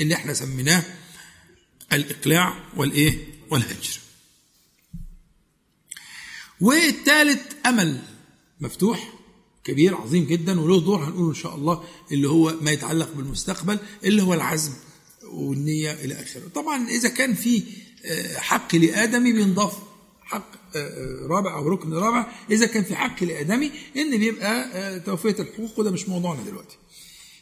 اللي 0.00 0.14
إحنا 0.14 0.34
سميناه 0.34 0.84
الإقلاع 1.92 2.64
والإيه؟ 2.76 3.18
والهجر. 3.50 4.00
والثالث 6.60 7.42
أمل 7.66 8.02
مفتوح 8.60 9.12
كبير 9.66 9.94
عظيم 9.96 10.24
جدا 10.24 10.60
وله 10.60 10.80
دور 10.80 11.04
هنقوله 11.04 11.28
إن 11.28 11.34
شاء 11.34 11.54
الله 11.54 11.82
اللي 12.12 12.28
هو 12.28 12.54
ما 12.60 12.70
يتعلق 12.70 13.12
بالمستقبل 13.16 13.78
اللي 14.04 14.22
هو 14.22 14.34
العزم 14.34 14.72
والنية 15.32 15.92
إلى 15.92 16.14
آخره 16.14 16.42
طبعا 16.54 16.88
إذا 16.88 17.08
كان 17.08 17.34
في 17.34 17.62
حق 18.36 18.74
لآدمي 18.74 19.32
بينضاف 19.32 19.72
حق 20.24 20.52
رابع 21.30 21.54
أو 21.56 21.68
ركن 21.68 21.92
رابع 21.94 22.26
إذا 22.50 22.66
كان 22.66 22.84
في 22.84 22.96
حق 22.96 23.24
لآدمي 23.24 23.70
إن 23.96 24.18
بيبقى 24.18 25.00
توفية 25.00 25.36
الحقوق 25.38 25.78
وده 25.80 25.90
مش 25.90 26.08
موضوعنا 26.08 26.42
دلوقتي 26.42 26.76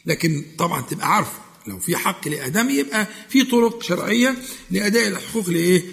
لكن 0.05 0.45
طبعا 0.57 0.81
تبقى 0.81 1.15
عارفه 1.15 1.39
لو 1.67 1.79
في 1.79 1.97
حق 1.97 2.27
لآدمي 2.27 2.73
يبقى 2.73 3.07
في 3.29 3.43
طرق 3.43 3.83
شرعية 3.83 4.35
لأداء 4.71 5.07
الحقوق 5.07 5.49
لإيه؟ 5.49 5.83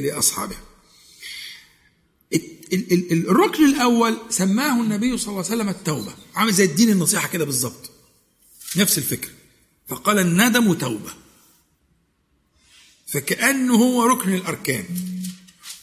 لأصحابها. 0.00 0.58
الركن 3.12 3.64
الأول 3.64 4.18
سماه 4.30 4.82
النبي 4.82 5.18
صلى 5.18 5.28
الله 5.28 5.44
عليه 5.44 5.54
وسلم 5.54 5.68
التوبة، 5.68 6.14
عامل 6.34 6.52
زي 6.52 6.64
الدين 6.64 6.90
النصيحة 6.90 7.28
كده 7.28 7.44
بالظبط. 7.44 7.90
نفس 8.76 8.98
الفكرة. 8.98 9.30
فقال 9.88 10.18
الندم 10.18 10.74
توبة. 10.74 11.10
فكأنه 13.06 13.74
هو 13.74 14.04
ركن 14.04 14.34
الأركان. 14.34 14.84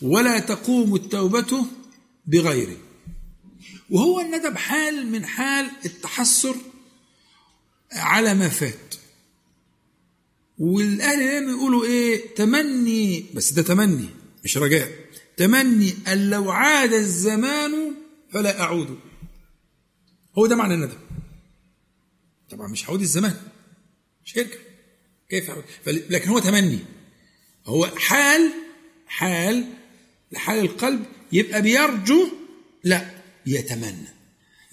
ولا 0.01 0.39
تقوم 0.39 0.95
التوبة 0.95 1.65
بغيره. 2.25 2.77
وهو 3.89 4.21
الندم 4.21 4.55
حال 4.57 5.11
من 5.11 5.25
حال 5.25 5.71
التحسر 5.85 6.55
على 7.91 8.33
ما 8.33 8.49
فات 8.49 8.95
والأهل 10.57 11.49
يقولوا 11.49 11.85
إيه 11.85 12.35
تمني 12.35 13.25
بس 13.33 13.53
ده 13.53 13.61
تمني 13.61 14.09
مش 14.43 14.57
رجاء 14.57 15.04
تمني 15.37 15.95
أن 16.07 16.29
لو 16.29 16.51
عاد 16.51 16.93
الزمان 16.93 17.95
فلا 18.33 18.61
أعود. 18.61 18.99
هو 20.37 20.47
ده 20.47 20.55
معنى 20.55 20.73
الندم. 20.73 20.97
طبعا 22.49 22.67
مش 22.67 22.89
هعود 22.89 23.01
الزمان. 23.01 23.35
مش 24.25 24.37
هيرجع 24.37 24.57
كيف 25.29 25.49
هعود؟ 25.49 25.63
لكن 25.87 26.29
هو 26.29 26.39
تمني. 26.39 26.79
هو 27.65 27.85
حال 27.85 28.51
حال 29.07 29.65
لحال 30.31 30.59
القلب 30.59 31.05
يبقى 31.31 31.61
بيرجو 31.61 32.27
لا 32.83 33.09
يتمنى. 33.45 34.07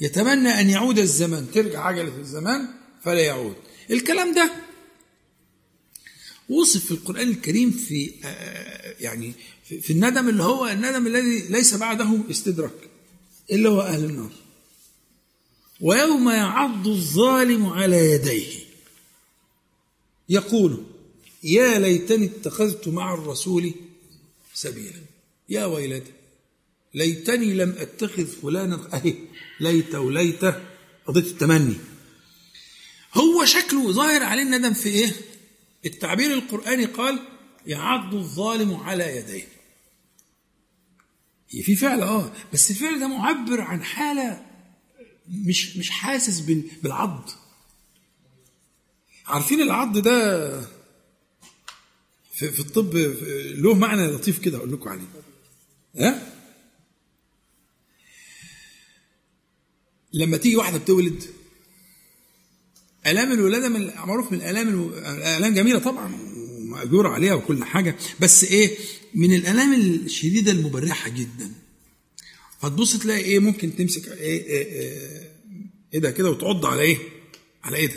يتمنى 0.00 0.48
أن 0.48 0.70
يعود 0.70 0.98
الزمان. 0.98 1.50
ترجع 1.50 1.86
عجلة 1.86 2.16
الزمان 2.18 2.68
فلا 3.04 3.20
يعود. 3.20 3.56
الكلام 3.90 4.34
ده 4.34 4.52
وصف 6.60 6.84
في 6.84 6.90
القرآن 6.90 7.28
الكريم 7.28 7.70
في 7.70 8.10
يعني 9.00 9.32
في 9.80 9.90
الندم 9.90 10.28
اللي 10.28 10.42
هو 10.42 10.68
الندم 10.68 11.06
الذي 11.06 11.40
ليس 11.40 11.74
بعده 11.74 12.20
استدراك 12.30 12.90
إلا 13.52 13.68
هو 13.68 13.80
أهل 13.80 14.04
النار. 14.04 14.32
ويوم 15.80 16.30
يعض 16.30 16.88
الظالم 16.88 17.66
على 17.66 18.12
يديه. 18.12 18.58
يقول 20.28 20.84
يا 21.42 21.78
ليتني 21.78 22.24
اتخذت 22.24 22.88
مع 22.88 23.14
الرسول 23.14 23.74
سبيلا. 24.54 25.00
يا 25.48 25.64
ويلتي 25.64 26.12
ليتني 26.94 27.54
لم 27.54 27.74
أتخذ 27.78 28.26
فلانا 28.26 28.88
أهي 28.94 29.14
ليت 29.60 29.94
وليت 29.94 30.44
قضية 31.06 31.20
التمني. 31.20 31.76
هو 33.14 33.44
شكله 33.44 33.92
ظاهر 33.92 34.22
عليه 34.22 34.42
الندم 34.42 34.72
في 34.72 34.88
إيه؟ 34.88 35.12
التعبير 35.86 36.32
القرآني 36.34 36.84
قال 36.84 37.18
يعض 37.66 38.14
الظالم 38.14 38.74
على 38.76 39.16
يديه. 39.16 39.48
هي 41.50 41.62
في 41.62 41.76
فعل 41.76 42.00
آه 42.02 42.32
بس 42.52 42.70
الفعل 42.70 43.00
ده 43.00 43.06
معبر 43.08 43.60
عن 43.60 43.84
حالة 43.84 44.46
مش 45.28 45.76
مش 45.76 45.90
حاسس 45.90 46.40
بالعض. 46.82 47.30
عارفين 49.26 49.60
العض 49.62 49.98
ده 49.98 50.60
في, 52.32 52.50
في 52.50 52.60
الطب 52.60 52.96
له 53.56 53.74
معنى 53.74 54.06
لطيف 54.06 54.38
كده 54.38 54.58
أقول 54.58 54.72
لكم 54.72 54.88
عليه. 54.88 55.06
ها؟ 55.96 56.32
لما 60.12 60.36
تيجي 60.36 60.56
واحدة 60.56 60.78
بتولد 60.78 61.24
الام 63.12 63.32
الولادة 63.32 63.68
من 63.68 63.86
معروف 63.86 64.32
من 64.32 64.38
الألام 64.38 64.88
الألام 64.98 65.54
جميلة 65.54 65.78
طبعا 65.78 66.14
ومأجور 66.36 67.06
عليها 67.06 67.34
وكل 67.34 67.64
حاجة 67.64 67.96
بس 68.20 68.44
إيه 68.44 68.76
من 69.14 69.34
الألام 69.34 69.74
الشديدة 69.74 70.52
المبرحة 70.52 71.10
جدا. 71.10 71.52
فتبص 72.60 72.96
تلاقي 72.96 73.20
إيه 73.24 73.38
ممكن 73.38 73.76
تمسك 73.76 74.08
إيه 74.08 74.14
إيه, 74.46 74.66
إيه, 74.66 75.32
إيه 75.94 76.00
ده 76.00 76.10
كده 76.10 76.30
وتعض 76.30 76.66
على 76.66 76.82
إيه؟ 76.82 76.98
على 77.64 77.76
إيه 77.76 77.86
ده 77.86 77.96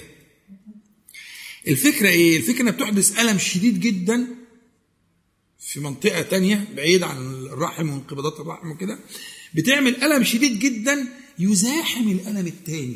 الفكرة 1.67 2.09
إيه؟ 2.09 2.37
الفكرة 2.37 2.61
إنها 2.61 2.71
بتحدث 2.71 3.19
ألم 3.19 3.37
شديد 3.37 3.79
جدا 3.79 4.27
في 5.59 5.79
منطقة 5.79 6.21
تانية 6.21 6.67
بعيد 6.75 7.03
عن 7.03 7.17
الرحم 7.45 7.89
وانقباضات 7.89 8.39
الرحم 8.39 8.71
وكده 8.71 8.99
بتعمل 9.55 10.03
ألم 10.03 10.23
شديد 10.23 10.59
جدا 10.59 11.07
يزاحم 11.39 12.11
الألم 12.11 12.47
التاني. 12.47 12.95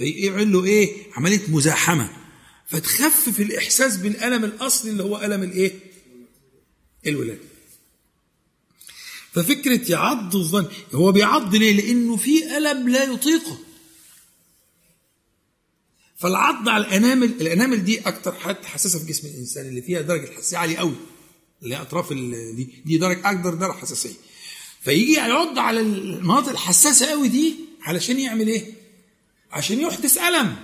فيعمل 0.00 0.52
له 0.52 0.64
إيه؟ 0.64 1.12
عملية 1.12 1.40
مزاحمة. 1.48 2.10
فتخفف 2.66 3.40
الإحساس 3.40 3.96
بالألم 3.96 4.44
الأصلي 4.44 4.90
اللي 4.90 5.02
هو 5.02 5.16
ألم 5.22 5.42
الإيه؟ 5.42 5.72
الولادة. 7.06 7.40
ففكرة 9.32 9.90
يعض 9.92 10.36
الظن 10.36 10.68
هو 10.94 11.12
بيعض 11.12 11.54
ليه؟ 11.54 11.72
لأنه 11.72 12.16
في 12.16 12.56
ألم 12.56 12.88
لا 12.88 13.04
يطيقه. 13.04 13.58
فالعض 16.16 16.68
على 16.68 16.86
الأنامل 16.86 17.28
الأنامل 17.40 17.84
دي 17.84 18.00
أكتر 18.00 18.32
حاجة 18.32 18.62
حساسه 18.64 18.98
في 18.98 19.06
جسم 19.06 19.28
الإنسان 19.28 19.66
اللي 19.68 19.82
فيها 19.82 20.00
درجة 20.00 20.30
حساسية 20.32 20.56
عالية 20.56 20.76
قوي 20.76 20.94
اللي 21.62 21.74
هي 21.74 21.80
أطراف 21.80 22.12
دي 22.12 22.82
دي 22.84 22.98
درجة 22.98 23.30
أكبر 23.30 23.54
درجة 23.54 23.72
حساسية. 23.72 24.14
فيجي 24.82 25.12
يعض 25.12 25.58
على 25.58 25.80
المناطق 25.80 26.48
الحساسة 26.48 27.06
قوي 27.06 27.28
دي 27.28 27.54
علشان 27.82 28.20
يعمل 28.20 28.48
إيه؟ 28.48 28.79
عشان 29.50 29.80
يحدث 29.80 30.18
ألم 30.18 30.56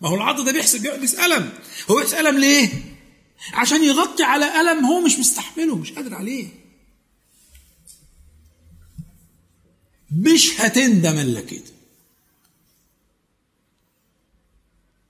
ما 0.00 0.08
هو 0.08 0.14
العض 0.14 0.44
ده 0.44 0.52
بيحسب 0.52 0.82
بيحدث 0.82 1.18
ألم 1.18 1.52
هو 1.90 1.96
بيحدث 1.96 2.14
ألم 2.14 2.38
ليه؟ 2.38 2.68
عشان 3.52 3.84
يغطي 3.84 4.22
على 4.22 4.60
ألم 4.60 4.84
هو 4.84 5.00
مش 5.00 5.18
مستحمله 5.18 5.76
مش 5.76 5.92
قادر 5.92 6.14
عليه. 6.14 6.48
مش 10.10 10.60
هتندم 10.60 11.18
إلا 11.18 11.40
كده. 11.40 11.74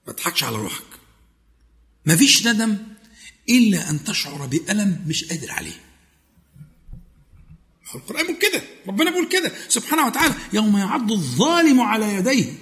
ما 0.06 0.12
تضحكش 0.12 0.44
على 0.44 0.56
روحك. 0.56 0.84
مفيش 2.06 2.46
ندم 2.46 2.78
إلا 3.48 3.90
أن 3.90 4.04
تشعر 4.04 4.46
بألم 4.46 5.04
مش 5.06 5.24
قادر 5.24 5.52
عليه. 5.52 5.80
القرآن 7.94 8.26
بيقول 8.26 8.42
كده 8.42 8.62
ربنا 8.86 9.10
بيقول 9.10 9.28
كده. 9.28 9.52
سبحانه 9.68 10.06
وتعالى 10.06 10.34
يوم 10.52 10.76
يعض 10.76 11.12
الظالم 11.12 11.80
على 11.80 12.14
يديه. 12.14 12.52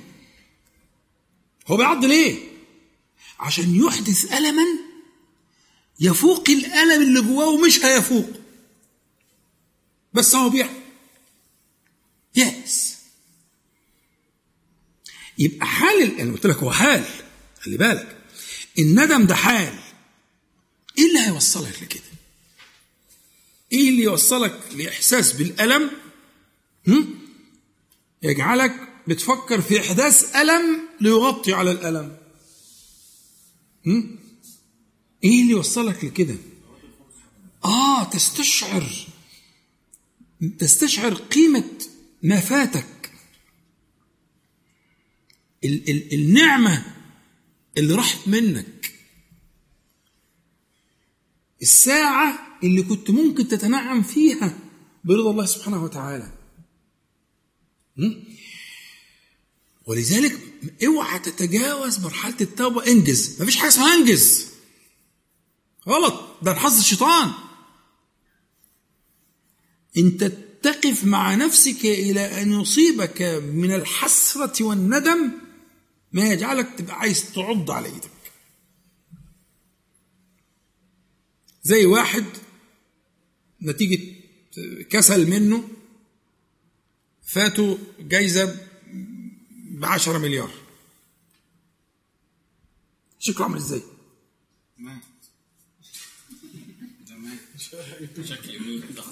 هو 1.66 1.76
بيعض 1.76 2.04
ليه؟ 2.04 2.48
عشان 3.40 3.74
يحدث 3.74 4.32
ألما 4.32 4.62
يفوق 6.00 6.50
الألم 6.50 7.02
اللي 7.02 7.20
جواه 7.20 7.48
ومش 7.48 7.84
هيفوق. 7.84 8.30
بس 10.12 10.34
هو 10.34 10.48
بيعمل 10.50 10.82
يأس. 12.34 12.98
يبقى 15.38 15.66
حال 15.66 16.20
أنا 16.20 16.32
قلت 16.32 16.46
لك 16.46 16.56
هو 16.56 16.72
حال. 16.72 17.04
خلي 17.60 17.76
بالك. 17.76 18.18
الندم 18.78 19.26
ده 19.26 19.34
حال. 19.34 19.78
إيه 20.98 21.06
اللي 21.08 21.18
هيوصلك 21.26 21.82
لكده؟ 21.82 22.02
إيه 23.72 23.88
اللي 23.88 24.02
يوصلك 24.02 24.60
لإحساس 24.74 25.32
بالألم؟ 25.32 25.90
هم؟ 26.88 27.18
يجعلك 28.22 28.91
بتفكر 29.08 29.60
في 29.60 29.80
إحداث 29.80 30.36
ألم 30.36 30.80
ليغطي 31.00 31.52
على 31.52 31.70
الألم. 31.70 32.16
هم؟ 33.86 34.18
إيه 35.24 35.40
اللي 35.42 35.50
يوصلك 35.50 36.04
لكده؟ 36.04 36.36
آه 37.64 38.04
تستشعر. 38.04 39.06
تستشعر 40.58 41.14
قيمة 41.14 41.70
ما 42.22 42.40
فاتك 42.40 43.12
ال- 45.64 45.90
ال- 45.90 46.14
النعمة 46.14 46.84
اللي 47.78 47.94
راحت 47.94 48.28
منك. 48.28 48.92
الساعة 51.62 52.58
اللي 52.64 52.82
كنت 52.82 53.10
ممكن 53.10 53.48
تتنعم 53.48 54.02
فيها 54.02 54.58
برضا 55.04 55.30
الله 55.30 55.46
سبحانه 55.46 55.84
وتعالى. 55.84 56.32
م? 57.96 58.14
ولذلك 59.86 60.38
اوعى 60.86 61.18
تتجاوز 61.18 62.00
مرحلة 62.00 62.36
التوبة. 62.40 62.86
انجز. 62.86 63.42
مفيش 63.42 63.56
حاجة 63.56 63.68
اسمها 63.68 63.94
انجز. 63.94 64.46
غلط. 65.88 66.42
ده 66.42 66.54
حظ 66.54 66.78
الشيطان. 66.78 67.32
انت 69.96 70.24
تقف 70.62 71.04
مع 71.04 71.34
نفسك 71.34 71.84
إلى 71.84 72.42
أن 72.42 72.60
يصيبك 72.60 73.22
من 73.54 73.74
الحسرة 73.74 74.64
والندم 74.64 75.32
ما 76.12 76.32
يجعلك 76.32 76.68
تبقى 76.78 76.98
عايز 76.98 77.32
تعض 77.32 77.70
على 77.70 77.86
إيدك. 77.88 78.10
زي 81.62 81.86
واحد 81.86 82.24
نتيجة 83.62 84.14
كسل 84.90 85.30
منه 85.30 85.68
فاتوا 87.22 87.76
جايزة 89.82 89.88
بعشرة 89.88 90.18
مليار. 90.18 90.50
شكله 93.18 93.44
عامل 93.44 93.56
إزاي؟ 93.56 93.82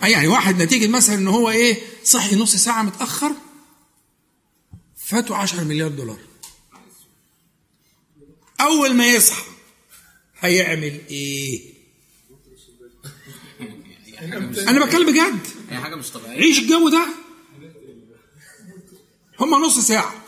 أي 0.03 0.11
يعني 0.13 0.29
واحد 0.29 0.63
نتيجة 0.63 0.89
مثلا 0.89 1.15
إن 1.15 1.29
هو 1.29 1.51
إيه 1.51 1.83
صحي 2.05 2.37
نص 2.37 2.57
ساعة 2.57 2.83
متأخر 2.83 3.33
فاتوا 4.97 5.37
10 5.37 5.65
مليار 5.65 5.91
دولار. 5.91 6.19
أول 8.61 8.95
ما 8.95 9.07
يصحى 9.07 9.43
هيعمل 10.41 11.01
إيه؟ 11.11 11.75
أنا 14.69 14.85
بتكلم 14.85 15.07
بجد. 15.07 15.47
هي 15.71 15.79
حاجة 15.81 15.95
مش 15.95 16.11
طبيعية. 16.11 16.39
عيش 16.39 16.59
الجو 16.59 16.89
ده. 16.89 17.07
هما 19.41 19.59
نص 19.59 19.79
ساعة. 19.79 20.20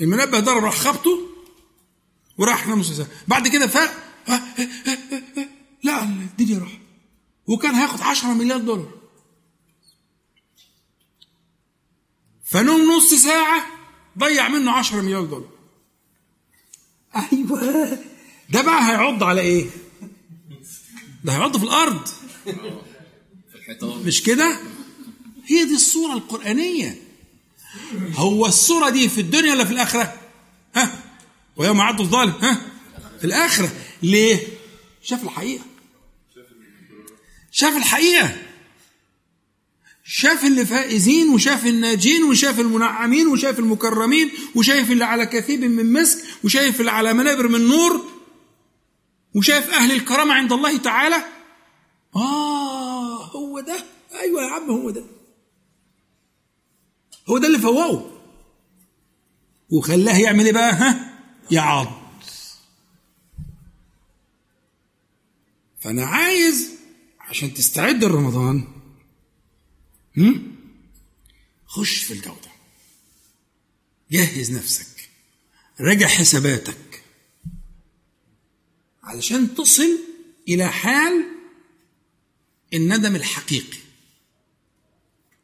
المنبه 0.00 0.40
ضرب 0.40 0.64
راح 0.64 0.76
خبطه 0.76 1.18
وراح 2.38 2.68
نص 2.68 2.92
ساعة 2.92 3.08
بعد 3.28 3.48
كده 3.48 3.66
فاق 3.66 3.94
لا 5.82 6.02
الدنيا 6.02 6.58
راح 6.58 6.78
وكان 7.46 7.74
هياخد 7.74 8.00
10 8.00 8.32
مليار 8.34 8.58
دولار. 8.58 8.92
فنوم 12.44 12.92
نص 12.96 13.14
ساعة 13.14 13.66
ضيع 14.18 14.48
منه 14.48 14.70
10 14.72 15.00
مليار 15.00 15.24
دولار. 15.24 15.50
أيوه. 17.32 17.98
ده 18.50 18.62
بقى 18.62 18.88
هيعض 18.90 19.22
على 19.22 19.40
إيه؟ 19.40 19.66
ده 21.24 21.32
هيعض 21.32 21.56
في 21.56 21.64
الأرض. 21.64 22.06
في 23.50 23.54
الحيطان. 23.54 24.06
مش 24.06 24.22
كده؟ 24.22 24.58
هي 25.46 25.64
دي 25.64 25.74
الصورة 25.74 26.12
القرآنية. 26.12 27.02
هو 28.14 28.46
الصورة 28.46 28.90
دي 28.90 29.08
في 29.08 29.20
الدنيا 29.20 29.52
ولا 29.52 29.64
في 29.64 29.72
الآخرة؟ 29.72 30.14
ها؟ 30.76 31.02
ويوم 31.56 31.80
عض 31.80 32.00
الظالم 32.00 32.32
ها؟ 32.42 32.60
في 33.18 33.24
الآخرة 33.24 33.70
ليه؟ 34.02 34.38
شاف 35.02 35.22
الحقيقة 35.22 35.64
شاف 37.52 37.76
الحقيقة 37.76 38.36
شاف 40.04 40.44
اللي 40.44 40.66
فائزين 40.66 41.28
وشاف 41.28 41.66
الناجين 41.66 42.24
وشاف 42.24 42.60
المنعمين 42.60 43.26
وشاف 43.26 43.58
المكرمين 43.58 44.30
وشايف 44.54 44.90
اللي 44.90 45.04
على 45.04 45.26
كثيب 45.26 45.60
من 45.64 45.92
مسك 45.92 46.24
وشايف 46.44 46.80
اللي 46.80 46.90
على 46.90 47.12
منابر 47.14 47.48
من 47.48 47.68
نور 47.68 48.04
وشايف 49.34 49.70
أهل 49.70 49.92
الكرامة 49.92 50.34
عند 50.34 50.52
الله 50.52 50.76
تعالى 50.76 51.16
آه 52.16 53.24
هو 53.24 53.60
ده 53.60 53.84
أيوة 54.20 54.42
يا 54.42 54.48
عم 54.50 54.70
هو 54.70 54.90
ده 54.90 55.04
هو 57.28 57.38
ده 57.38 57.46
اللي 57.46 57.58
فوقه. 57.58 58.14
وخلاه 59.70 60.18
يعمل 60.18 60.44
إيه 60.44 60.52
بقى؟ 60.52 60.72
ها؟ 60.72 61.18
يعض. 61.50 62.02
فأنا 65.80 66.04
عايز 66.06 66.70
عشان 67.20 67.54
تستعد 67.54 68.04
لرمضان؟ 68.04 68.68
خش 71.66 71.98
في 72.04 72.12
الجو 72.12 72.34
ده 72.34 72.50
جهز 74.10 74.52
نفسك. 74.52 75.10
راجع 75.80 76.06
حساباتك. 76.06 77.02
علشان 79.02 79.54
تصل 79.54 79.98
إلى 80.48 80.68
حال 80.68 81.24
الندم 82.74 83.16
الحقيقي. 83.16 83.78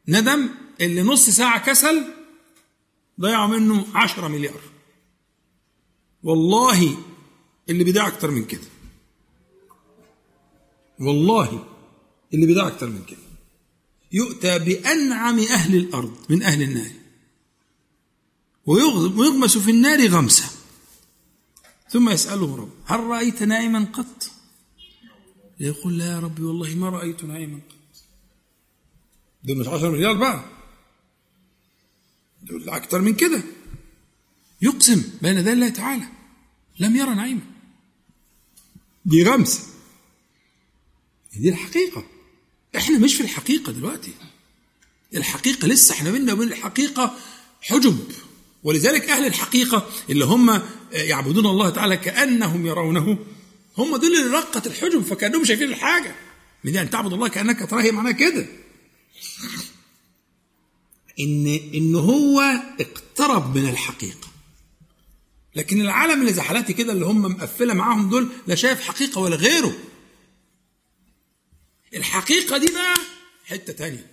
ندم 0.07 0.49
اللي 0.81 1.01
نص 1.01 1.29
ساعة 1.29 1.65
كسل 1.65 2.05
ضيعوا 3.21 3.47
منه 3.47 3.85
عشرة 3.93 4.27
مليار. 4.27 4.61
والله 6.23 6.97
اللي 7.69 7.83
بيضيع 7.83 8.07
أكتر 8.07 8.31
من 8.31 8.45
كده. 8.45 8.61
والله 10.99 11.65
اللي 12.33 12.45
بيضيع 12.45 12.67
أكتر 12.67 12.89
من 12.89 13.03
كده. 13.05 13.17
يؤتى 14.11 14.59
بأنعم 14.59 15.39
أهل 15.39 15.75
الأرض 15.75 16.15
من 16.29 16.43
أهل 16.43 16.61
النار. 16.61 16.91
ويغ- 18.65 19.17
ويغمس 19.19 19.57
في 19.57 19.71
النار 19.71 20.07
غمسة. 20.07 20.45
ثم 21.89 22.09
يسأله 22.09 22.55
رب 22.55 22.71
هل 22.85 22.99
رأيت 22.99 23.43
نائما 23.43 23.87
قط؟ 23.93 24.31
يقول 25.59 25.97
لا 25.97 26.05
يا 26.11 26.19
ربي 26.19 26.43
والله 26.43 26.75
ما 26.75 26.89
رأيت 26.89 27.23
نائما 27.23 27.55
قط. 27.69 27.75
دول 29.43 29.57
مش 29.57 29.67
10 29.67 29.89
مليار 29.89 30.13
بقى. 30.13 30.45
دول 32.45 32.69
أكتر 32.69 33.01
من 33.01 33.13
كده 33.13 33.41
يقسم 34.61 35.03
بين 35.21 35.37
يدي 35.37 35.53
الله 35.53 35.69
تعالى. 35.69 36.05
لم 36.79 36.95
يرى 36.95 37.15
نعيما. 37.15 37.41
دي 39.05 39.23
غمسة 39.23 39.61
دي 41.35 41.49
الحقيقة. 41.49 42.05
إحنا 42.75 42.97
مش 42.97 43.15
في 43.15 43.23
الحقيقة 43.23 43.71
دلوقتي. 43.71 44.11
الحقيقة 45.15 45.67
لسه 45.67 45.93
إحنا 45.93 46.11
بينا 46.11 46.33
وبين 46.33 46.47
الحقيقة 46.47 47.17
حجب. 47.61 47.99
ولذلك 48.63 49.09
أهل 49.09 49.25
الحقيقة 49.25 49.89
اللي 50.09 50.25
هم 50.25 50.61
يعبدون 50.91 51.45
الله 51.45 51.69
تعالى 51.69 51.97
كأنهم 51.97 52.65
يرونه 52.65 53.17
هم 53.77 53.97
دول 53.97 54.15
اللي 54.15 54.37
رقت 54.37 54.67
الحجب 54.67 55.01
فكأنهم 55.03 55.45
شايفين 55.45 55.69
الحاجة. 55.69 56.15
من 56.63 56.77
أن 56.77 56.89
تعبد 56.89 57.13
الله 57.13 57.27
كأنك 57.27 57.69
تراه 57.69 57.91
معناه 57.91 58.11
كده. 58.11 58.47
إن 61.19 61.47
إن 61.73 61.95
هو 61.95 62.41
اقترب 62.79 63.57
من 63.57 63.69
الحقيقة. 63.69 64.27
لكن 65.55 65.81
العالم 65.81 66.21
اللي 66.21 66.33
زي 66.33 66.41
حالاتي 66.41 66.73
كده 66.73 66.93
اللي 66.93 67.05
هم 67.05 67.21
مقفلة 67.21 67.73
معاهم 67.73 68.09
دول 68.09 68.29
لا 68.47 68.55
شايف 68.55 68.81
حقيقة 68.81 69.21
ولا 69.21 69.35
غيره. 69.35 69.73
الحقيقة 71.95 72.57
دي 72.57 72.65
بقى 72.67 72.95
حتة 73.45 73.73
تانية. 73.73 74.07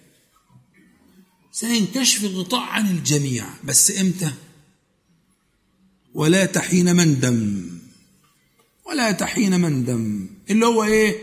سينكشف 1.53 2.25
الغطاء 2.25 2.61
عن 2.61 2.87
الجميع 2.91 3.47
بس 3.65 3.99
إمتى؟ 4.01 4.33
ولا 6.15 6.45
تحين 6.47 6.97
مندم 6.97 7.71
ولا 8.87 9.13
تحين 9.13 9.61
مندم 9.61 10.29
اللي 10.51 10.67
هو 10.67 10.85
إيه؟ 10.85 11.19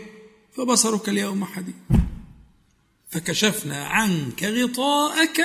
فبصرك 0.56 1.08
اليوم 1.08 1.44
حديد. 1.44 1.74
فكشفنا 3.10 3.84
عنك 3.84 4.44
غطاءك 4.44 5.40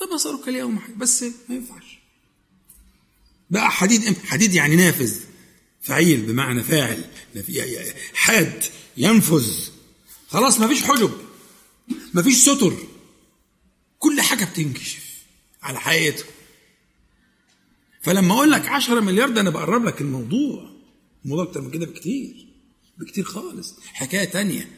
فبصرك 0.00 0.48
اليوم 0.48 0.78
حديد 0.78 0.98
بس 0.98 1.22
ما 1.22 1.54
ينفعش. 1.54 1.98
بقى 3.50 3.70
حديد 3.70 4.18
حديد 4.26 4.54
يعني 4.54 4.76
نافذ. 4.76 5.20
فعيل 5.82 6.22
بمعنى 6.22 6.62
فاعل. 6.62 7.04
حاد 8.14 8.64
ينفذ. 8.96 9.50
خلاص 10.28 10.60
ما 10.60 10.68
فيش 10.68 10.82
حجب. 10.82 11.12
ما 12.14 12.22
فيش 12.22 12.36
ستر. 12.36 12.76
كل 13.98 14.20
حاجة 14.20 14.44
بتنكشف 14.44 15.04
على 15.62 15.80
حقيقتها 15.80 16.26
فلما 18.02 18.34
أقول 18.34 18.50
لك 18.50 18.68
10 18.68 19.00
مليار 19.00 19.28
ده 19.30 19.40
أنا 19.40 19.50
بقرب 19.50 19.84
لك 19.84 20.00
الموضوع. 20.00 20.70
الموضوع 21.24 21.44
أكتر 21.44 21.60
من 21.60 21.70
كده 21.70 21.86
بكتير. 21.86 22.46
بكتير 22.98 23.24
خالص. 23.24 23.74
حكاية 23.92 24.24
تانية. 24.24 24.70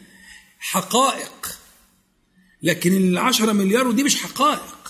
حقائق. 0.59 1.59
لكن 2.63 2.93
ال 2.97 3.17
10 3.17 3.51
مليار 3.51 3.87
ودي 3.87 4.03
مش 4.03 4.15
حقائق. 4.23 4.80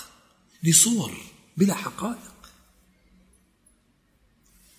دي 0.63 0.73
صور 0.73 1.17
بلا 1.57 1.73
حقائق. 1.73 2.31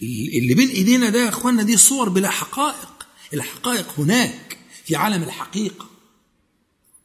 اللي 0.03 0.55
بين 0.55 0.69
ايدينا 0.69 1.09
ده 1.09 1.25
يا 1.25 1.29
اخوانا 1.29 1.63
دي 1.63 1.77
صور 1.77 2.09
بلا 2.09 2.31
حقائق. 2.31 3.07
الحقائق 3.35 4.01
هناك 4.01 4.59
في 4.85 4.97
عالم 4.97 5.23
الحقيقة. 5.23 5.91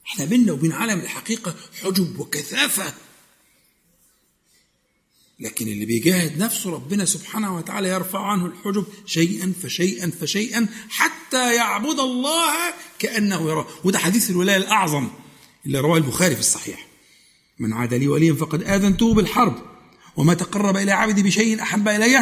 إحنا 0.07 0.25
بيننا 0.25 0.51
وبين 0.51 0.71
عالم 0.71 0.99
الحقيقة 0.99 1.55
حجب 1.81 2.19
وكثافة. 2.19 2.93
لكن 5.39 5.67
اللي 5.67 5.85
بيجاهد 5.85 6.37
نفسه 6.37 6.69
ربنا 6.69 7.05
سبحانه 7.05 7.55
وتعالى 7.57 7.89
يرفع 7.89 8.25
عنه 8.31 8.45
الحجب 8.45 8.85
شيئا 9.05 9.53
فشيئا 9.63 10.11
فشيئا 10.21 10.67
حتى 10.89 11.55
يعبد 11.55 11.99
الله 11.99 12.73
كأنه 12.99 13.49
يراه. 13.49 13.67
وده 13.83 13.99
حديث 13.99 14.29
الولاية 14.29 14.57
الأعظم 14.57 15.09
اللي 15.65 15.79
رواه 15.79 15.97
البخاري 15.97 16.33
في 16.35 16.41
الصحيح. 16.41 16.86
من 17.59 17.73
عاد 17.73 17.93
لي 17.93 18.07
وليا 18.07 18.33
فقد 18.33 18.63
آذنته 18.63 19.13
بالحرب. 19.13 19.55
وما 20.17 20.33
تقرب 20.33 20.77
إلى 20.77 20.91
عبدي 20.91 21.23
بشيء 21.23 21.61
أحب 21.61 21.87
إلي 21.87 22.19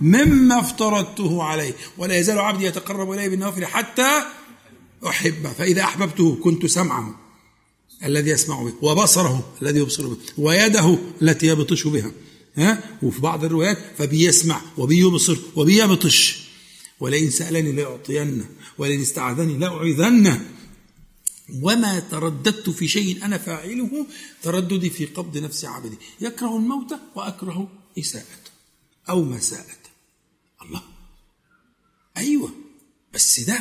مما 0.00 0.60
افترضته 0.60 1.42
عليه. 1.42 1.72
ولا 1.98 2.18
يزال 2.18 2.38
عبدي 2.38 2.64
يتقرب 2.64 3.12
إلي 3.12 3.28
بالنوافل 3.28 3.66
حتى 3.66 4.22
أحبه. 5.06 5.52
فإذا 5.52 5.82
أحببته 5.82 6.38
كنت 6.42 6.66
سمعه 6.66 7.14
الذي 8.04 8.30
يسمع 8.30 8.62
به 8.62 8.72
وبصره 8.82 9.52
الذي 9.62 9.78
يبصر 9.80 10.06
به 10.06 10.16
ويده 10.38 10.98
التي 11.22 11.46
يبطش 11.46 11.86
بها 11.86 12.10
ها؟ 12.56 12.82
وفي 13.02 13.20
بعض 13.20 13.44
الروايات 13.44 13.78
فبيسمع 13.98 14.60
وبيبصر 14.76 15.36
وبيبطش. 15.56 16.48
ولئن 17.00 17.30
سألني 17.30 17.72
لأعطينه 17.72 18.44
ولئن 18.78 19.00
استعاذني 19.00 19.58
لأعيذنه. 19.58 20.40
وما 21.62 22.00
ترددت 22.00 22.70
في 22.70 22.88
شيء 22.88 23.24
أنا 23.24 23.38
فاعله 23.38 24.06
ترددي 24.42 24.90
في 24.90 25.04
قبض 25.06 25.38
نفس 25.38 25.64
عبدي. 25.64 25.96
يكره 26.20 26.56
الموت 26.56 26.94
وأكره 27.14 27.68
إساءته 27.98 28.50
أو 29.10 29.24
مساءته. 29.24 29.90
الله. 30.62 30.82
أيوة. 32.16 32.50
بس 33.14 33.40
ده 33.40 33.58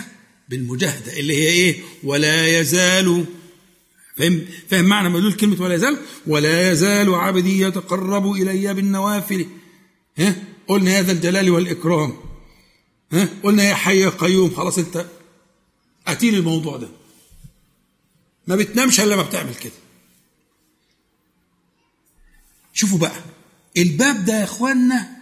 بالمجاهدة 0.49 1.19
اللي 1.19 1.33
هي 1.33 1.47
إيه؟ 1.47 1.81
ولا 2.03 2.59
يزال. 2.59 3.25
فهم؟ 4.17 4.45
فهم 4.67 4.85
معنى 4.85 5.09
مدلول 5.09 5.33
كلمة 5.33 5.61
ولا 5.61 5.75
يزال؟ 5.75 5.97
ولا 6.27 6.71
يزال 6.71 7.15
عبدي 7.15 7.61
يتقرب 7.61 8.31
إلي 8.31 8.73
بالنوافل. 8.73 9.45
ها؟ 10.17 10.35
قلنا 10.67 10.91
يا 10.91 11.01
ذا 11.01 11.11
الجلال 11.11 11.49
والإكرام. 11.49 12.17
ها؟ 13.11 13.29
قلنا 13.43 13.63
يا 13.63 13.75
حي 13.75 13.99
يا 13.99 14.09
قيوم. 14.09 14.55
خلاص 14.55 14.77
أنت 14.77 15.05
أتيل 16.07 16.35
الموضوع 16.35 16.77
ده. 16.77 16.89
ما 18.48 18.56
بتنامش 18.56 19.00
إلا 19.00 19.16
ما 19.16 19.24
بتعمل 19.24 19.56
كده. 19.56 19.74
شوفوا 22.74 22.98
بقى 23.00 23.22
الباب 23.78 24.26
ده 24.26 24.39
يا 24.39 24.43
إخوانا 24.43 25.18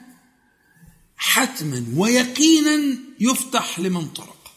حتما 1.18 1.86
ويقينا 1.96 2.98
يفتح 3.20 3.80
لمن 3.80 4.08
طرق. 4.08 4.54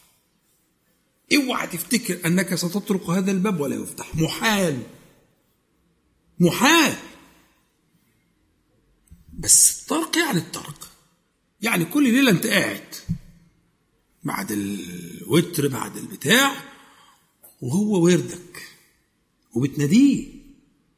اوعى 1.36 1.66
تفتكر 1.66 2.26
أنك 2.26 2.54
ستطرق 2.54 3.10
هذا 3.10 3.30
الباب 3.30 3.60
ولا 3.60 3.76
يفتح. 3.76 4.14
محال. 4.14 4.82
محال. 6.40 6.96
بس 9.32 9.80
الطرق 9.80 10.18
يعني 10.18 10.38
الطرق. 10.38 10.90
يعني 11.60 11.84
كل 11.84 12.12
ليلة 12.12 12.30
أنت 12.30 12.46
قاعد. 12.46 12.94
بعد 14.24 14.52
الوتر 14.52 15.68
بعد 15.68 15.96
البتاع 15.96 16.67
وهو 17.60 18.04
وردك 18.04 18.62
وبتناديه. 19.54 20.26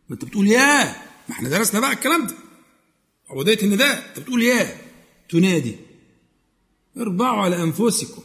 ما 0.09 0.15
انت 0.15 0.25
بتقول 0.25 0.49
يا 0.49 0.85
ما 1.29 1.31
إحنا 1.35 1.49
درسنا 1.49 1.81
بقى 1.81 1.93
الكلام 1.93 2.27
ده. 2.27 2.35
عبودية 3.31 3.59
النداء 3.63 4.09
انت 4.09 4.19
بتقول 4.21 4.43
يا 4.43 4.77
تنادي. 5.31 5.77
اربعوا 6.97 7.43
على 7.43 7.63
أنفسكم 7.63 8.23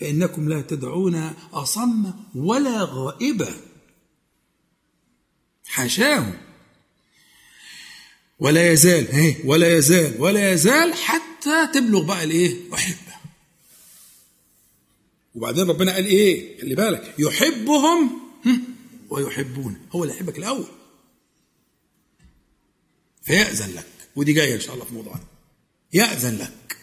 فإنكم 0.00 0.48
لا 0.48 0.60
تدعون 0.60 1.14
أصم 1.52 2.12
ولا 2.34 2.82
غائبا. 2.84 3.54
حاشاه 5.66 6.32
ولا 8.38 8.72
يزال 8.72 9.12
هي 9.14 9.34
ولا 9.44 9.76
يزال 9.76 10.20
ولا 10.20 10.52
يزال 10.52 10.94
حتى 10.94 11.66
تبلغ 11.74 12.02
بقى 12.02 12.24
الإيه 12.24 12.74
احبه 12.74 13.07
وبعدين 15.38 15.68
ربنا 15.70 15.94
قال 15.94 16.06
إيه؟ 16.06 16.60
خلي 16.60 16.74
بالك. 16.74 17.14
يحبهم 17.18 18.20
ويحبون. 19.10 19.86
هو 19.92 20.04
اللي 20.04 20.14
يحبك 20.14 20.38
الأول. 20.38 20.66
فيأذن 23.22 23.74
لك. 23.74 23.86
ودي 24.16 24.32
جاية 24.32 24.54
إن 24.54 24.60
شاء 24.60 24.74
الله 24.74 24.84
في 24.84 24.94
موضوعنا. 24.94 25.24
يأذن 25.92 26.38
لك. 26.38 26.76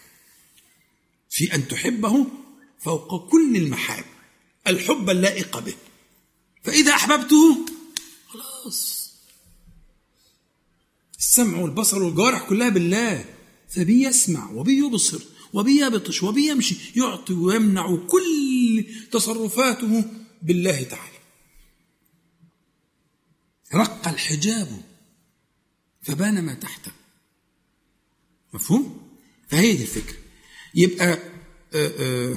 في 1.30 1.54
أن 1.54 1.68
تحبه 1.68 2.26
فوق 2.78 3.30
كل 3.30 3.56
المحاب 3.56 4.04
الحب 4.66 5.10
اللائق 5.10 5.58
به. 5.58 5.74
فإذا 6.62 6.92
أحببته 6.92 7.66
خلاص. 8.28 9.12
السمع 11.18 11.58
والبصر 11.58 12.02
والجوارح 12.02 12.48
كلها 12.48 12.68
بالله. 12.68 13.24
فبي 13.68 14.02
يسمع 14.02 14.50
وبي 14.50 14.78
يبصر 14.78 15.22
وبي 15.52 15.80
يبطش 15.80 16.22
وبي 16.22 16.48
يمشي 16.48 16.76
يعطي 16.96 17.32
ويمنع 17.34 17.96
كل 17.96 18.84
تصرفاته 19.12 20.04
بالله 20.42 20.82
تعالى. 20.82 21.16
رق 23.74 24.08
الحجاب 24.08 24.84
فبان 26.02 26.44
ما 26.44 26.54
تحته 26.54 26.92
مفهوم؟ 28.54 29.10
فهي 29.48 29.72
دي 29.76 29.82
الفكرة. 29.82 30.16
يبقى 30.74 31.06
آآ 31.74 31.92
آآ 31.98 32.36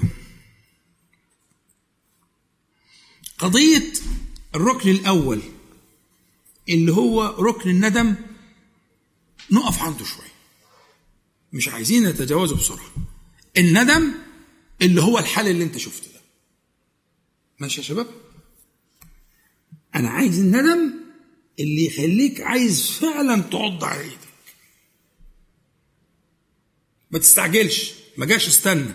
قضية 3.37 3.93
الركن 4.55 4.89
الأول 4.89 5.41
اللي 6.69 6.91
هو 6.91 7.25
ركن 7.39 7.69
الندم 7.69 8.15
نقف 9.51 9.81
عنده 9.83 10.05
شوية. 10.05 10.28
مش 11.53 11.67
عايزين 11.67 12.07
نتجاوزه 12.07 12.55
بسرعة. 12.55 12.91
الندم 13.57 14.13
اللي 14.81 15.01
هو 15.01 15.19
الحل 15.19 15.47
اللي 15.47 15.63
انت 15.63 15.77
شفته 15.77 16.11
ده. 16.13 16.21
ماشي 17.59 17.81
يا 17.81 17.85
شباب؟ 17.85 18.07
أنا 19.95 20.09
عايز 20.09 20.39
الندم 20.39 20.93
اللي 21.59 21.85
يخليك 21.85 22.41
عايز 22.41 22.91
فعلا 22.91 23.41
تعض 23.41 23.83
على 23.83 24.01
إيدك. 24.01 24.19
ما 27.11 27.19
تستعجلش 27.19 27.93
ما 28.17 28.25
جاش 28.25 28.47
استنى. 28.47 28.91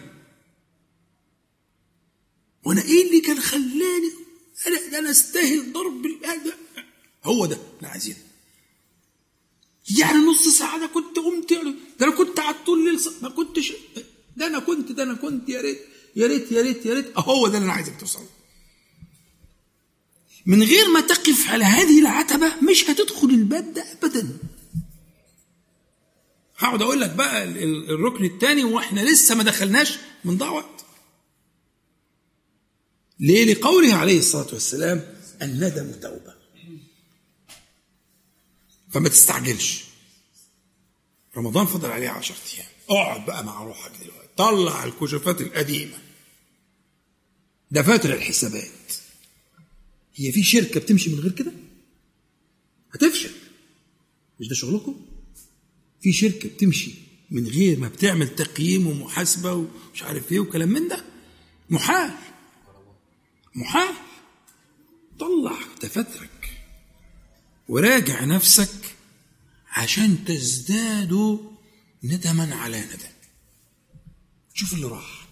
وأنا 2.65 2.83
إيه 2.83 3.07
اللي 3.07 3.21
كان 3.21 3.41
خلاني 3.41 4.13
أنا 4.67 4.91
ده 4.91 4.99
أنا 4.99 5.11
أستاهل 5.11 5.73
ضرب 5.73 6.07
هو 7.25 7.47
ده 7.47 7.59
اللي 7.77 7.89
عايزينه. 7.89 8.19
يعني 9.99 10.19
نص 10.19 10.49
ساعة 10.59 10.81
ده 10.81 10.87
كنت 10.87 11.19
قمت 11.19 11.53
ده 12.01 12.07
أنا 12.07 12.15
كنت 12.17 12.41
قعدت 12.41 12.67
طول 12.67 12.79
الليل 12.79 13.01
ما 13.23 13.29
كنتش 13.29 13.73
ده 14.37 14.47
أنا 14.47 14.59
كنت 14.59 14.93
ده 14.93 15.03
أنا 15.03 15.15
كنت. 15.15 15.49
يا 15.49 15.61
ريت 15.61 15.81
يا 16.17 16.27
ريت 16.27 16.53
يا 16.53 16.63
ريت 16.63 16.87
يا 16.87 16.95
ريت. 16.95 17.13
هو 17.19 17.49
ده 17.49 17.59
اللي 17.59 17.65
أنا 17.65 17.73
عايزك 17.73 18.01
توصل. 18.01 18.25
من 20.47 20.63
غير 20.63 20.89
ما 20.89 21.01
تقف 21.01 21.51
على 21.51 21.65
هذه 21.65 22.01
العتبة 22.01 22.53
مش 22.71 22.91
هتدخل 22.91 23.29
الباب 23.31 23.73
ده 23.75 23.85
ابدا. 23.93 24.39
هقعد 26.59 26.83
أقول 26.83 27.01
لك 27.01 27.11
بقى 27.11 27.45
الركن 27.45 28.25
الثاني 28.25 28.65
وإحنا 28.65 29.01
لسه 29.01 29.35
ما 29.35 29.43
دخلناش 29.43 29.99
من 30.25 30.43
وقت. 30.43 30.85
ليه؟ 33.21 33.55
لقوله 33.55 33.95
عليه 33.95 34.19
الصلاة 34.19 34.49
والسلام 34.53 35.15
الندم 35.43 35.93
توبة. 36.01 36.35
فما 38.95 39.09
تستعجلش. 39.09 39.85
رمضان 41.37 41.67
فضل 41.67 41.91
عليه 41.91 42.09
عشرة 42.09 42.37
أيام. 42.55 42.67
اقعد 42.91 43.27
بقى 43.27 43.45
مع 43.45 43.63
روحك 43.63 43.93
دلوقتي. 44.03 44.29
طلع 44.37 44.85
الكشوفات 44.85 45.41
القديمة. 45.41 45.99
دفاتر 47.71 48.15
الحسابات. 48.15 48.93
هي 50.15 50.33
في 50.33 50.43
شركة 50.43 50.81
بتمشي 50.81 51.11
من 51.11 51.21
غير 51.21 51.33
كده؟ 51.33 51.53
هتفشل. 52.93 53.31
مش 54.41 54.49
ده 54.49 54.55
شغلكم؟ 54.55 55.07
في 56.01 56.13
شركة 56.13 56.49
بتمشي 56.49 56.95
من 57.31 57.47
غير 57.47 57.79
ما 57.79 57.89
بتعمل 57.89 58.35
تقييم 58.35 58.87
ومحاسبة 58.87 59.53
ومش 59.53 60.03
عارف 60.03 60.33
إيه 60.33 60.41
وكلام 60.41 60.69
من 60.69 60.89
ده؟ 60.89 61.05
محال. 61.71 62.11
محال. 63.55 63.95
طلع 65.19 65.59
دفاترك. 65.83 66.51
وراجع 67.69 68.25
نفسك 68.25 68.84
عشان 69.75 70.25
تزداد 70.25 71.39
ندما 72.05 72.55
على 72.55 72.81
ندم. 72.81 73.15
شوف 74.55 74.75
اللي 74.75 74.87
راح. 74.87 75.29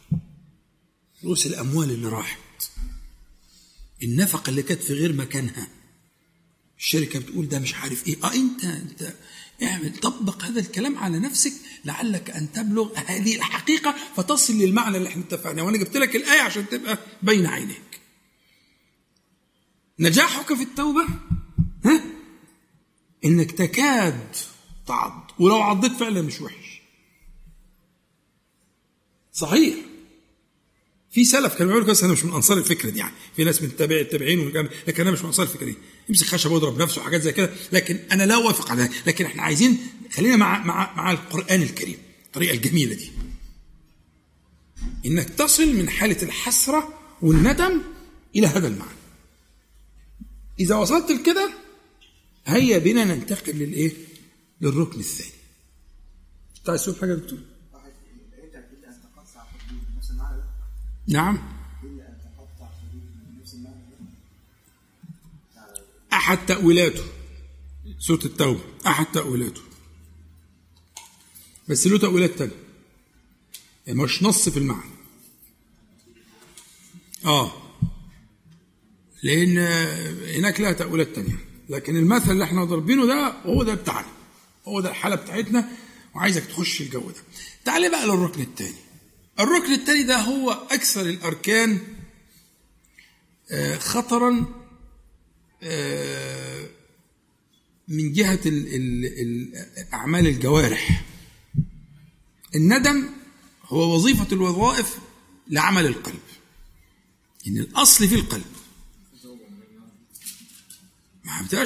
رؤوس 1.25 1.47
الأموال 1.47 1.91
اللي 1.91 2.09
راحت. 2.09 2.39
النفقة 4.03 4.51
اللي 4.51 4.63
كانت 4.63 4.83
في 4.83 4.93
غير 4.93 5.13
مكانها. 5.13 5.69
الشركة 6.79 7.19
بتقول 7.19 7.49
ده 7.49 7.59
مش 7.59 7.75
عارف 7.75 8.07
إيه. 8.07 8.25
آه 8.25 8.35
انت 8.35 8.65
أنت 8.65 9.15
اعمل 9.63 9.97
طبق 9.97 10.45
هذا 10.45 10.61
الكلام 10.61 10.99
على 10.99 11.19
نفسك 11.19 11.53
لعلك 11.85 12.31
أن 12.31 12.53
تبلغ 12.53 12.99
هذه 13.07 13.37
الحقيقة 13.37 13.95
فتصل 14.17 14.53
للمعنى 14.55 14.97
اللي 14.97 15.09
إحنا 15.09 15.23
اتفقنا. 15.23 15.63
وأنا 15.63 15.79
جبت 15.79 15.97
لك 15.97 16.17
الآية 16.17 16.41
عشان 16.41 16.69
تبقى 16.69 16.99
بين 17.23 17.47
عينيك. 17.47 18.01
نجاحك 19.99 20.55
في 20.55 20.63
التوبة؟ 20.63 21.07
ها؟ 21.85 22.12
إنك 23.25 23.53
تكاد 23.53 24.37
تعض. 24.87 25.31
ولو 25.39 25.63
عضيت 25.63 25.93
فعلا 25.93 26.23
مش 26.23 26.41
وحش. 26.41 26.83
صحيح. 29.33 29.75
في 31.11 31.25
سلف 31.25 31.55
كانوا 31.55 31.73
بيقولوا 31.73 31.95
كده 31.95 32.05
أنا 32.05 32.13
مش 32.13 32.25
من 32.25 32.33
أنصار 32.33 32.59
الفكرة 32.59 32.91
دي 32.91 32.99
يعني. 32.99 33.13
في 33.37 33.45
ناس 33.45 33.63
من 33.63 33.77
تابع 33.77 33.97
التابعين 33.97 34.49
لكن 34.89 35.03
أنا 35.03 35.11
مش 35.11 35.21
من 35.21 35.27
أنصار 35.27 35.47
الفكرة 35.47 35.67
دي. 35.67 35.75
يمسك 36.09 36.27
خشب 36.27 36.51
ويضرب 36.51 36.83
نفسه 36.83 37.01
وحاجات 37.01 37.21
زي 37.21 37.33
كده. 37.33 37.51
لكن 37.73 37.99
أنا 38.13 38.23
لا 38.23 38.35
أوافق 38.35 38.71
على 38.71 38.89
لكن 39.07 39.25
إحنا 39.25 39.43
عايزين 39.43 39.79
خلينا 40.13 40.37
مع 40.37 40.65
مع 40.65 40.95
مع 40.95 41.11
القرآن 41.11 41.63
الكريم 41.63 41.99
الطريقة 42.27 42.55
الجميلة 42.55 42.95
دي. 42.95 43.11
إنك 45.07 45.31
تصل 45.31 45.75
من 45.77 45.91
حالة 45.91 46.23
الحسرة 46.23 46.99
والندم 47.23 47.83
إلى 48.37 48.47
هذا 48.47 48.69
المعنى. 48.69 48.99
إذا 50.61 50.75
وصلت 50.75 51.11
لكده 51.11 51.62
هيا 52.47 52.79
بنا 52.79 53.05
ننتقل 53.05 53.53
للإيه؟ 53.53 53.93
للركن 54.61 55.01
الثاني. 55.01 55.33
انت 56.59 56.71
عايز 56.71 56.85
تقول 56.85 56.97
حاجة 56.97 57.11
يا 57.11 57.17
دكتور. 57.17 57.39
نعم. 61.09 61.63
أحد 66.13 66.47
تأويلاته 66.47 67.05
سورة 67.99 68.25
التوبة. 68.25 68.61
أحد 68.87 69.07
تأويلاته. 69.07 69.61
بس 71.69 71.87
له 71.87 71.99
تأويلات 71.99 72.31
تانية. 72.31 72.57
يعني 73.87 74.03
مش 74.03 74.23
نص 74.23 74.49
في 74.49 74.57
المعنى. 74.57 74.93
آه. 77.25 77.53
لأن 79.23 79.59
هناك 80.37 80.61
لها 80.61 80.73
تأويلات 80.73 81.09
تانية. 81.09 81.52
لكن 81.73 81.97
المثل 81.97 82.31
اللي 82.31 82.45
إحنا 82.45 82.65
ضاربينه 82.65 83.07
ده 83.07 83.35
هو 83.47 83.63
ده 83.63 83.75
بتاعنا 83.75 84.09
هو 84.69 84.81
ده 84.81 84.91
الحالة 84.91 85.17
بتاعتنا 85.17 85.69
وعايزك 86.15 86.45
تخش 86.47 86.81
الجو 86.81 87.11
ده. 87.11 87.21
تعالى 87.65 87.89
بقى 87.91 88.07
للركن 88.07 88.41
الثاني 88.43 88.75
الركن 89.41 89.73
الثاني 89.73 90.03
ده 90.03 90.17
هو 90.19 90.51
أكثر 90.51 91.01
الأركان 91.01 91.79
خطرا 93.79 94.31
من 97.89 98.13
جهة 98.13 98.41
أعمال 99.95 100.27
الجوارح. 100.27 101.05
الندم 102.55 103.09
هو 103.65 103.95
وظيفة 103.95 104.27
الوظائف 104.33 104.99
لعمل 105.49 105.87
القلب. 105.87 106.21
إن 107.47 107.59
الأصل 107.59 108.09
في 108.09 108.15
القلب. 108.15 108.45
ده 111.51 111.65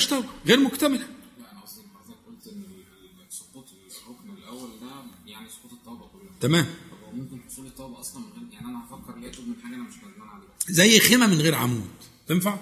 يعني 5.26 5.48
سقوط 5.48 5.72
التوبه 5.72 6.06
كلها 6.12 6.32
تمام. 6.40 6.66
ممكن 7.12 7.40
حصول 7.50 7.66
التوبه 7.66 8.00
أصلا 8.00 8.22
من 8.22 8.32
غير 8.32 8.52
يعني 8.52 8.66
أنا 8.66 8.84
هفكر 8.84 9.28
اتوب 9.28 9.48
من 9.48 9.54
حاجة 9.62 9.74
أنا 9.74 9.82
مش 9.82 9.94
ندمان 9.94 10.28
عليها 10.28 10.48
زي 10.68 10.98
خيمة 11.00 11.26
من 11.26 11.40
غير 11.40 11.54
عمود. 11.54 11.88
تنفع؟ 12.28 12.58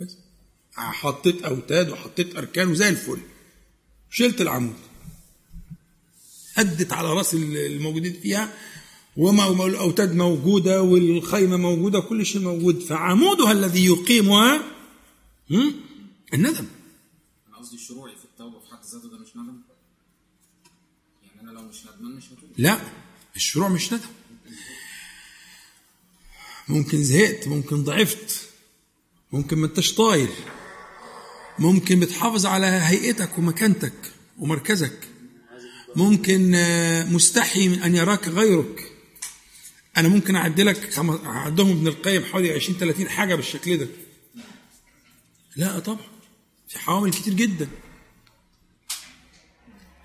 بس. 0.00 0.16
حطيت 0.74 1.42
أوتاد 1.42 1.90
وحطيت 1.90 2.36
أركان 2.36 2.68
وزي 2.68 2.88
الفل. 2.88 3.18
شلت 4.10 4.40
العمود. 4.40 4.76
هدت 6.54 6.92
على 6.92 7.12
رأس 7.12 7.34
الموجودين 7.34 8.12
فيها. 8.12 8.54
وما 9.16 9.66
الأوتاد 9.66 10.14
موجودة 10.16 10.82
والخيمة 10.82 11.56
موجودة 11.56 12.00
كل 12.00 12.26
شيء 12.26 12.42
موجود. 12.42 12.80
فعمودها 12.80 13.52
الذي 13.52 13.86
يقيمها 13.86 14.77
هم؟ 15.50 15.74
الندم. 16.34 16.66
أنا 17.48 17.56
قصدي 17.56 17.78
شروعي 17.78 18.16
في 18.16 18.24
التوبة 18.24 18.60
في 18.60 18.66
حد 18.66 18.84
ذاته 18.84 19.08
ده 19.10 19.18
مش 19.18 19.28
ندم؟ 19.36 19.60
يعني 21.22 21.40
أنا 21.40 21.50
لو 21.50 21.62
مش 21.62 21.76
ندمان 21.86 22.12
مش 22.16 22.24
هتوب. 22.26 22.50
لا 22.58 22.80
الشروع 23.36 23.68
مش 23.68 23.92
ندم. 23.92 24.06
ممكن 26.68 27.02
زهقت 27.04 27.48
ممكن 27.48 27.84
ضعفت 27.84 28.48
ممكن 29.32 29.58
ما 29.58 29.66
انتش 29.66 29.94
طاير 29.94 30.28
ممكن 31.58 32.00
بتحافظ 32.00 32.46
على 32.46 32.66
هيئتك 32.66 33.38
ومكانتك 33.38 34.12
ومركزك 34.38 35.08
ممكن 35.96 36.54
آه، 36.54 37.04
مستحي 37.04 37.68
من 37.68 37.82
أن 37.82 37.94
يراك 37.94 38.28
غيرك. 38.28 38.92
أنا 39.96 40.08
ممكن 40.08 40.36
اعد 40.36 40.60
لك 40.60 40.92
خم... 40.92 41.10
أعدهم 41.10 41.70
ابن 41.70 41.86
القيم 41.88 42.24
حوالي 42.24 42.52
20 42.52 42.78
30 42.78 43.08
حاجة 43.08 43.34
بالشكل 43.34 43.76
ده. 43.76 43.88
لا 45.58 45.78
طبعا. 45.78 46.06
في 46.68 46.78
حوامل 46.78 47.10
كتير 47.10 47.34
جدا. 47.34 47.68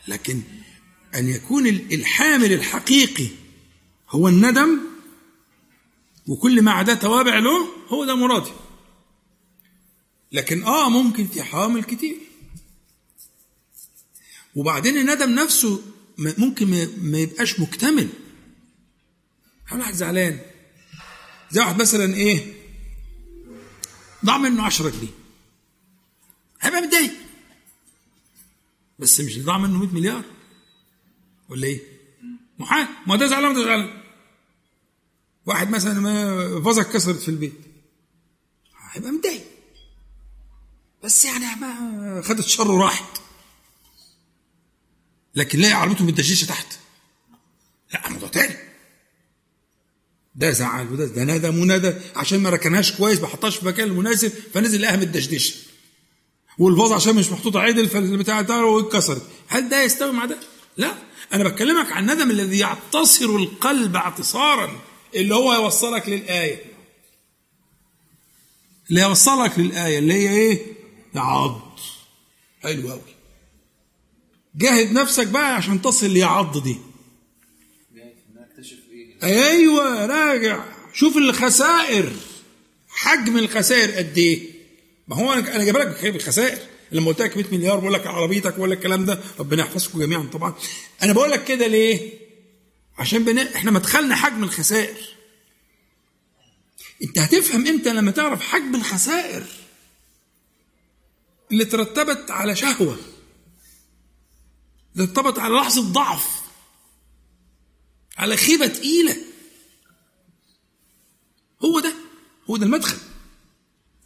لكن 0.07 0.41
أن 1.15 1.29
يكون 1.29 1.67
ال- 1.67 1.93
الحامل 1.93 2.53
الحقيقي 2.53 3.27
هو 4.09 4.27
الندم 4.27 4.79
وكل 6.27 6.61
ما 6.61 6.71
عداه 6.71 6.93
توابع 6.93 7.39
له 7.39 7.67
هو 7.87 8.05
ده 8.05 8.15
مرادي. 8.15 8.51
لكن 10.31 10.63
آه 10.63 10.89
ممكن 10.89 11.27
في 11.27 11.43
حوامل 11.43 11.83
كتير. 11.83 12.15
وبعدين 14.55 14.97
الندم 14.97 15.29
نفسه 15.29 15.81
ممكن 16.17 16.67
ما- 16.67 16.89
ما 16.97 17.17
يبقاش 17.17 17.59
مكتمل. 17.59 18.09
هل 19.65 19.79
واحد 19.79 19.93
زعلان؟ 19.93 20.39
زي 21.51 21.59
واحد 21.61 21.81
مثلا 21.81 22.13
إيه؟ 22.15 22.53
ضاع 24.25 24.37
منه 24.37 24.63
10 24.63 24.89
جنيه. 24.89 25.22
هيبقى 26.63 26.81
متضايق 26.81 27.11
بس 28.99 29.19
مش 29.19 29.39
ضاع 29.39 29.57
منه 29.57 29.77
100 29.79 29.89
مليار. 29.93 30.23
ولا 31.49 31.67
إيه؟ 31.67 31.81
محال 32.59 32.87
ما 33.07 33.15
ده 33.15 33.27
زعلان 33.27 33.51
وده 33.51 33.63
زعلان. 33.63 34.03
واحد 35.45 35.69
مثلا 35.69 35.99
ما 35.99 36.61
فازه 36.61 36.81
اتكسرت 36.81 37.19
في 37.19 37.29
البيت. 37.29 37.53
هيبقى 38.91 39.11
متضايق 39.11 39.43
بس 41.03 41.25
يعني 41.25 41.45
ما 41.61 42.21
خدت 42.25 42.45
شر 42.45 42.71
وراحت. 42.71 43.21
لكن 45.35 45.59
لاقي 45.59 45.73
عربيته 45.73 46.05
متدششه 46.05 46.45
تحت. 46.47 46.67
لا 47.93 48.09
موضوع 48.09 48.29
تاني. 48.29 48.55
ده 50.35 50.51
زعل 50.51 50.93
وده 50.93 51.05
ده 51.05 51.23
ندم 51.23 51.59
وندى 51.59 51.93
عشان 52.15 52.39
ما 52.39 52.49
ركنهاش 52.49 52.91
كويس 52.97 53.19
ما 53.19 53.27
حطهاش 53.27 53.55
في 53.55 53.63
المكان 53.63 53.87
المناسب 53.87 54.29
فنزل 54.29 54.81
لقاها 54.81 54.95
متدشدشه 54.97 55.55
والفاز 56.59 56.91
عشان 56.91 57.15
مش 57.15 57.31
محطوط 57.31 57.57
عدل 57.57 57.89
فالبتاع 57.89 58.41
بتاعه 58.41 58.79
اتكسرت. 58.79 59.21
هل 59.47 59.69
ده 59.69 59.83
يستوي 59.83 60.11
مع 60.11 60.25
ده؟ 60.25 60.37
لا. 60.77 60.93
أنا 61.33 61.43
بكلمك 61.43 61.91
عن 61.91 62.09
الندم 62.09 62.31
الذي 62.31 62.57
يعتصر 62.57 63.35
القلب 63.35 63.95
اعتصارا 63.95 64.79
اللي 65.15 65.35
هو 65.35 65.53
يوصلك 65.53 66.09
للآية. 66.09 66.61
اللي 68.89 69.01
يوصلك 69.01 69.59
للآية 69.59 69.99
اللي 69.99 70.13
هي 70.13 70.29
إيه؟ 70.29 70.65
يعض. 71.15 71.79
حلو 72.63 72.89
قوي 72.91 73.01
جاهد 74.55 74.91
نفسك 74.91 75.27
بقى 75.27 75.55
عشان 75.55 75.81
تصل 75.81 76.09
ليعض 76.09 76.63
دي. 76.63 76.77
أيوه 79.23 80.05
راجع. 80.05 80.65
شوف 80.93 81.17
الخسائر. 81.17 82.13
حجم 82.89 83.37
الخسائر 83.37 83.91
قد 83.91 84.17
إيه؟ 84.17 84.52
ما 85.07 85.15
هو 85.15 85.33
أنا 85.33 85.55
أنا 85.55 85.63
جايب 85.63 85.77
لك 85.77 85.87
بخير 85.87 86.15
الخسائر 86.15 86.57
لما 86.91 87.07
قلت 87.07 87.21
لك 87.21 87.37
100 87.37 87.45
مليار 87.51 87.79
بقول 87.79 87.93
لك 87.93 88.07
عربيتك 88.07 88.57
ولا 88.57 88.73
الكلام 88.73 89.05
ده 89.05 89.19
ربنا 89.39 89.61
يحفظكم 89.63 89.99
جميعا 89.99 90.29
طبعا. 90.33 90.53
أنا 91.03 91.13
بقول 91.13 91.31
لك 91.31 91.43
كده 91.45 91.67
ليه؟ 91.67 92.13
عشان 92.97 93.23
بن... 93.25 93.37
إحنا 93.39 93.71
مدخلنا 93.71 94.15
حجم 94.15 94.43
الخسائر. 94.43 95.15
أنت 97.03 97.19
هتفهم 97.19 97.67
إمتى 97.67 97.93
لما 97.93 98.11
تعرف 98.11 98.41
حجم 98.41 98.75
الخسائر 98.75 99.43
اللي 101.51 101.65
ترتبت 101.65 102.31
على 102.31 102.55
شهوة 102.55 102.97
ده 104.95 105.03
ارتبط 105.03 105.39
على 105.39 105.55
لحظة 105.55 105.81
ضعف 105.81 106.41
على 108.17 108.37
خيبة 108.37 108.67
تقيلة. 108.67 109.17
هو 111.65 111.79
ده 111.79 111.93
هو 112.49 112.57
ده 112.57 112.65
المدخل. 112.65 112.97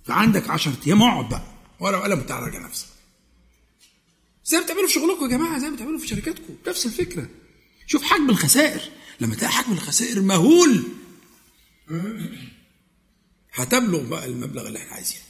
فعندك 0.07 0.49
10 0.49 0.73
أيام 0.87 1.03
اقعد 1.03 1.29
بقى. 1.29 1.43
ورقة 1.79 1.99
وقلم 1.99 2.19
وتعالى 2.19 2.45
راجع 2.45 2.59
نفسك 2.59 2.87
زي 4.45 4.57
ما 4.57 4.63
بتعملوا 4.63 4.87
في 4.87 4.93
شغلكم 4.93 5.23
يا 5.25 5.29
جماعة 5.29 5.59
زي 5.59 5.69
ما 5.69 5.75
بتعملوا 5.75 5.99
في 5.99 6.07
شركاتكم. 6.07 6.55
نفس 6.67 6.85
الفكرة. 6.85 7.29
شوف 7.87 8.03
حجم 8.03 8.29
الخسائر. 8.29 8.81
لما 9.19 9.35
تلاقي 9.35 9.51
حجم 9.51 9.73
الخسائر 9.73 10.21
مهول 10.21 10.83
هتبلغ 13.53 14.03
بقى 14.03 14.25
المبلغ 14.25 14.67
اللي 14.67 14.79
إحنا 14.79 14.91
عايزينه. 14.91 15.21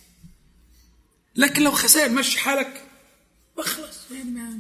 لكن 1.36 1.64
لو 1.64 1.72
خسائر 1.72 2.12
مشي 2.12 2.40
حالك 2.40 2.84
خلاص 3.58 4.12
يعني 4.12 4.60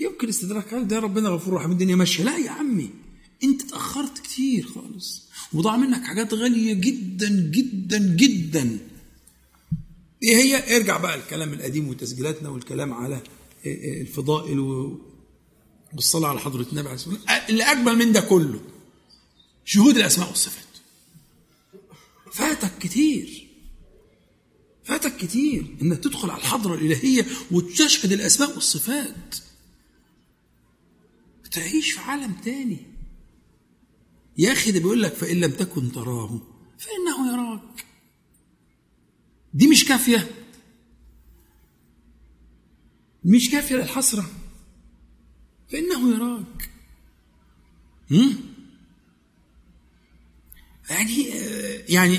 يمكن 0.00 0.28
استدراك 0.28 0.74
ده 0.74 0.98
ربنا 0.98 1.28
غفور 1.28 1.54
رحيم 1.54 1.72
الدنيا 1.72 1.96
ماشية. 1.96 2.24
لا 2.24 2.36
يا 2.36 2.50
عمي 2.50 2.90
انت 3.44 3.62
اتأخرت 3.62 4.18
كتير 4.18 4.66
خالص. 4.66 5.25
وضاع 5.52 5.76
منك 5.76 6.04
حاجات 6.04 6.34
غالية 6.34 6.72
جدا 6.74 7.28
جدا 7.28 7.98
جدا. 7.98 8.78
إيه 10.22 10.36
هي؟ 10.36 10.76
ارجع 10.76 10.96
بقى 10.96 11.14
الكلام 11.14 11.52
القديم 11.52 11.88
وتسجيلاتنا 11.88 12.48
والكلام 12.48 12.92
على 12.92 13.22
الفضائل 13.66 14.58
والصلاة 15.92 16.28
على 16.28 16.38
حضرة 16.40 16.62
النبي 16.72 16.88
عليه 16.88 16.94
الصلاة 16.94 17.14
والسلام. 17.14 17.42
اللي 17.48 17.64
أجمل 17.64 17.96
من 17.96 18.12
ده 18.12 18.20
كله 18.20 18.60
شهود 19.64 19.96
الأسماء 19.96 20.28
والصفات. 20.28 20.64
فاتك 22.32 22.78
كتير. 22.80 23.46
فاتك 24.84 25.16
كتير 25.16 25.76
إنك 25.82 25.98
تدخل 25.98 26.30
على 26.30 26.40
الحضرة 26.40 26.74
الإلهية 26.74 27.26
وتشهد 27.50 28.12
الأسماء 28.12 28.54
والصفات. 28.54 29.36
تعيش 31.52 31.92
في 31.92 32.00
عالم 32.00 32.32
تاني. 32.32 32.78
يا 34.38 34.52
أخي 34.52 34.72
ده 34.72 34.78
بيقول 34.78 35.02
لك 35.02 35.14
فإن 35.14 35.40
لم 35.40 35.50
تكن 35.50 35.92
تراه 35.92 36.40
فإنه 36.78 37.32
يراك. 37.32 37.86
دي 39.54 39.66
مش 39.66 39.84
كافية. 39.84 40.30
مش 43.24 43.50
كافية 43.50 43.76
للحسرة. 43.76 44.26
فإنه 45.68 46.14
يراك. 46.14 46.70
هم؟ 48.10 48.36
يعني 50.90 51.24
يعني 51.88 52.18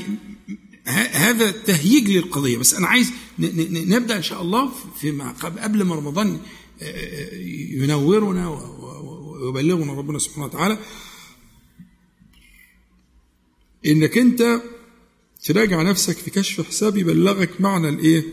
هذا 1.12 1.52
تهييج 1.52 2.10
للقضية. 2.10 2.58
بس 2.58 2.74
أنا 2.74 2.88
عايز 2.88 3.12
نبدأ 3.40 4.18
إن 4.18 4.24
شاء 4.24 4.42
الله 4.42 4.72
في 5.00 5.12
قبل 5.42 5.84
ما 5.84 5.96
رمضان 5.96 6.40
ينورنا 7.72 8.50
ويبلغنا 8.50 9.94
ربنا 9.94 10.20
سبحانه 10.20 10.46
وتعالى. 10.46 10.80
إنك 13.86 14.18
أنت 14.18 14.62
تراجع 15.44 15.82
نفسك 15.82 16.18
في 16.18 16.32
كشف 16.32 16.68
حساب 16.68 16.98
يبلغك 16.98 17.62
معنى 17.62 17.90
الإيه 17.90 18.24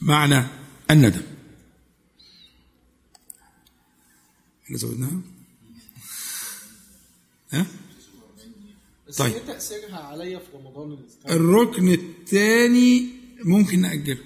معنى 0.00 0.46
الندم 0.90 1.22
إحنا 4.64 4.76
زودناها 4.76 5.20
ها 7.50 7.66
طيب. 9.18 9.32
إيه 9.32 9.42
تأثيرها 9.42 9.98
عليا 9.98 10.38
في 10.38 10.44
رمضان؟ 10.54 10.98
الركن 11.30 11.88
الثاني 11.92 13.06
ممكن 13.44 13.80
نأجله 13.80 14.18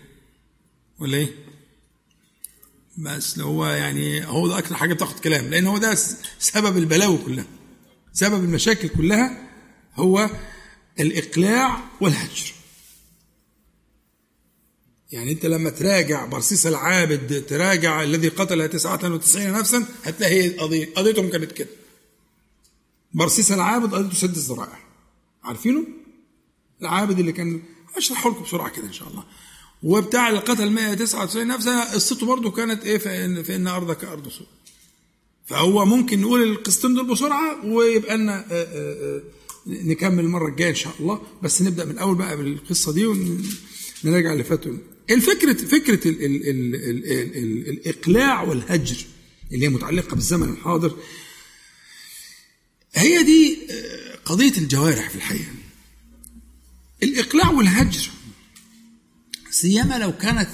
ولا 0.98 1.16
إيه؟ 1.16 1.34
بس 2.98 3.38
لو 3.38 3.46
هو 3.46 3.66
يعني 3.66 4.26
هو 4.26 4.48
ده 4.48 4.58
أكتر 4.58 4.74
حاجة 4.74 4.94
بتاخد 4.94 5.18
كلام 5.20 5.44
لأن 5.48 5.66
هو 5.66 5.78
ده 5.78 5.94
سبب 6.38 6.76
البلاوي 6.76 7.18
كلها 7.18 7.46
سبب 8.16 8.44
المشاكل 8.44 8.88
كلها 8.88 9.48
هو 9.94 10.30
الإقلاع 11.00 11.84
والهجر. 12.00 12.52
يعني 15.12 15.32
أنت 15.32 15.46
لما 15.46 15.70
تراجع 15.70 16.24
برصيص 16.24 16.66
العابد 16.66 17.44
تراجع 17.48 18.02
الذي 18.02 18.28
قتل 18.28 18.68
99 18.68 19.52
نفسا 19.52 19.86
هتلاقي 20.04 20.34
هي 20.34 20.48
قضيه 20.48 20.94
قضيتهم 20.94 21.30
كانت 21.30 21.52
كده. 21.52 21.68
برصيص 23.14 23.52
العابد 23.52 23.94
قضيته 23.94 24.14
سد 24.14 24.36
الذرائع 24.36 24.78
عارفينه؟ 25.42 25.86
العابد 26.82 27.18
اللي 27.18 27.32
كان 27.32 27.62
اشرحه 27.96 28.30
لكم 28.30 28.42
بسرعة 28.42 28.68
كده 28.68 28.86
إن 28.86 28.92
شاء 28.92 29.08
الله. 29.08 29.24
وبتاع 29.82 30.28
اللي 30.28 30.40
قتل 30.40 30.70
199 30.70 31.46
نفسا 31.46 31.92
قصته 31.92 32.26
برضه 32.26 32.50
كانت 32.50 32.84
إيه؟ 32.84 32.98
فان 32.98 33.42
فإن 33.42 33.66
أرضك 33.66 34.04
أرض 34.04 34.28
سوء. 34.28 34.46
فهو 35.46 35.84
ممكن 35.84 36.20
نقول 36.20 36.42
القصتين 36.42 36.94
دول 36.94 37.06
بسرعة 37.06 37.66
ويبقى 37.66 38.16
لنا 38.16 38.46
آه، 38.50 38.52
آه، 38.52 39.16
آه، 39.16 39.22
نكمل 39.66 40.24
المره 40.24 40.48
الجاية 40.48 40.70
إن 40.70 40.74
شاء 40.74 40.94
الله. 41.00 41.22
بس 41.42 41.62
نبدأ 41.62 41.84
من 41.84 41.90
الأول 41.90 42.16
بقى 42.16 42.36
بالقصة 42.36 42.92
دي 42.92 43.06
ونراجع 43.06 44.32
اللي 44.32 44.44
فاتوا. 44.44 44.72
الفكرة 45.10 45.52
فكرة 45.52 46.08
ال 46.08 46.24
ال 46.24 46.48
ال 46.48 46.74
ال 46.74 47.04
ال 47.10 47.36
ال 47.36 47.68
الإقلاع 47.68 48.42
والهجر 48.42 48.96
اللي 49.52 49.64
هي 49.64 49.68
متعلقة 49.68 50.14
بالزمن 50.14 50.48
الحاضر. 50.48 50.96
هي 52.94 53.22
دي 53.22 53.58
قضية 54.24 54.52
الجوارح 54.58 55.10
في 55.10 55.16
الحقيقة. 55.16 55.52
الإقلاع 57.02 57.50
والهجر 57.50 58.10
سيما 59.50 59.98
لو 59.98 60.12
كانت 60.12 60.48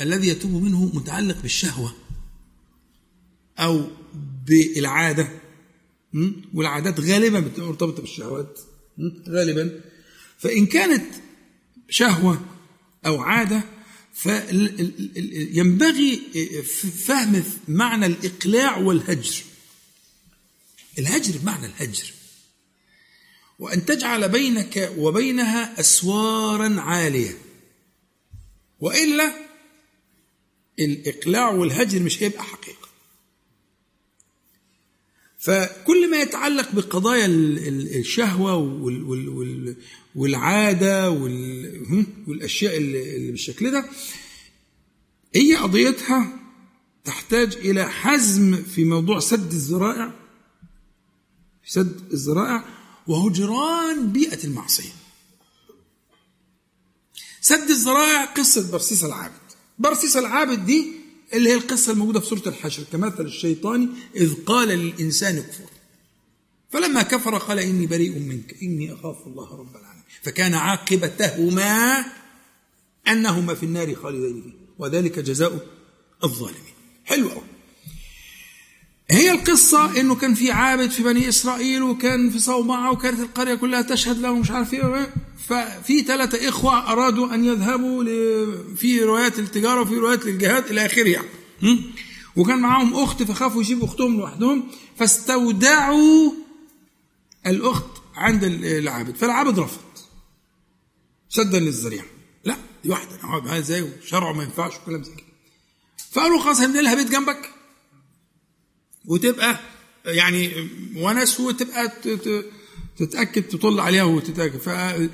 الذي 0.00 0.28
يتوب 0.28 0.62
منه 0.62 0.90
متعلق 0.94 1.42
بالشهوة 1.42 1.94
أو 3.58 3.90
بالعاده? 4.48 5.28
والعادات 6.54 7.00
غالبا 7.00 7.40
بتبقى 7.40 7.68
مرتبطة 7.68 8.00
بالشهوات? 8.02 8.60
غالبا. 9.28 9.80
فإن 10.38 10.66
كانت 10.66 11.04
شهوة 11.90 12.40
أو 13.06 13.20
عادة 13.20 13.62
فينبغي 15.02 16.20
فهم 17.06 17.44
معنى 17.68 18.06
الإقلاع 18.06 18.76
والهجر. 18.76 19.42
الهجر 20.98 21.38
بمعنى 21.38 21.66
الهجر. 21.66 22.12
وأن 23.58 23.84
تجعل 23.84 24.28
بينك 24.28 24.92
وبينها 24.98 25.80
أسوارا 25.80 26.80
عالية. 26.80 27.38
وإلا 28.80 29.34
الإقلاع 30.78 31.48
والهجر 31.50 32.00
مش 32.02 32.22
هيبقى 32.22 32.42
حقيقه 32.42 32.77
فكل 35.38 36.10
ما 36.10 36.20
يتعلق 36.22 36.72
بقضايا 36.74 37.26
ال- 37.26 37.68
ال- 37.68 37.96
الشهوة 37.98 38.56
وال- 38.56 39.02
وال- 39.02 39.28
وال- 39.28 39.76
والعادة؟ 40.14 41.10
والأشياء 42.26 42.76
اللي 42.76 43.30
بالشكل 43.30 43.70
ده 43.70 43.84
هي 45.34 45.56
قضيتها 45.56 46.38
تحتاج 47.04 47.56
إلى 47.56 47.88
حزم 47.90 48.62
في 48.62 48.84
موضوع 48.84 49.18
سد 49.18 49.52
الذرائع 49.52 50.12
سد 51.66 52.12
الذرائع 52.12 52.64
وهجران 53.06 54.12
بيئة 54.12 54.44
المعصية 54.44 54.92
سد 57.40 57.70
الذرائع 57.70 58.24
قصة 58.24 58.70
برسيس 58.72 59.04
العابد 59.04 59.34
برسيس 59.78 60.16
العابد 60.16 60.66
دي 60.66 60.97
اللي 61.32 61.50
هي 61.50 61.54
القصة 61.54 61.92
الموجودة 61.92 62.20
في 62.20 62.26
سورة 62.26 62.42
الحشر 62.46 62.82
كمثل 62.92 63.24
الشيطان 63.24 63.88
إذ 64.16 64.34
قال 64.34 64.68
للإنسان 64.68 65.40
كفر 65.40 65.64
فلما 66.70 67.02
كفر 67.02 67.38
قال 67.38 67.58
إني 67.58 67.86
بريء 67.86 68.18
منك 68.18 68.62
إني 68.62 68.92
أخاف 68.92 69.26
الله 69.26 69.56
رب 69.56 69.76
العالمين. 69.76 70.04
فكان 70.22 70.54
عاقبتهما 70.54 72.04
أنهما 73.08 73.54
في 73.54 73.62
النار 73.62 73.94
خالدين 73.94 74.52
وذلك 74.78 75.18
جزاء 75.18 75.66
الظالمين. 76.24 76.74
حلو 77.04 77.28
قوي 77.28 77.57
هي 79.10 79.30
القصة 79.30 80.00
إنه 80.00 80.14
كان 80.14 80.34
في 80.34 80.52
عابد 80.52 80.90
في 80.90 81.02
بني 81.02 81.28
إسرائيل 81.28 81.82
وكان 81.82 82.30
في 82.30 82.38
صومعة 82.38 82.92
وكانت 82.92 83.20
القرية 83.20 83.54
كلها 83.54 83.82
تشهد 83.82 84.18
له 84.18 84.34
مش 84.34 84.50
عارف 84.50 84.74
إيه. 84.74 85.14
ففي 85.48 86.02
ثلاثة 86.02 86.48
إخوة 86.48 86.92
أرادوا 86.92 87.34
أن 87.34 87.44
يذهبوا. 87.44 88.04
في 88.76 89.02
روايات 89.02 89.38
التجارة 89.38 89.80
وفي 89.80 89.94
روايات 89.94 90.26
الجهاد 90.26 90.66
إلى 90.66 90.86
آخره 90.86 91.08
يعني? 91.08 91.28
وكان 92.36 92.58
معاهم 92.58 92.94
أخت 92.94 93.22
فخافوا 93.22 93.62
يسيبوا 93.62 93.86
أختهم 93.86 94.16
لوحدهم 94.16 94.68
فاستودعوا 94.96 96.32
الأخت 97.46 97.90
عند 98.16 98.44
العابد. 98.44 99.16
فالعابد 99.16 99.58
رفض. 99.58 99.80
سدا 101.28 101.58
للذريعة. 101.58 102.04
لا 102.44 102.56
دي 102.84 102.90
واحدة. 102.90 103.16
نقعد 103.16 103.44
معاها 103.44 103.58
إزاي 103.58 103.82
وشرعه 103.82 104.32
ما 104.32 104.42
ينفعش 104.42 104.72
وكلام 104.76 105.02
زي 105.02 105.12
كده. 105.14 105.26
فقالوا 106.12 106.40
خلاص 106.40 106.60
هنبني 106.60 106.82
لها 106.82 106.94
بيت 106.94 107.10
جنبك. 107.10 107.50
وتبقى 109.08 109.60
يعني 110.04 110.50
ونس 110.96 111.40
وتبقى 111.40 111.92
تتأكد 112.98 113.42
تطل 113.42 113.80
عليها 113.80 114.04
وتتأكد. 114.04 115.10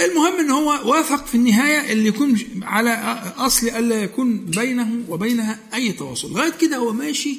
المهم 0.00 0.38
إن 0.40 0.50
هو 0.50 0.90
وافق 0.90 1.26
في 1.26 1.34
النهاية 1.34 1.92
اللي 1.92 2.08
يكون 2.08 2.38
على 2.62 2.90
أصل 3.36 3.68
الا 3.68 4.02
يكون 4.02 4.44
بينه 4.44 4.88
وبينها 5.08 5.58
أي 5.74 5.92
تواصل. 5.92 6.30
لغاية 6.32 6.52
كده 6.60 6.76
هو 6.76 6.92
ماشي 6.92 7.38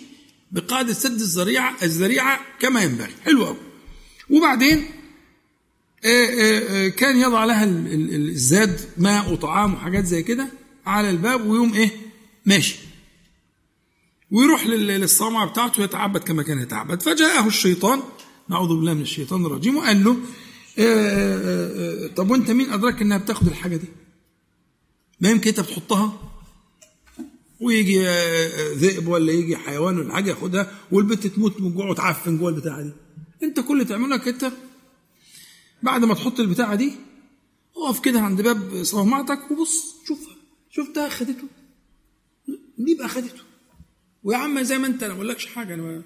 بقاعدة 0.51 0.93
سد 0.93 1.11
الذريعه 1.21 1.75
الذريعة 1.83 2.39
كما 2.59 2.83
ينبغي. 2.83 3.11
حلو 3.23 3.45
قوي 3.45 3.57
وبعدين 4.29 4.85
آه، 6.05 6.25
آه، 6.25 6.85
آه، 6.85 6.87
كان 6.87 7.17
يضع 7.19 7.45
لها 7.45 7.63
ال- 7.63 7.87
ال- 7.93 8.15
ال- 8.15 8.29
الزاد 8.29 8.79
ماء 8.97 9.33
وطعام 9.33 9.73
وحاجات 9.73 10.05
زي 10.05 10.23
كده 10.23 10.47
على 10.85 11.09
الباب 11.09 11.47
ويوم 11.47 11.73
إيه؟ 11.73 11.89
ماشي. 12.45 12.75
ويروح 14.31 14.67
لل- 14.67 14.87
للصومعة 14.87 15.49
بتاعته 15.49 15.83
يتعبد 15.83 16.19
كما 16.23 16.43
كان 16.43 16.59
يتعبد. 16.59 17.01
فجاءه 17.01 17.47
الشيطان 17.47 17.99
نعوذ 18.49 18.67
بالله 18.67 18.93
من 18.93 19.01
الشيطان 19.01 19.45
الرجيم 19.45 19.77
وقال 19.77 20.03
له 20.03 20.11
آه، 20.11 20.81
آه، 20.81 22.05
آه، 22.05 22.07
طب 22.07 22.31
وانت 22.31 22.51
مين 22.51 22.69
أدراك 22.73 23.01
إنها 23.01 23.17
بتاخد 23.17 23.47
الحاجة 23.47 23.75
دي؟ 23.75 23.87
ما 25.21 25.29
يمكن 25.29 25.49
أنت 25.49 25.59
بتحطها؟ 25.59 26.21
ويجي 27.61 27.99
ذئب 28.75 29.07
ولا 29.07 29.31
يجي 29.31 29.57
حيوان 29.57 29.99
ولا 29.99 30.13
حاجة 30.13 30.29
ياخدها 30.29 30.71
والبنت 30.91 31.27
تموت 31.27 31.61
من 31.61 31.73
جوع 31.73 31.89
وتعفن 31.89 32.37
جوه 32.37 32.49
البتاعة 32.49 32.81
دي. 32.81 32.91
أنت 33.43 33.59
كل 33.59 33.85
تعمله 33.85 34.15
انك 34.15 34.27
أنت 34.27 34.51
بعد 35.83 36.05
ما 36.05 36.13
تحط 36.13 36.39
البتاعة 36.39 36.75
دي 36.75 36.91
اقف 37.77 37.99
كده 37.99 38.19
عند 38.21 38.41
باب 38.41 38.83
صومعتك 38.83 39.51
وبص 39.51 39.95
شوفها. 40.07 40.35
شفتها؟ 40.71 41.09
خدته. 41.09 41.43
يبقى 42.79 43.09
خدته؟ 43.09 43.41
ويا 44.25 44.37
عم 44.37 44.63
زي 44.63 44.77
ما 44.77 44.87
انت 44.87 45.03
أنا 45.03 45.13
ما 45.13 45.19
بقولكش 45.19 45.45
حاجة 45.45 45.73
أنا 45.73 45.83
ما... 45.83 46.01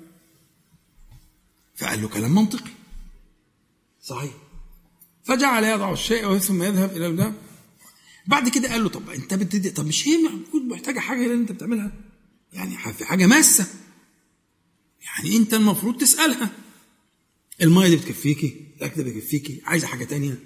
فقال 1.75 2.01
له 2.01 2.07
كلام 2.07 2.35
منطقي. 2.35 2.71
صحيح. 4.01 4.31
فجعل 5.23 5.63
يضع 5.63 5.93
الشيء 5.93 6.37
ثم 6.37 6.63
يذهب 6.63 6.97
إلى 6.97 7.15
ده 7.15 7.33
بعد 8.27 8.49
كده 8.49 8.71
قال 8.71 8.83
له 8.83 8.89
طب 8.89 9.09
أنت 9.09 9.33
بتدي 9.33 9.69
طب 9.69 9.85
مش 9.87 10.07
هي 10.07 10.15
المفروض 10.27 10.63
محتاجة 10.63 10.99
حاجة 10.99 11.23
اللي 11.23 11.33
أنت 11.33 11.51
بتعملها؟ 11.51 11.91
يعني 12.53 12.77
في 12.93 13.05
حاجة 13.05 13.25
ماسة. 13.25 13.67
يعني 15.01 15.37
أنت 15.37 15.53
المفروض 15.53 15.97
تسألها. 15.97 16.49
المية 17.61 17.87
دي 17.89 17.95
بتكفيكي 17.95 18.67
الأكل 18.77 19.03
ده 19.03 19.11
بيكفيكي 19.11 19.61
عايزة 19.65 19.87
حاجة 19.87 20.05
تانية؟ 20.05 20.39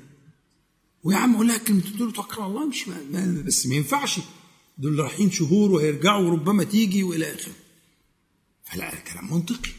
ويا 1.03 1.17
عم 1.17 1.35
قول 1.37 1.47
لها 1.47 1.57
كلمتين 1.57 1.97
دول 1.97 2.13
توكل 2.13 2.41
على 2.41 2.51
الله 2.51 2.67
مش 2.67 2.87
ما 2.87 2.97
ما 3.11 3.41
بس 3.41 3.67
ما 3.67 3.75
ينفعش. 3.75 4.19
دول 4.77 4.99
رايحين 4.99 5.31
شهور 5.31 5.71
وهيرجعوا 5.71 6.25
وربما 6.29 6.63
تيجي 6.63 7.03
وإلى 7.03 7.33
آخره. 7.35 7.53
فلا 8.65 8.95
كلام 8.95 9.33
منطقي. 9.33 9.71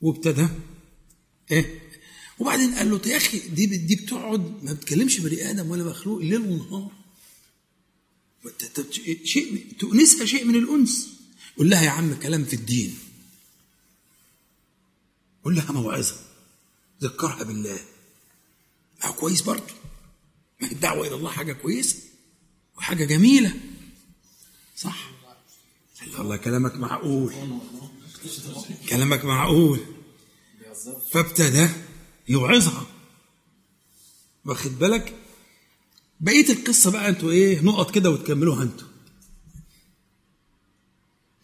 وابتدى 0.00 0.48
إيه؟ 1.50 1.80
وبعدين 2.38 2.74
قال 2.74 2.90
له 2.90 3.00
يا 3.06 3.16
أخي 3.16 3.38
دي 3.38 3.66
دي 3.66 3.96
بتقعد 3.96 4.64
ما 4.64 4.72
بتكلمش 4.72 5.20
بني 5.20 5.50
آدم 5.50 5.70
ولا 5.70 5.84
مخلوق 5.84 6.18
ليل 6.20 6.40
ونهار 6.40 6.92
شيء 9.24 9.66
تؤنسها 9.78 10.26
شيء 10.26 10.44
من 10.44 10.54
الأنس. 10.54 11.08
قول 11.56 11.70
لها 11.70 11.82
يا 11.82 11.90
عم 11.90 12.14
كلام 12.14 12.44
في 12.44 12.56
الدين. 12.56 12.98
قول 15.44 15.56
لها 15.56 15.72
موعظه 15.72 16.16
ذكرها 17.02 17.42
بالله. 17.42 17.80
ما 19.00 19.06
هو 19.08 19.12
كويس 19.12 19.42
برضه. 19.42 19.74
ما 20.60 20.70
الدعوة 20.70 21.06
إلى 21.06 21.14
الله 21.14 21.30
حاجة 21.30 21.52
كويسة 21.52 21.96
وحاجة 22.76 23.04
جميلة. 23.04 23.54
صح؟ 24.76 25.10
قال 26.06 26.12
له 26.14 26.18
والله 26.18 26.36
كلامك 26.36 26.74
معقول. 26.74 27.34
كلامك 28.88 29.24
معقول. 29.24 29.80
فابتدى 31.10 31.68
يوعظها. 32.28 32.86
واخد 34.44 34.78
بالك؟ 34.78 35.14
بقية 36.20 36.52
القصة 36.52 36.90
بقى 36.90 37.08
أنتوا 37.08 37.30
إيه 37.30 37.60
نقط 37.60 37.90
كده 37.90 38.10
وتكملوها 38.10 38.62
أنتوا. 38.62 38.88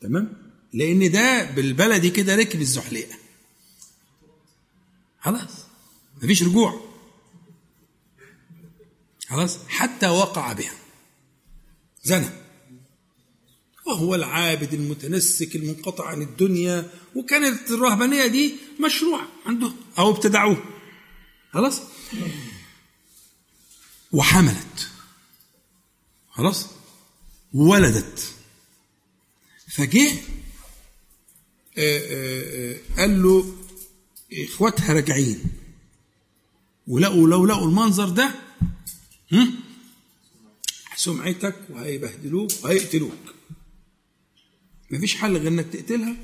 تمام؟ 0.00 0.52
لأن 0.72 1.10
ده 1.10 1.50
بالبلدي 1.50 2.10
كده 2.10 2.36
ركب 2.36 2.60
الزحليقة. 2.60 3.14
خلاص 5.20 5.66
مفيش 6.22 6.42
رجوع. 6.42 6.80
خلاص 9.28 9.58
حتى 9.68 10.08
وقع 10.08 10.52
بها. 10.52 10.74
زنى. 12.02 12.41
وهو 13.86 14.14
العابد 14.14 14.74
المتنسك 14.74 15.56
المنقطع 15.56 16.06
عن 16.06 16.22
الدنيا 16.22 16.90
وكانت 17.14 17.70
الرهبانية 17.70 18.26
دي 18.26 18.54
مشروع 18.80 19.20
عنده 19.46 19.72
أو 19.98 20.10
ابتدعوه. 20.10 20.62
خلاص؟ 21.52 21.80
وحملت. 24.12 24.88
خلاص؟ 26.30 26.66
وولدت 27.52 28.34
فجه 29.68 30.12
آه، 31.78 31.98
آه، 31.98 32.74
آه، 32.74 33.00
قال 33.00 33.22
له 33.22 33.56
إخواتها 34.32 34.92
راجعين. 34.92 35.42
ولقوا 36.86 37.28
لو 37.28 37.46
لقوا 37.46 37.66
المنظر 37.66 38.08
ده؟ 38.08 38.34
سمعتك 40.96 41.56
وهيبهدلوك 41.70 42.50
وهيقتلوك. 42.62 43.31
مفيش 44.92 45.16
حل 45.16 45.36
غير 45.36 45.48
إنك 45.48 45.66
تقتلها 45.66 46.16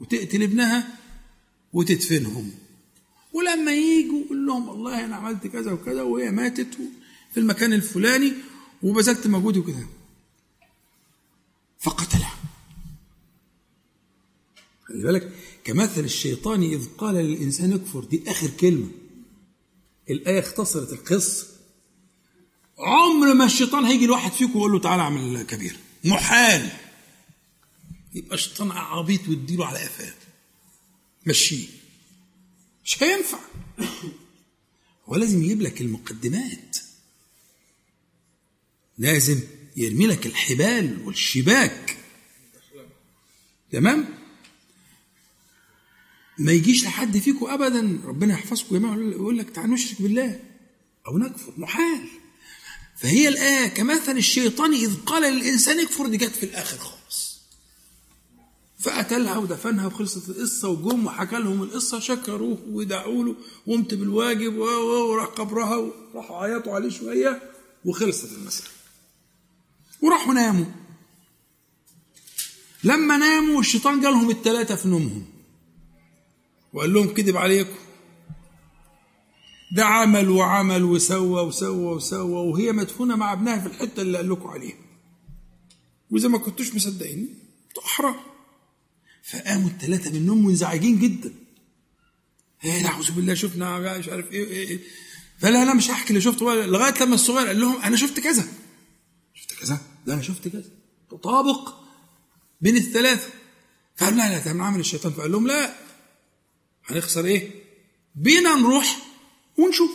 وتقتل 0.00 0.42
ابنها 0.42 0.98
وتدفنهم. 1.72 2.52
ولما 3.32 3.74
يجوا 3.74 4.22
قول 4.28 4.46
لهم 4.46 4.68
والله 4.68 5.04
أنا 5.04 5.16
عملت 5.16 5.46
كذا 5.46 5.72
وكذا 5.72 6.02
وهي 6.02 6.30
ماتت 6.30 6.78
في 7.32 7.40
المكان 7.40 7.72
الفلاني 7.72 8.32
وبذلت 8.82 9.26
مجهودي 9.26 9.58
وكده. 9.58 9.86
فقتلها. 11.78 12.34
خلي 14.84 15.02
بالك 15.02 15.32
كمثل 15.64 16.04
الشيطان 16.04 16.62
إذ 16.62 16.86
قال 16.98 17.14
للإنسان 17.14 17.72
اكفر 17.72 18.04
دي 18.04 18.22
آخر 18.30 18.50
كلمة. 18.50 18.88
الآية 20.10 20.40
اختصرت 20.40 20.92
القصة 20.92 21.46
عمر 22.78 23.34
ما 23.34 23.44
الشيطان 23.44 23.84
هيجي 23.84 24.06
لواحد 24.06 24.32
فيكم 24.32 24.56
ويقول 24.56 24.72
له 24.72 24.78
تعالى 24.78 25.02
اعمل 25.02 25.42
كبير. 25.42 25.76
محال. 26.04 26.85
يبقى 28.16 28.38
شيطان 28.38 28.70
عبيط 28.70 29.28
واديله 29.28 29.66
على 29.66 29.78
قفاه. 29.78 30.14
مشيه. 31.26 31.66
مش 32.84 33.02
هينفع. 33.02 33.38
هو 35.06 35.16
لازم 35.16 35.42
يجيب 35.42 35.62
لك 35.62 35.80
المقدمات. 35.80 36.76
لازم 38.98 39.40
يرمي 39.76 40.06
لك 40.06 40.26
الحبال 40.26 41.02
والشباك. 41.04 41.96
تمام؟ 43.72 44.08
ما 46.38 46.52
يجيش 46.52 46.84
لحد 46.84 47.18
فيكم 47.18 47.46
ابدا. 47.46 48.00
ربنا 48.04 48.34
يحفظكم 48.34 48.74
يا 48.74 48.80
جماعة. 48.80 48.96
يقول 48.96 49.38
لك 49.38 49.50
تعالوا 49.50 49.74
نشرك 49.74 50.02
بالله. 50.02 50.40
أو 51.06 51.18
نكفر. 51.18 51.52
محال. 51.56 52.08
فهي 52.96 53.28
الآية 53.28 53.68
كمثل 53.68 54.16
الشيطان 54.16 54.74
إذ 54.74 54.96
قال 54.96 55.34
للإنسان 55.34 55.80
اكفر 55.80 56.06
دي 56.06 56.16
جت 56.16 56.36
في 56.36 56.42
الآخر 56.42 56.78
خالص. 56.78 57.35
فقتلها 58.86 59.38
ودفنها 59.38 59.86
وخلصت 59.86 60.28
القصة 60.28 60.68
وجم 60.68 61.06
وحكى 61.06 61.36
لهم 61.36 61.62
القصة 61.62 61.98
شكروه 61.98 62.58
ودعوا 62.70 63.24
له 63.24 63.34
وقمت 63.66 63.94
بالواجب 63.94 64.56
وراح 64.58 65.26
قبرها 65.26 65.76
وراحوا 65.76 66.36
عيطوا 66.36 66.74
عليه 66.74 66.90
شوية 66.90 67.42
وخلصت 67.84 68.32
المسألة. 68.32 68.70
وراحوا 70.02 70.34
ناموا. 70.34 70.64
لما 72.84 73.16
ناموا 73.16 73.60
الشيطان 73.60 74.00
جالهم 74.00 74.30
الثلاثه 74.30 74.76
في 74.76 74.88
نومهم. 74.88 75.24
وقال 76.72 76.92
لهم 76.92 77.14
كذب 77.14 77.36
عليكم. 77.36 77.76
ده 79.72 79.84
عمل 79.84 80.28
وعمل 80.28 80.84
وسوى 80.84 81.42
وسوى 81.42 81.94
وسوى 81.94 82.50
وهي 82.50 82.72
مدفونة 82.72 83.16
مع 83.16 83.32
ابنها 83.32 83.60
في 83.60 83.66
الحتة 83.66 84.02
اللي 84.02 84.18
قال 84.18 84.30
لكم 84.30 84.48
عليها. 84.48 84.78
وإذا 86.10 86.28
ما 86.28 86.38
كنتوش 86.38 86.74
مصدقين 86.74 87.38
احرار 87.84 88.35
فقاموا 89.30 89.70
الثلاثه 89.70 90.10
منهم 90.18 90.46
منزعجين 90.46 90.98
جدا. 90.98 91.32
إيه 92.64 92.82
نعوذ 92.82 93.12
بالله 93.12 93.34
شفنا 93.34 93.98
مش 93.98 94.08
عارف 94.08 94.32
إيه 94.32 94.46
إيه, 94.46 94.68
إيه. 94.68 94.80
فلا 95.38 95.62
أنا 95.62 95.74
مش 95.74 95.90
هحكي 95.90 96.10
اللي 96.10 96.20
شفته 96.20 96.54
لغاية 96.54 96.94
لما 97.02 97.14
الصغير 97.14 97.46
قال 97.46 97.60
لهم 97.60 97.82
أنا 97.82 97.96
شفت 97.96 98.20
كذا. 98.20 98.48
شفت 99.34 99.54
كذا؟ 99.60 99.80
لا 100.06 100.14
أنا 100.14 100.22
شفت 100.22 100.48
كذا. 100.48 100.64
تطابق 101.10 101.74
بين 102.60 102.76
الثلاثة. 102.76 103.30
فقال 103.96 104.16
لا 104.16 104.30
لا 104.30 104.52
ده 104.52 104.64
عمل 104.64 104.80
الشيطان. 104.80 105.12
فقال 105.12 105.32
لهم 105.32 105.46
لا. 105.46 105.74
هنخسر 106.84 107.24
إيه؟ 107.24 107.50
بينا 108.14 108.54
نروح 108.54 108.98
ونشوف. 109.58 109.90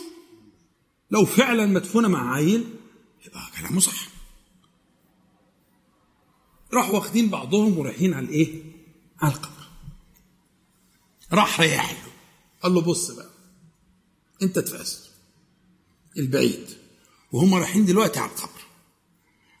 لو 1.10 1.24
فعلا 1.24 1.66
مدفونة 1.66 2.08
مع 2.08 2.34
عيل 2.34 2.64
يبقى 3.26 3.40
كلامه 3.58 3.80
صح. 3.80 4.08
راحوا 6.72 6.94
واخدين 6.94 7.28
بعضهم 7.28 7.78
ورايحين 7.78 8.14
على 8.14 8.26
الإيه؟ 8.26 8.71
على 9.22 9.32
القبر. 9.34 9.68
راح 11.32 11.60
ريح 11.60 11.92
له 11.92 12.12
قال 12.62 12.74
له 12.74 12.80
بص 12.80 13.10
بقى 13.10 13.30
انت 14.42 14.58
اتفقست 14.58 15.10
البعيد 16.18 16.66
وهم 17.32 17.54
رايحين 17.54 17.84
دلوقتي 17.86 18.18
على 18.20 18.30
القبر 18.30 18.60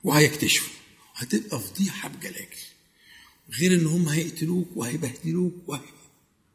وهيكتشفوا. 0.04 0.72
هتبقى 1.14 1.60
فضيحة 1.60 2.08
بجلاجل. 2.08 2.56
غير 3.60 3.74
إن 3.80 3.86
هم 3.86 4.08
هيقتلوك 4.08 4.68
وهيبهدلوك 4.76 5.54
وهي 5.68 5.80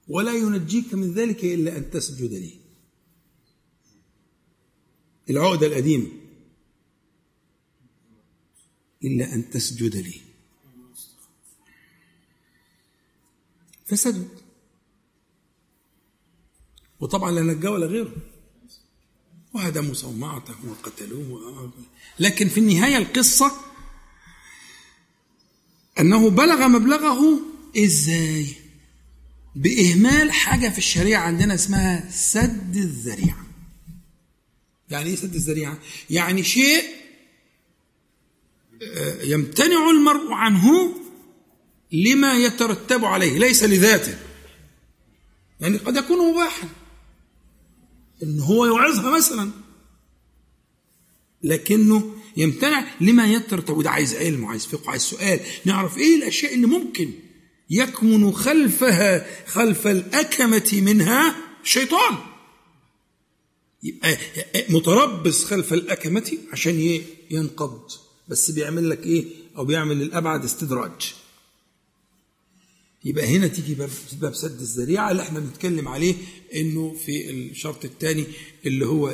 ولا 0.08 0.34
ينجيك 0.34 0.94
من 0.94 1.14
ذلك 1.14 1.44
إلا 1.44 1.78
أن 1.78 1.92
تسجد 1.92 2.34
لي. 2.34 2.60
العقدة 5.30 5.68
القديمة. 5.68 6.08
إلا 9.04 9.34
أن 9.34 9.50
تسجد 9.50 9.96
لي. 9.96 10.27
فسجدوا 13.88 14.26
وطبعا 17.00 17.32
لا 17.32 17.42
نجاه 17.42 17.70
ولا 17.72 17.86
غيره. 17.86 18.16
وهدموا 19.54 19.94
صومعته 19.94 20.56
وقتلوه. 20.68 21.72
لكن 22.20 22.50
في 22.50 22.60
النهاية 22.60 22.98
القصة 22.98 23.52
أنه 26.00 26.30
بلغ 26.30 26.68
مبلغه 26.68 27.40
إزاي؟ 27.78 28.48
بإهمال 29.56 30.32
حاجة 30.32 30.70
في 30.70 30.78
الشريعة 30.78 31.22
عندنا 31.22 31.54
اسمها 31.54 32.12
سد 32.12 32.76
الذريعة. 32.76 33.46
يعني 34.90 35.10
إيه 35.10 35.16
سد 35.16 35.36
الذريعة؟ 35.36 35.80
يعني 36.10 36.44
شيء 36.44 36.84
آه، 38.82 39.22
يمتنع 39.22 39.90
المرء 39.90 40.32
عنه 40.34 40.94
لما 41.92 42.34
يترتب 42.34 43.06
عليه 43.06 43.40
ليس 43.40 43.64
لذاته. 43.64 44.18
يعني 45.62 45.78
قد 45.78 45.96
يكون 45.96 46.34
مباحا. 46.34 46.70
إن 48.24 48.40
هو 48.40 48.66
يوعظها 48.66 49.18
مثلا. 49.18 49.52
لكنه 51.44 52.16
يمتنع 52.38 52.86
لما 53.02 53.28
يترتب. 53.28 53.78
وده 53.78 53.90
عايز 53.90 54.16
علم 54.16 54.44
وعايز 54.44 54.66
فقه 54.66 54.88
وعايز 54.88 55.02
سؤال. 55.02 55.40
نعرف 55.66 55.98
إيه 55.98 56.16
الأشياء 56.16 56.54
اللي 56.54 56.68
ممكن 56.68 57.12
يكمن 57.70 58.32
خلفها 58.32 59.46
خلف 59.46 59.88
الأكمة 59.88 60.72
منها 60.74 61.36
شيطان. 61.64 62.18
يبقى 63.84 64.18
متربص 64.70 65.46
خلف 65.46 65.74
الأكمة 65.74 66.38
عشان 66.52 67.02
ينقض. 67.32 67.92
بس 68.28 68.52
بيعمل 68.52 68.90
لك 68.90 69.06
إيه؟ 69.06 69.26
أو 69.58 69.66
بيعمل 69.66 69.98
للأبعد 69.98 70.44
استدراج. 70.44 71.14
يبقى 73.10 73.28
هنا 73.38 73.48
تيجي 73.48 73.76
باب 74.22 74.34
سد 74.36 74.60
الذريعة 74.62 75.12
اللي 75.12 75.22
إحنا 75.24 75.40
بنتكلم 75.40 75.88
عليه 75.88 76.16
إنه 76.56 76.96
في 77.06 77.30
الشرط 77.32 77.86
الثاني 77.86 78.26
اللي 78.66 78.86
هو 78.86 79.14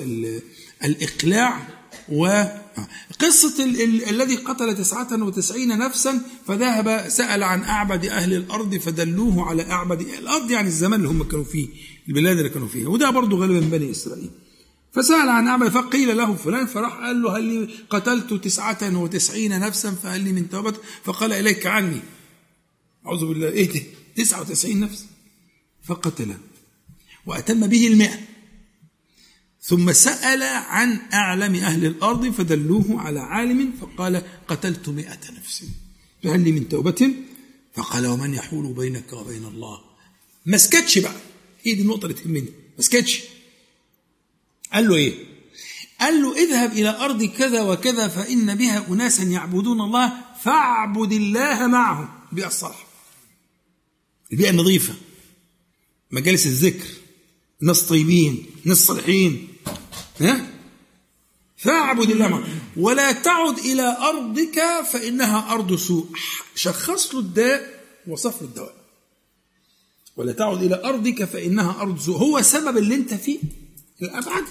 الإقلاع 0.85 1.67
وقصة 2.09 3.63
ال- 3.63 3.81
ال- 3.81 4.09
الذي 4.09 4.35
قتل 4.35 4.75
تسعة 4.75 5.23
وتسعين 5.23 5.77
نفسا 5.77 6.21
فذهب 6.47 7.09
سأل 7.09 7.43
عن 7.43 7.63
أعبد 7.63 8.05
أهل 8.05 8.33
الأرض 8.33 8.75
فدلوه 8.75 9.45
على 9.49 9.71
أعبد 9.71 10.01
الأرض 10.01 10.51
يعني 10.51 10.67
الزمان 10.67 10.99
اللي 10.99 11.09
هم 11.11 11.23
كانوا 11.23 11.45
فيه 11.45 11.67
البلاد 12.09 12.37
اللي 12.37 12.49
كانوا 12.49 12.67
فيها. 12.67 12.87
وده 12.87 13.09
برضه 13.09 13.37
غالبا 13.37 13.59
بني 13.77 13.91
إسرائيل. 13.91 14.29
فسأل 14.93 15.29
عن 15.29 15.47
أعبد 15.47 15.69
فقيل 15.69 16.17
له 16.17 16.33
فلان 16.35 16.65
فراح 16.65 16.93
قال 16.93 17.21
له 17.21 17.37
هل 17.37 17.69
قتلت 17.89 18.33
تسعة 18.33 18.97
وتسعين 19.01 19.59
نفسا 19.59 19.91
فهل 19.91 20.21
لي 20.21 20.31
من 20.31 20.49
توبة 20.49 20.73
فقال 21.03 21.33
إليك 21.33 21.65
عني. 21.67 21.99
أعوذ 23.05 23.25
بالله. 23.25 23.49
إيه 23.49 23.71
ده؟ 23.71 23.81
تسعة 24.15 24.41
وتسعين 24.41 24.79
نفس. 24.79 25.05
فقتله 25.83 26.37
وأتم 27.25 27.67
به 27.67 27.87
المئة. 27.87 28.19
ثم 29.61 29.91
سأل 29.91 30.43
عن 30.43 30.99
أعلم 31.13 31.55
أهل 31.55 31.85
الأرض 31.85 32.29
فدلوه 32.29 33.01
على 33.01 33.19
عالم 33.19 33.73
فقال 33.81 34.23
قتلت 34.47 34.89
مئة 34.89 35.19
نفس. 35.37 35.65
فهل 36.23 36.39
لي 36.43 36.51
من 36.51 36.69
توبة؟ 36.69 37.13
فقال 37.73 38.07
ومن 38.07 38.33
يحول 38.33 38.73
بينك 38.73 39.13
وبين 39.13 39.45
الله. 39.45 39.81
ما 40.45 40.57
سكتش 40.57 40.97
بقى. 40.97 41.15
هي 41.63 41.73
دي 41.73 41.81
النقطة 41.81 42.05
اللي 42.05 42.13
تهمني؟ 42.13 42.49
ما 42.77 42.83
سكتش. 42.83 43.23
قال 44.73 44.87
له 44.87 44.95
إيه؟ 44.95 45.13
قال 45.99 46.21
له 46.21 46.37
اذهب 46.37 46.71
إلى 46.71 46.89
أرض 46.89 47.23
كذا 47.23 47.61
وكذا 47.61 48.07
فإن 48.07 48.55
بها 48.55 48.87
أناسا 48.87 49.23
يعبدون 49.23 49.81
الله 49.81 50.13
فاعبد 50.43 51.11
الله 51.11 51.67
معهم. 51.67 52.09
الصالحة 52.37 52.82
البيئة 54.31 54.49
النظيفة 54.49 54.93
مجالس 56.11 56.45
الذكر 56.45 56.87
ناس 57.61 57.81
طيبين 57.81 58.45
ناس 58.65 58.77
صالحين 58.85 59.47
ها؟ 60.19 60.53
فاعبد 61.57 62.09
الله 62.09 62.61
ولا 62.77 63.11
تعد 63.11 63.57
إلى 63.57 63.97
أرضك 63.97 64.85
فإنها 64.91 65.53
أرض 65.53 65.75
سوء. 65.75 66.09
شخص 66.55 67.13
له 67.13 67.19
الداء 67.19 67.83
وصف 68.07 68.41
له 68.41 68.47
الدواء. 68.47 68.75
ولا 70.15 70.33
تعد 70.33 70.63
إلى 70.63 70.83
أرضك 70.83 71.23
فإنها 71.23 71.81
أرض 71.81 71.99
سوء. 71.99 72.17
هو 72.17 72.41
سبب 72.41 72.77
اللي 72.77 72.95
أنت 72.95 73.13
فيه 73.13 73.39
الأبعد 74.01 74.43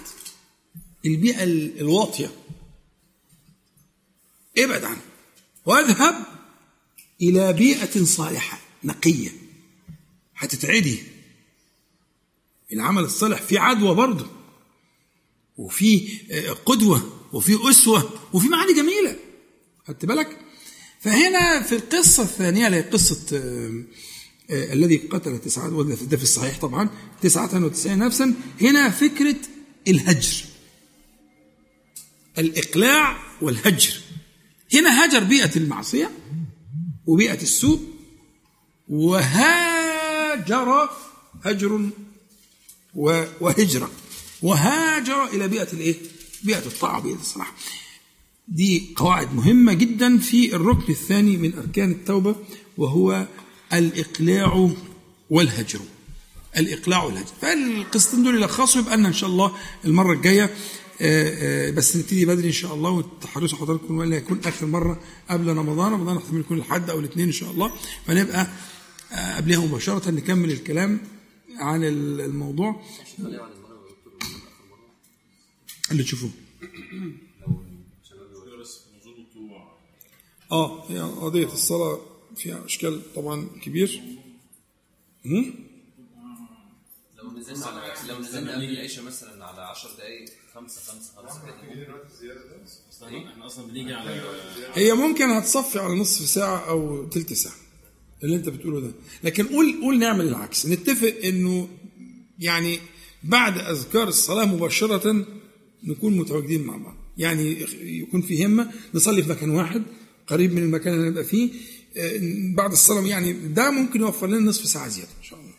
البيئة 1.05 1.44
الواطية. 1.81 2.31
ابعد 4.59 4.85
عنه 4.85 5.03
واذهب 5.66 6.24
إلى 7.23 7.53
بيئة 7.53 8.05
صالحة 8.05 8.61
نقية. 8.85 9.41
هتتعدي. 10.43 11.02
العمل 12.73 13.02
الصالح 13.02 13.43
فيه 13.43 13.60
عدوى 13.60 13.94
برضه 13.94 14.27
وفي 15.56 16.09
قدوة 16.66 17.19
وفي 17.32 17.70
أسوة 17.70 18.10
وفي 18.32 18.48
معاني 18.48 18.74
جميلة. 18.74 19.16
خدت 19.89 20.05
بالك؟ 20.05 20.39
فهنا 21.01 21.62
في 21.62 21.74
القصة 21.74 22.23
الثانية 22.23 22.66
اللي 22.66 22.77
هي 22.77 22.82
قصة 22.82 23.36
آه، 23.36 23.85
آه، 24.51 24.73
الذي 24.73 24.97
قتل 24.97 25.39
تسعة 25.39 25.82
ده 25.82 26.16
في 26.16 26.23
الصحيح 26.23 26.59
طبعا 26.60 26.89
تسعة 27.23 27.64
وتسعين 27.64 27.98
نفسا. 27.98 28.35
هنا 28.60 28.90
فكرة 28.90 29.36
الهجر. 29.89 30.44
الإقلاع 32.39 33.19
والهجر. 33.43 34.01
هنا 34.74 35.05
هجر 35.05 35.24
بيئة 35.24 35.56
المعصية 35.56 36.10
وبيئة 37.06 37.43
السوء 37.43 37.81
وهاجر 38.89 39.72
هجر 41.44 41.90
و- 42.94 43.24
وهجرة. 43.40 43.90
وهاجر 44.43 45.24
إلى 45.24 45.48
بيئة 45.48 45.73
الإيه؟ 45.73 45.97
بيئة 46.43 46.66
الطاعة 46.66 47.01
بيئة 47.01 47.14
الصلاح 47.20 47.52
دي 48.48 48.93
قواعد 48.97 49.35
مهمة 49.35 49.73
جدا 49.73 50.19
في 50.19 50.56
الركن 50.56 50.93
الثاني 50.93 51.36
من 51.36 51.59
أركان 51.59 51.90
التوبة 51.90 52.36
وهو 52.78 53.27
الإقلاع 53.73 54.70
والهجر. 55.31 55.81
الإقلاع 56.56 57.02
والهجر. 57.05 57.32
فالقسطين 57.43 58.23
دول 58.23 58.35
يلخصوا 58.35 58.81
يبقى 58.81 58.97
لنا 58.97 59.09
إن 59.09 59.12
شاء 59.12 59.31
الله 59.31 59.52
المرة 59.85 60.12
الجاية 60.12 60.44
آه، 61.01 61.69
آه، 61.69 61.70
بس 61.70 61.97
نبتدي 61.97 62.27
بدري 62.27 62.47
إن 62.48 62.52
شاء 62.52 62.74
الله 62.74 62.90
وتحرصوا 62.90 63.59
حضراتكم 63.59 63.97
ولا 63.98 64.16
يكون 64.16 64.40
آخر 64.44 64.66
مرة 64.66 65.01
قبل 65.31 65.47
رمضان. 65.56 65.93
رمضان 65.93 66.16
احتمال 66.16 66.40
يكون 66.40 66.59
الحد 66.59 66.90
أو 66.90 66.98
الاثنين 67.01 67.27
إن 67.27 67.32
شاء 67.32 67.51
الله. 67.51 67.73
فنبقى 68.06 68.47
قبلها 69.13 69.67
مباشرة 69.67 70.11
نكمل 70.11 70.51
الكلام 70.51 71.01
عن 71.57 71.85
الموضوع. 71.85 72.83
اللي 75.91 76.03
تشوفوه. 76.03 76.31
آه 80.53 80.91
هي 80.91 81.01
قضية 81.01 81.53
الصلاة 81.53 82.01
فيها 82.37 82.65
إشكال 82.65 83.15
طبعا 83.15 83.49
كبير. 83.63 84.03
هم؟ 85.27 85.55
لو 87.17 87.31
نزلنا 87.31 87.67
على 87.67 87.95
لو 88.09 88.19
نزلنا 88.19 88.53
قبل 88.55 88.65
العشاء 88.65 89.05
مثلا 89.05 89.45
على 89.45 89.61
10 89.63 89.91
دقائق 89.97 90.29
خمسة 90.55 90.81
خمسة 90.81 91.13
خمسة. 91.17 91.41
كده 93.01 93.33
إحنا 93.33 93.47
أصلا 93.47 93.67
بنيجي 93.67 93.95
على 93.95 94.23
هي 94.75 94.93
ممكن 94.93 95.31
هتصفي 95.31 95.79
على 95.79 95.95
نصف 95.95 96.29
ساعة 96.29 96.69
أو 96.69 97.09
تلت 97.09 97.33
ساعة. 97.33 97.62
اللي 98.24 98.36
أنت 98.36 98.49
بتقوله 98.49 98.81
ده. 98.81 98.93
لكن 99.24 99.44
قول 99.47 99.81
قول 99.82 99.99
نعمل 99.99 100.28
العكس. 100.28 100.66
نتفق 100.66 101.15
إنه 101.24 101.69
يعني 102.39 102.78
بعد 103.24 103.59
أذكار 103.59 104.09
الصلاة 104.09 104.44
مباشرة 104.44 105.27
نكون 105.85 106.16
متواجدين 106.16 106.62
مع 106.62 106.77
بعض. 106.77 106.97
يعني 107.19 107.57
يكون 107.82 108.20
في 108.23 108.47
همة 108.47 108.70
نصلي 108.94 109.23
في 109.23 109.31
مكان 109.31 109.51
واحد 109.51 109.82
قريب 110.27 110.53
من 110.53 110.62
المكان 110.62 110.94
اللي 110.94 111.11
نبقى 111.11 111.24
فيه. 111.24 111.51
آه، 111.97 112.20
بعد 112.57 112.73
الصلاة 112.73 113.07
يعني 113.07 113.32
ده 113.32 113.70
ممكن 113.70 114.01
يوفر 114.01 114.27
لنا 114.27 114.39
نصف 114.39 114.66
ساعة 114.66 114.89
زيادة 114.89 115.11
إن 115.19 115.24
شاء 115.24 115.40
الله. 115.40 115.53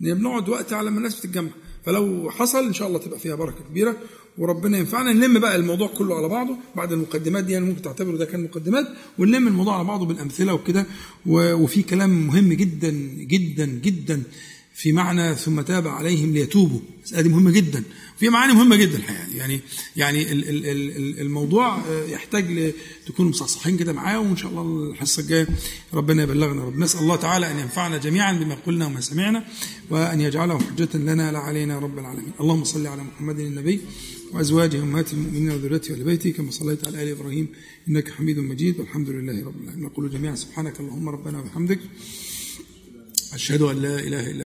لأن 0.00 0.18
بنقعد 0.18 0.48
وقت 0.48 0.72
على 0.72 0.90
ما 0.90 0.98
الناس 0.98 1.20
بتتجمع 1.20 1.50
فلو 1.84 2.30
حصل 2.30 2.66
إن 2.66 2.72
شاء 2.72 2.88
الله 2.88 2.98
تبقى 2.98 3.18
فيها 3.18 3.34
بركة 3.34 3.64
كبيرة. 3.64 3.96
وربنا 4.38 4.78
ينفعنا 4.78 5.12
نلم 5.12 5.38
بقى 5.38 5.56
الموضوع 5.56 5.88
كله 5.88 6.14
على 6.16 6.28
بعضه. 6.28 6.56
بعد 6.76 6.92
المقدمات 6.92 7.44
دي 7.44 7.52
يعني 7.52 7.64
ممكن 7.64 7.82
تعتبره 7.82 8.16
ده 8.16 8.24
كان 8.24 8.44
مقدمات 8.44 8.86
ونلم 9.18 9.48
الموضوع 9.48 9.74
على 9.78 9.84
بعضه 9.84 10.06
بالأمثلة 10.06 10.54
وكده. 10.54 10.86
وفي 11.26 11.82
كلام 11.82 12.26
مهم 12.26 12.52
جدا 12.52 12.90
جدا 13.18 13.66
جدا 13.66 14.22
في 14.74 14.92
معنى 14.92 15.34
ثم 15.34 15.60
تاب 15.60 15.88
عليهم 15.88 16.32
ليتوبوا. 16.32 16.80
المسألة 16.98 17.22
دي 17.22 17.28
مهمة 17.28 17.50
جدا. 17.50 17.82
في 18.18 18.28
معاني 18.28 18.52
مهمة 18.54 18.76
جدا 18.76 18.96
الحقيقة. 18.96 19.36
يعني 19.36 19.60
يعني 19.96 20.32
ال- 20.32 20.48
ال- 20.48 20.66
ال- 20.66 20.96
ال- 20.96 21.20
الموضوع 21.20 21.78
آه، 21.78 22.04
يحتاج 22.06 22.72
تكونوا 23.06 23.30
مصحصحين 23.30 23.76
كده 23.76 23.92
معاه 23.92 24.20
وإن 24.20 24.36
شاء 24.36 24.50
الله 24.50 24.90
الحصة 24.90 25.22
الجاية 25.22 25.46
ربنا 25.94 26.22
يبلغنا. 26.22 26.64
رب 26.64 26.78
نسأل 26.78 27.00
الله 27.00 27.16
تعالى 27.16 27.50
أن 27.50 27.58
ينفعنا 27.58 27.96
جميعا 27.96 28.32
بما 28.32 28.54
قلنا 28.66 28.86
وما 28.86 29.00
سمعنا 29.00 29.44
وأن 29.90 30.20
يجعله 30.20 30.58
حجة 30.58 30.88
لنا 30.94 31.32
لا 31.32 31.38
علينا 31.38 31.78
رب 31.78 31.98
العالمين. 31.98 32.32
اللهم 32.40 32.64
صل 32.64 32.86
على 32.86 33.02
محمد 33.02 33.38
النبي. 33.40 33.80
وأزواجه 34.32 34.82
أمهات 34.82 35.12
المؤمنين 35.12 35.50
وذريته 35.50 35.94
وآل 35.94 36.04
بيته 36.04 36.30
كما 36.30 36.50
صليت 36.50 36.86
على 36.86 37.02
آل 37.02 37.08
إبراهيم 37.08 37.46
إنك 37.88 38.10
حميد 38.10 38.38
مجيد 38.38 38.80
والحمد 38.80 39.08
لله 39.10 39.44
رب 39.44 39.62
العالمين. 39.62 39.84
نقول 39.84 40.10
جميعا 40.10 40.34
سبحانك 40.34 40.80
اللهم 40.80 41.08
ربنا 41.08 41.40
وبحمدك 41.40 41.80
أشهد 43.32 43.62
أن 43.62 43.76
لا 43.82 43.98
إله 43.98 44.30
إلا 44.30 44.44